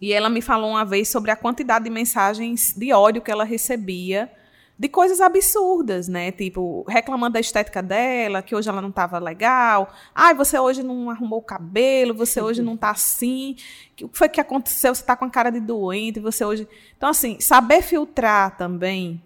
E 0.00 0.12
ela 0.12 0.28
me 0.28 0.42
falou 0.42 0.70
uma 0.70 0.84
vez 0.84 1.08
sobre 1.08 1.30
a 1.30 1.36
quantidade 1.36 1.84
de 1.84 1.90
mensagens 1.90 2.74
de 2.76 2.92
ódio 2.92 3.22
que 3.22 3.30
ela 3.30 3.44
recebia 3.44 4.30
de 4.76 4.88
coisas 4.88 5.20
absurdas, 5.20 6.08
né? 6.08 6.32
Tipo, 6.32 6.84
reclamando 6.88 7.34
da 7.34 7.40
estética 7.40 7.80
dela, 7.80 8.42
que 8.42 8.54
hoje 8.56 8.68
ela 8.68 8.82
não 8.82 8.88
estava 8.88 9.18
legal. 9.20 9.92
Ai, 10.12 10.34
você 10.34 10.58
hoje 10.58 10.82
não 10.82 11.10
arrumou 11.10 11.38
o 11.38 11.42
cabelo, 11.42 12.12
você 12.12 12.40
hoje 12.40 12.60
não 12.60 12.74
está 12.74 12.90
assim. 12.90 13.56
O 13.92 13.94
que 13.94 14.08
foi 14.12 14.28
que 14.28 14.40
aconteceu? 14.40 14.92
Você 14.92 15.00
está 15.00 15.16
com 15.16 15.24
a 15.24 15.30
cara 15.30 15.50
de 15.50 15.60
doente, 15.60 16.18
você 16.18 16.44
hoje. 16.44 16.66
Então, 16.96 17.08
assim, 17.08 17.38
saber 17.38 17.82
filtrar 17.82 18.56
também 18.56 19.22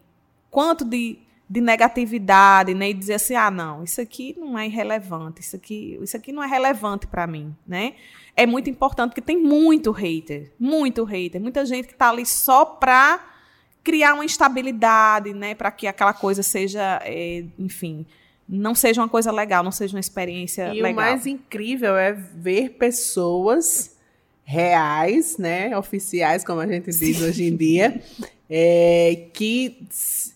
quanto 0.50 0.84
de, 0.84 1.18
de 1.48 1.62
negatividade, 1.62 2.74
né? 2.74 2.90
E 2.90 2.94
dizer 2.94 3.14
assim, 3.14 3.34
ah, 3.34 3.50
não, 3.50 3.84
isso 3.84 4.02
aqui 4.02 4.36
não 4.38 4.58
é 4.58 4.66
irrelevante, 4.66 5.40
isso 5.40 5.56
aqui, 5.56 5.98
isso 6.02 6.14
aqui 6.14 6.30
não 6.30 6.42
é 6.42 6.46
relevante 6.46 7.06
para 7.06 7.26
mim, 7.26 7.56
né? 7.66 7.94
É 8.36 8.44
muito 8.46 8.68
importante 8.68 9.14
que 9.14 9.22
tem 9.22 9.42
muito 9.42 9.92
hater, 9.92 10.52
muito 10.60 11.04
hater, 11.04 11.40
muita 11.40 11.64
gente 11.64 11.86
que 11.88 11.94
está 11.94 12.10
ali 12.10 12.26
só 12.26 12.66
para 12.66 13.37
criar 13.82 14.14
uma 14.14 14.24
estabilidade, 14.24 15.32
né, 15.32 15.54
para 15.54 15.70
que 15.70 15.86
aquela 15.86 16.12
coisa 16.12 16.42
seja, 16.42 17.00
é, 17.04 17.44
enfim, 17.58 18.04
não 18.48 18.74
seja 18.74 19.00
uma 19.00 19.08
coisa 19.08 19.30
legal, 19.30 19.62
não 19.62 19.72
seja 19.72 19.96
uma 19.96 20.00
experiência 20.00 20.74
e 20.74 20.80
legal. 20.82 20.90
E 20.90 20.92
o 20.92 20.96
mais 20.96 21.26
incrível 21.26 21.96
é 21.96 22.12
ver 22.12 22.70
pessoas 22.70 23.96
reais, 24.44 25.36
né, 25.36 25.76
oficiais, 25.76 26.42
como 26.44 26.60
a 26.60 26.66
gente 26.66 26.86
diz 26.86 27.18
Sim. 27.18 27.24
hoje 27.24 27.44
em 27.44 27.56
dia, 27.56 28.00
é, 28.48 29.26
que 29.34 29.86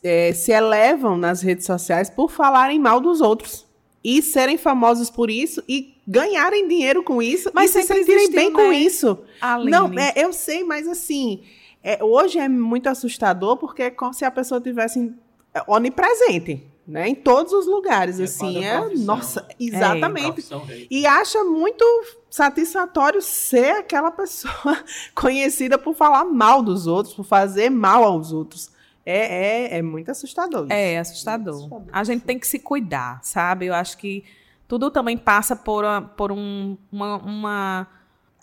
é, 0.03 0.33
se 0.33 0.53
elevam 0.53 1.17
nas 1.17 1.41
redes 1.41 1.65
sociais 1.65 2.11
por 2.11 2.31
falarem 2.31 2.79
mal 2.79 3.01
dos 3.01 3.23
outros 3.23 3.65
e 4.05 4.21
serem 4.21 4.59
famosos 4.59 5.09
por 5.09 5.31
isso 5.31 5.63
e 5.69 5.95
ganharem 6.07 6.69
dinheiro 6.69 7.03
com 7.03 7.23
isso, 7.23 7.51
mas 7.55 7.71
se 7.71 7.83
sentirem 7.83 8.31
bem 8.31 8.51
né? 8.51 8.55
com 8.55 8.73
isso. 8.73 9.19
Aline. 9.41 9.71
Não, 9.71 9.99
é, 9.99 10.13
eu 10.17 10.33
sei, 10.33 10.65
mas 10.65 10.89
assim, 10.89 11.41
é, 11.83 12.03
hoje 12.03 12.39
é 12.39 12.49
muito 12.49 12.89
assustador 12.89 13.57
porque 13.57 13.83
é 13.85 13.91
como 13.91 14.15
se 14.15 14.25
a 14.25 14.31
pessoa 14.31 14.61
tivesse 14.61 15.13
é, 15.55 15.63
onipresente. 15.67 16.69
Né, 16.85 17.09
em 17.09 17.15
todos 17.15 17.53
os 17.53 17.65
lugares, 17.65 18.19
é 18.19 18.25
assim, 18.25 18.65
é, 18.65 18.81
nossa, 18.97 19.47
exatamente. 19.59 20.53
É, 20.69 20.87
e 20.91 21.07
acha 21.07 21.45
muito 21.45 21.85
satisfatório 22.29 23.23
ser 23.23 23.77
aquela 23.77 24.11
pessoa 24.11 24.83
conhecida 25.15 25.79
por 25.79 25.95
falar 25.95 26.25
mal 26.25 26.61
dos 26.61 26.89
outros, 26.89 27.15
por 27.15 27.25
fazer 27.25 27.71
mal 27.71 28.03
aos 28.03 28.33
outros. 28.33 28.69
É, 29.07 29.75
é, 29.75 29.79
é 29.79 29.83
muito 29.83 30.11
assustador. 30.11 30.65
Isso. 30.65 30.73
É 30.73 30.99
assustador. 30.99 31.55
assustador. 31.55 31.87
A 31.93 32.03
gente 32.03 32.25
tem 32.25 32.37
que 32.37 32.49
se 32.49 32.59
cuidar, 32.59 33.21
sabe? 33.23 33.67
Eu 33.67 33.75
acho 33.75 33.97
que 33.97 34.25
tudo 34.67 34.91
também 34.91 35.17
passa 35.17 35.55
por, 35.55 35.85
por 36.17 36.33
um, 36.33 36.77
uma, 36.91 37.17
uma 37.19 37.89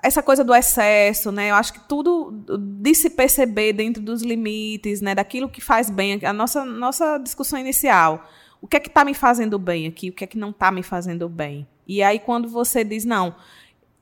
essa 0.02 0.24
coisa 0.24 0.44
do 0.44 0.54
excesso, 0.54 1.32
né? 1.32 1.52
Eu 1.52 1.56
acho 1.56 1.74
que 1.74 1.80
tudo 1.82 2.32
de 2.58 2.96
se 2.96 3.10
perceber 3.10 3.74
dentro 3.74 4.02
dos 4.02 4.22
limites, 4.22 5.02
né? 5.02 5.14
Daquilo 5.14 5.50
que 5.50 5.62
faz 5.62 5.90
bem. 5.90 6.20
A 6.24 6.32
nossa, 6.32 6.64
nossa 6.64 7.18
discussão 7.18 7.60
inicial. 7.60 8.26
O 8.62 8.68
que 8.68 8.78
é 8.78 8.80
que 8.80 8.88
está 8.88 9.04
me 9.04 9.14
fazendo 9.14 9.60
bem 9.60 9.88
aqui? 9.88 10.10
O 10.10 10.14
que 10.14 10.24
é 10.24 10.28
que 10.28 10.38
não 10.38 10.52
está 10.52 10.72
me 10.72 10.84
fazendo 10.84 11.28
bem? 11.28 11.68
E 11.88 12.02
aí, 12.04 12.20
quando 12.20 12.48
você 12.48 12.84
diz, 12.84 13.04
não, 13.04 13.36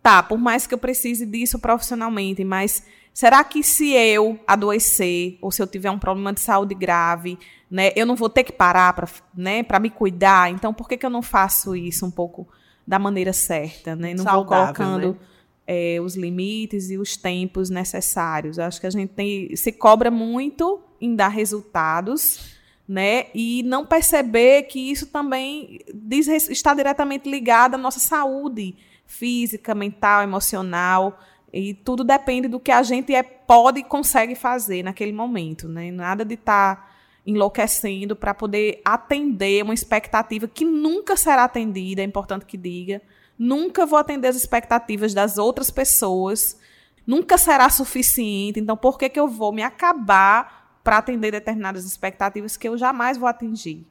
tá, 0.02 0.22
por 0.22 0.38
mais 0.38 0.68
que 0.68 0.74
eu 0.74 0.78
precise 0.78 1.26
disso 1.26 1.58
profissionalmente, 1.60 2.44
mas 2.44 2.84
será 3.14 3.44
que 3.44 3.64
se 3.64 3.92
eu 3.94 4.40
adoecer, 4.46 5.38
ou 5.42 5.52
se 5.52 5.62
eu 5.62 5.68
tiver 5.68 5.90
um 5.90 6.00
problema 6.00 6.34
de 6.34 6.40
saúde 6.40 6.76
grave, 6.76 7.40
né, 7.70 7.92
eu 7.96 8.06
não 8.06 8.16
vou 8.16 8.30
ter 8.30 8.44
que 8.44 8.52
parar 8.52 8.94
para 8.94 9.08
né, 9.34 9.64
me 9.80 9.90
cuidar? 9.90 10.52
Então, 10.52 10.74
por 10.74 10.88
que, 10.88 10.98
que 10.98 11.06
eu 11.06 11.10
não 11.10 11.22
faço 11.22 11.76
isso 11.76 12.06
um 12.06 12.12
pouco 12.12 12.48
da 12.86 13.00
maneira 13.00 13.34
certa? 13.34 13.96
Né? 13.96 14.14
Não 14.14 14.24
Saudável, 14.24 14.66
vou 14.66 14.76
colocando. 14.76 15.12
Né? 15.14 15.20
É, 15.68 16.00
os 16.02 16.16
limites 16.16 16.90
e 16.90 16.98
os 16.98 17.18
tempos 17.18 17.70
necessários. 17.70 18.58
Eu 18.58 18.64
acho 18.64 18.80
que 18.80 18.88
a 18.88 18.90
gente 18.90 19.10
tem, 19.10 19.54
se 19.56 19.74
cobra 19.74 20.10
muito 20.10 20.82
em 21.00 21.14
dar 21.14 21.28
resultados, 21.28 22.56
né? 22.88 23.26
E 23.36 23.62
não 23.64 23.86
perceber 23.86 24.64
que 24.64 24.80
isso 24.80 25.08
também 25.08 25.82
diz, 25.94 26.28
está 26.28 26.74
diretamente 26.74 27.30
ligado 27.30 27.76
à 27.76 27.78
nossa 27.78 28.00
saúde 28.00 28.76
física, 29.06 29.76
mental, 29.76 30.24
emocional. 30.24 31.20
E 31.52 31.74
tudo 31.74 32.04
depende 32.04 32.48
do 32.48 32.60
que 32.60 32.72
a 32.72 32.82
gente 32.82 33.14
é, 33.14 33.22
pode 33.22 33.82
e 33.82 33.84
consegue 33.84 34.36
fazer 34.36 34.84
naquele 34.84 35.12
momento. 35.12 35.68
Né? 35.68 35.92
Nada 35.92 36.24
de 36.24 36.36
estar 36.36 36.76
tá 36.76 36.90
enlouquecendo 37.26 38.16
para 38.16 38.34
poder 38.34 38.82
atender 38.86 39.64
uma 39.64 39.74
expectativa 39.74 40.48
que 40.48 40.64
nunca 40.64 41.18
será 41.18 41.44
atendida, 41.44 42.02
é 42.02 42.06
importante 42.06 42.46
que 42.46 42.56
diga. 42.56 43.02
Nunca 43.38 43.86
vou 43.86 44.00
atender 44.00 44.28
as 44.28 44.36
expectativas 44.36 45.14
das 45.14 45.38
outras 45.38 45.70
pessoas. 45.70 46.58
Nunca 47.06 47.38
será 47.38 47.70
suficiente. 47.70 48.60
Então, 48.60 48.76
por 48.76 48.98
que, 48.98 49.10
que 49.10 49.20
eu 49.20 49.28
vou 49.28 49.54
me 49.54 49.62
acabar 49.62 50.80
para 50.84 50.98
atender 50.98 51.32
determinadas 51.32 51.86
expectativas 51.86 52.58
que 52.58 52.68
eu 52.68 52.78
jamais 52.78 53.18
vou 53.18 53.28
atingir? 53.28 53.86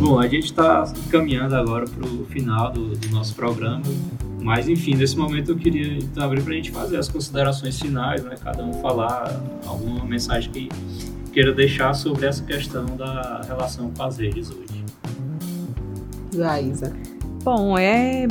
Bom, 0.00 0.18
a 0.18 0.28
gente 0.28 0.44
está 0.44 0.84
caminhando 1.10 1.56
agora 1.56 1.86
para 1.86 2.06
o 2.06 2.26
final 2.26 2.70
do, 2.70 2.96
do, 2.96 3.08
nosso 3.08 3.34
programa, 3.34 3.82
mas 4.44 4.68
enfim, 4.68 4.94
nesse 4.94 5.16
momento 5.16 5.52
eu 5.52 5.56
queria 5.56 5.96
então, 5.96 6.22
abrir 6.22 6.42
para 6.42 6.52
a 6.52 6.56
gente 6.56 6.70
fazer 6.70 6.98
as 6.98 7.08
considerações 7.08 7.80
finais, 7.80 8.22
né? 8.22 8.34
Cada 8.44 8.62
um 8.62 8.74
falar 8.74 9.40
alguma 9.64 10.04
mensagem 10.04 10.52
que 10.52 10.68
queira 11.32 11.50
deixar 11.50 11.94
sobre 11.94 12.26
essa 12.26 12.44
questão 12.44 12.84
da 12.94 13.40
relação 13.48 13.90
com 13.90 14.02
as 14.02 14.18
redes 14.18 14.50
hoje. 14.50 14.84
Jaisa. 16.30 16.94
Bom, 17.42 17.78
é 17.78 18.28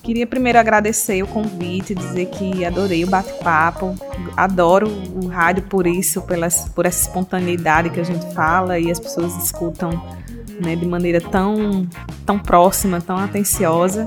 Queria 0.00 0.28
primeiro 0.28 0.58
agradecer 0.58 1.22
o 1.22 1.26
convite, 1.26 1.94
dizer 1.94 2.26
que 2.26 2.64
adorei 2.64 3.04
o 3.04 3.08
bate-papo, 3.08 3.94
adoro 4.36 4.88
o 4.88 5.26
rádio 5.26 5.64
por 5.64 5.86
isso, 5.86 6.22
pelas, 6.22 6.68
por 6.68 6.86
essa 6.86 7.08
espontaneidade 7.08 7.90
que 7.90 8.00
a 8.00 8.04
gente 8.04 8.32
fala 8.32 8.78
e 8.78 8.90
as 8.90 8.98
pessoas 8.98 9.36
escutam 9.44 9.90
né, 10.64 10.76
de 10.76 10.86
maneira 10.86 11.20
tão, 11.20 11.86
tão 12.24 12.38
próxima, 12.38 13.00
tão 13.02 13.18
atenciosa. 13.18 14.06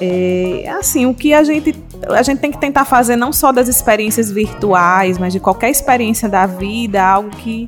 É, 0.00 0.64
assim, 0.78 1.04
o 1.04 1.12
que 1.12 1.34
a 1.34 1.44
gente, 1.44 1.74
a 2.08 2.22
gente 2.22 2.38
tem 2.38 2.50
que 2.50 2.58
tentar 2.58 2.86
fazer 2.86 3.16
não 3.16 3.32
só 3.32 3.52
das 3.52 3.68
experiências 3.68 4.30
virtuais, 4.30 5.18
mas 5.18 5.32
de 5.32 5.40
qualquer 5.40 5.70
experiência 5.70 6.28
da 6.28 6.46
vida, 6.46 7.02
algo 7.02 7.30
que, 7.30 7.66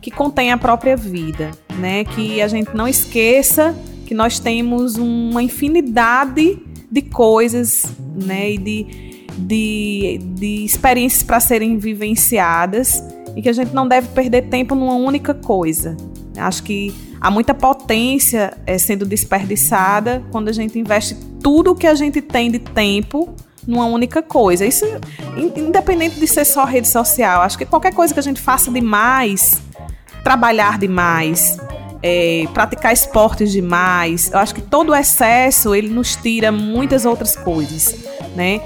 que 0.00 0.10
contém 0.10 0.50
a 0.50 0.56
própria 0.56 0.96
vida, 0.96 1.50
né? 1.76 2.04
Que 2.04 2.40
a 2.40 2.48
gente 2.48 2.74
não 2.74 2.88
esqueça 2.88 3.74
que 4.06 4.14
nós 4.14 4.38
temos 4.38 4.96
uma 4.96 5.42
infinidade 5.42 6.58
de 6.90 7.02
coisas, 7.02 7.92
né, 8.14 8.52
e 8.52 8.58
de, 8.58 8.86
de, 9.36 10.20
de 10.36 10.64
experiências 10.64 11.22
para 11.22 11.40
serem 11.40 11.76
vivenciadas 11.76 13.02
e 13.34 13.42
que 13.42 13.48
a 13.48 13.52
gente 13.52 13.74
não 13.74 13.88
deve 13.88 14.08
perder 14.08 14.42
tempo 14.42 14.74
numa 14.74 14.94
única 14.94 15.34
coisa. 15.34 15.96
Acho 16.36 16.62
que 16.62 16.94
há 17.20 17.30
muita 17.30 17.52
potência 17.52 18.56
é, 18.66 18.78
sendo 18.78 19.04
desperdiçada 19.04 20.22
quando 20.30 20.48
a 20.48 20.52
gente 20.52 20.78
investe 20.78 21.16
tudo 21.44 21.74
que 21.74 21.86
a 21.86 21.94
gente 21.94 22.22
tem 22.22 22.50
de 22.50 22.58
tempo 22.58 23.36
numa 23.66 23.84
única 23.84 24.22
coisa. 24.22 24.64
Isso 24.64 24.86
independente 25.36 26.18
de 26.18 26.26
ser 26.26 26.46
só 26.46 26.64
rede 26.64 26.88
social. 26.88 27.42
Acho 27.42 27.58
que 27.58 27.66
qualquer 27.66 27.92
coisa 27.92 28.14
que 28.14 28.18
a 28.18 28.22
gente 28.22 28.40
faça 28.40 28.70
demais, 28.70 29.60
trabalhar 30.24 30.78
demais, 30.78 31.58
é, 32.02 32.48
praticar 32.54 32.94
esportes 32.94 33.52
demais. 33.52 34.32
Eu 34.32 34.38
acho 34.38 34.54
que 34.54 34.62
todo 34.62 34.90
o 34.90 34.94
excesso 34.94 35.74
ele 35.74 35.88
nos 35.88 36.16
tira 36.16 36.50
muitas 36.50 37.04
outras 37.04 37.36
coisas, 37.36 37.94
né? 38.34 38.62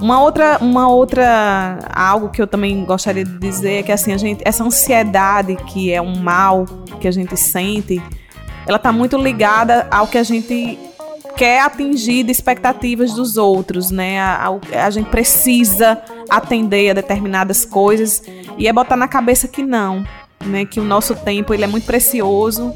Uma 0.00 0.20
outra, 0.20 0.58
uma 0.60 0.88
outra 0.88 1.80
algo 1.94 2.30
que 2.30 2.40
eu 2.40 2.46
também 2.46 2.82
gostaria 2.84 3.24
de 3.24 3.38
dizer 3.38 3.80
é 3.80 3.82
que 3.82 3.92
assim 3.92 4.12
a 4.12 4.16
gente 4.16 4.42
essa 4.44 4.64
ansiedade 4.64 5.54
que 5.66 5.92
é 5.92 6.00
um 6.00 6.16
mal 6.16 6.64
que 6.98 7.06
a 7.06 7.12
gente 7.12 7.36
sente, 7.36 8.02
ela 8.66 8.78
está 8.78 8.90
muito 8.90 9.18
ligada 9.18 9.86
ao 9.90 10.06
que 10.06 10.18
a 10.18 10.22
gente 10.22 10.78
quer 11.42 11.58
atingir 11.62 12.30
expectativas 12.30 13.14
dos 13.14 13.36
outros, 13.36 13.90
né? 13.90 14.20
A, 14.20 14.46
a, 14.46 14.86
a, 14.86 14.90
gente 14.90 15.10
precisa 15.10 16.00
atender 16.30 16.90
a 16.90 16.94
determinadas 16.94 17.64
coisas 17.64 18.22
e 18.56 18.68
é 18.68 18.72
botar 18.72 18.94
na 18.94 19.08
cabeça 19.08 19.48
que 19.48 19.60
não, 19.60 20.06
né? 20.44 20.64
Que 20.64 20.78
o 20.78 20.84
nosso 20.84 21.16
tempo 21.16 21.52
ele 21.52 21.64
é 21.64 21.66
muito 21.66 21.84
precioso, 21.84 22.72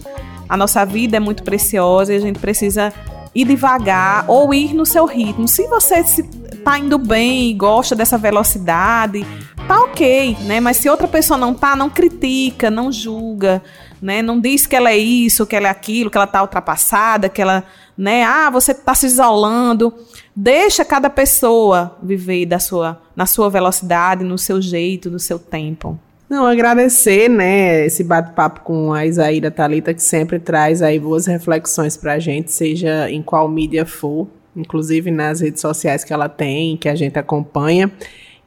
a 0.49 0.57
nossa 0.57 0.85
vida 0.85 1.17
é 1.17 1.21
muito 1.21 1.45
preciosa 1.45 2.12
e 2.12 2.17
a 2.17 2.19
gente 2.19 2.41
precisa 2.41 2.93
ir 3.33 3.45
devagar 3.45 4.25
ou 4.27 4.53
ir 4.53 4.75
no 4.75 4.85
seu 4.85 5.07
ritmo. 5.07 5.47
Se 5.47 5.69
você 5.69 6.01
está 6.01 6.77
indo 6.77 6.99
bem 6.99 7.51
e 7.51 7.55
gosta 7.55 7.95
dessa 7.95 8.19
velocidade, 8.19 9.25
tá 9.69 9.79
ok, 9.85 10.39
né? 10.41 10.59
Mas 10.59 10.79
se 10.79 10.91
outra 10.91 11.07
pessoa 11.07 11.39
não 11.39 11.55
tá, 11.55 11.77
não 11.77 11.89
critica, 11.89 12.69
não 12.69 12.91
julga, 12.91 13.62
né? 14.01 14.23
Não 14.23 14.41
diz 14.41 14.67
que 14.67 14.77
ela 14.77 14.91
é 14.91 14.97
isso, 14.97 15.47
que 15.47 15.57
ela 15.57 15.69
é 15.69 15.71
aquilo, 15.71 16.11
que 16.11 16.17
ela 16.17 16.27
tá 16.27 16.43
ultrapassada, 16.43 17.29
que 17.29 17.41
ela, 17.41 17.65
né? 17.97 18.25
Ah, 18.25 18.51
você 18.51 18.75
tá 18.75 18.95
se 18.95 19.07
isolando. 19.07 19.93
Deixa 20.35 20.85
cada 20.85 21.09
pessoa 21.09 21.97
viver 22.03 22.47
da 22.47 22.59
sua, 22.59 23.01
na 23.15 23.27
sua 23.27 23.49
velocidade, 23.49 24.25
no 24.25 24.37
seu 24.37 24.61
jeito, 24.61 25.11
no 25.11 25.19
seu 25.19 25.39
tempo. 25.39 25.99
Não, 26.29 26.45
agradecer, 26.45 27.29
né, 27.29 27.87
esse 27.87 28.03
bate-papo 28.03 28.63
com 28.63 28.93
a 28.93 29.07
Isaíra 29.07 29.49
Talita 29.49 29.95
que 29.95 30.03
sempre 30.03 30.41
traz 30.41 30.83
aí 30.83 30.99
boas 30.99 31.25
reflexões 31.27 31.97
pra 31.97 32.19
gente, 32.19 32.51
seja 32.51 33.09
em 33.09 33.23
qual 33.23 33.49
mídia 33.49 33.87
for, 33.87 34.27
inclusive 34.57 35.09
nas 35.13 35.41
redes 35.41 35.61
sociais 35.61 36.03
que 36.03 36.13
ela 36.13 36.29
tem, 36.29 36.77
que 36.77 36.89
a 36.89 36.97
gente 36.97 37.17
acompanha, 37.17 37.93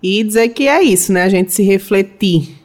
e 0.03 0.21
dizer 0.25 0.49
que 0.49 0.67
é 0.67 0.83
isso, 0.83 1.13
né, 1.13 1.23
a 1.23 1.29
gente 1.29 1.53
se 1.53 1.63
refletir, 1.63 2.58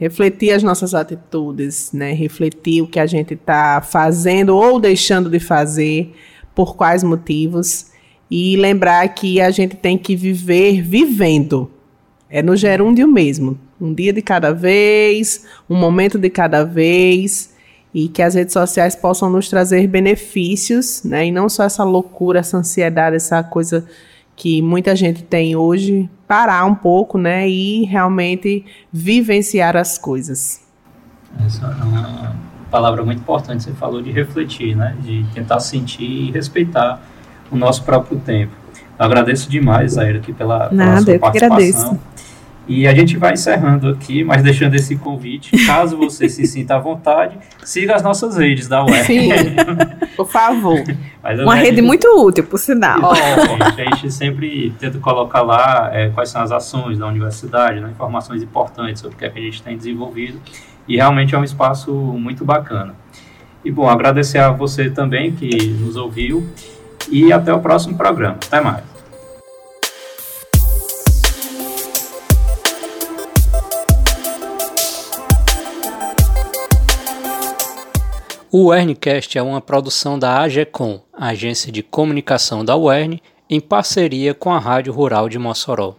refletir 0.00 0.50
as 0.52 0.62
nossas 0.62 0.94
atitudes, 0.94 1.90
né, 1.92 2.12
refletir 2.14 2.80
o 2.80 2.86
que 2.86 2.98
a 2.98 3.06
gente 3.06 3.34
está 3.34 3.82
fazendo 3.82 4.56
ou 4.56 4.80
deixando 4.80 5.28
de 5.28 5.38
fazer, 5.38 6.14
por 6.54 6.74
quais 6.74 7.04
motivos, 7.04 7.90
e 8.30 8.56
lembrar 8.56 9.06
que 9.08 9.42
a 9.42 9.50
gente 9.50 9.76
tem 9.76 9.98
que 9.98 10.16
viver 10.16 10.80
vivendo, 10.80 11.70
é 12.30 12.42
no 12.42 12.56
gerúndio 12.56 13.06
mesmo, 13.06 13.58
um 13.78 13.92
dia 13.92 14.12
de 14.12 14.22
cada 14.22 14.52
vez, 14.52 15.44
um 15.68 15.76
momento 15.76 16.18
de 16.18 16.30
cada 16.30 16.64
vez, 16.64 17.52
e 17.92 18.08
que 18.08 18.22
as 18.22 18.34
redes 18.34 18.54
sociais 18.54 18.96
possam 18.96 19.28
nos 19.28 19.50
trazer 19.50 19.86
benefícios, 19.86 21.02
né? 21.02 21.26
E 21.26 21.32
não 21.32 21.48
só 21.48 21.64
essa 21.64 21.82
loucura, 21.82 22.38
essa 22.38 22.56
ansiedade, 22.56 23.16
essa 23.16 23.42
coisa 23.42 23.84
que 24.40 24.62
muita 24.62 24.96
gente 24.96 25.22
tem 25.22 25.54
hoje, 25.54 26.08
parar 26.26 26.64
um 26.64 26.74
pouco, 26.74 27.18
né? 27.18 27.46
E 27.46 27.84
realmente 27.84 28.64
vivenciar 28.90 29.76
as 29.76 29.98
coisas. 29.98 30.62
Essa 31.44 31.66
é 31.66 31.84
uma 31.84 32.34
palavra 32.70 33.04
muito 33.04 33.18
importante, 33.18 33.64
você 33.64 33.72
falou 33.72 34.00
de 34.00 34.10
refletir, 34.10 34.74
né? 34.74 34.96
De 35.02 35.26
tentar 35.34 35.60
sentir 35.60 36.04
e 36.04 36.30
respeitar 36.30 37.02
o 37.50 37.56
nosso 37.56 37.84
próprio 37.84 38.18
tempo. 38.18 38.52
Eu 38.98 39.04
agradeço 39.04 39.50
demais, 39.50 39.98
Aira, 39.98 40.20
aqui 40.20 40.32
pela, 40.32 40.70
pela 40.70 40.84
Nada, 40.84 41.02
sua 41.02 41.12
eu 41.12 41.20
participação. 41.20 41.58
Que 41.58 41.64
agradeço. 41.64 42.00
E 42.70 42.86
a 42.86 42.94
gente 42.94 43.16
vai 43.16 43.32
encerrando 43.32 43.88
aqui, 43.88 44.22
mas 44.22 44.44
deixando 44.44 44.76
esse 44.76 44.94
convite, 44.94 45.66
caso 45.66 45.96
você 45.96 46.28
se 46.28 46.46
sinta 46.46 46.76
à 46.76 46.78
vontade, 46.78 47.36
siga 47.64 47.96
as 47.96 48.02
nossas 48.02 48.36
redes 48.36 48.68
da 48.68 48.84
UER. 48.84 49.04
Sim, 49.04 49.30
por 50.16 50.30
favor. 50.30 50.80
Uma 51.42 51.56
rede 51.56 51.82
muito 51.82 52.06
útil, 52.24 52.44
por 52.44 52.58
sinal. 52.58 53.00
Oh, 53.02 53.14
gente, 53.16 53.80
a 53.80 53.96
gente 53.96 54.12
sempre 54.12 54.72
tenta 54.78 55.00
colocar 55.00 55.42
lá 55.42 55.90
é, 55.92 56.10
quais 56.10 56.28
são 56.28 56.40
as 56.42 56.52
ações 56.52 56.96
da 56.96 57.08
universidade, 57.08 57.80
né, 57.80 57.90
informações 57.90 58.40
importantes 58.40 59.02
sobre 59.02 59.16
o 59.16 59.18
que, 59.18 59.24
é 59.24 59.30
que 59.30 59.38
a 59.40 59.42
gente 59.42 59.60
tem 59.64 59.76
desenvolvido, 59.76 60.40
e 60.86 60.94
realmente 60.94 61.34
é 61.34 61.38
um 61.38 61.44
espaço 61.44 61.92
muito 61.92 62.44
bacana. 62.44 62.94
E 63.64 63.72
bom, 63.72 63.88
agradecer 63.88 64.38
a 64.38 64.52
você 64.52 64.88
também 64.88 65.32
que 65.32 65.70
nos 65.70 65.96
ouviu, 65.96 66.48
e 67.10 67.32
até 67.32 67.52
o 67.52 67.58
próximo 67.58 67.96
programa. 67.96 68.38
Até 68.46 68.60
mais. 68.60 68.89
O 78.52 78.70
Werncast 78.70 79.38
é 79.38 79.42
uma 79.42 79.60
produção 79.60 80.18
da 80.18 80.40
AGECOM, 80.40 81.00
Agência 81.12 81.70
de 81.70 81.84
Comunicação 81.84 82.64
da 82.64 82.76
UERN, 82.76 83.20
em 83.48 83.60
parceria 83.60 84.34
com 84.34 84.52
a 84.52 84.58
Rádio 84.58 84.92
Rural 84.92 85.28
de 85.28 85.38
Mossoró. 85.38 85.94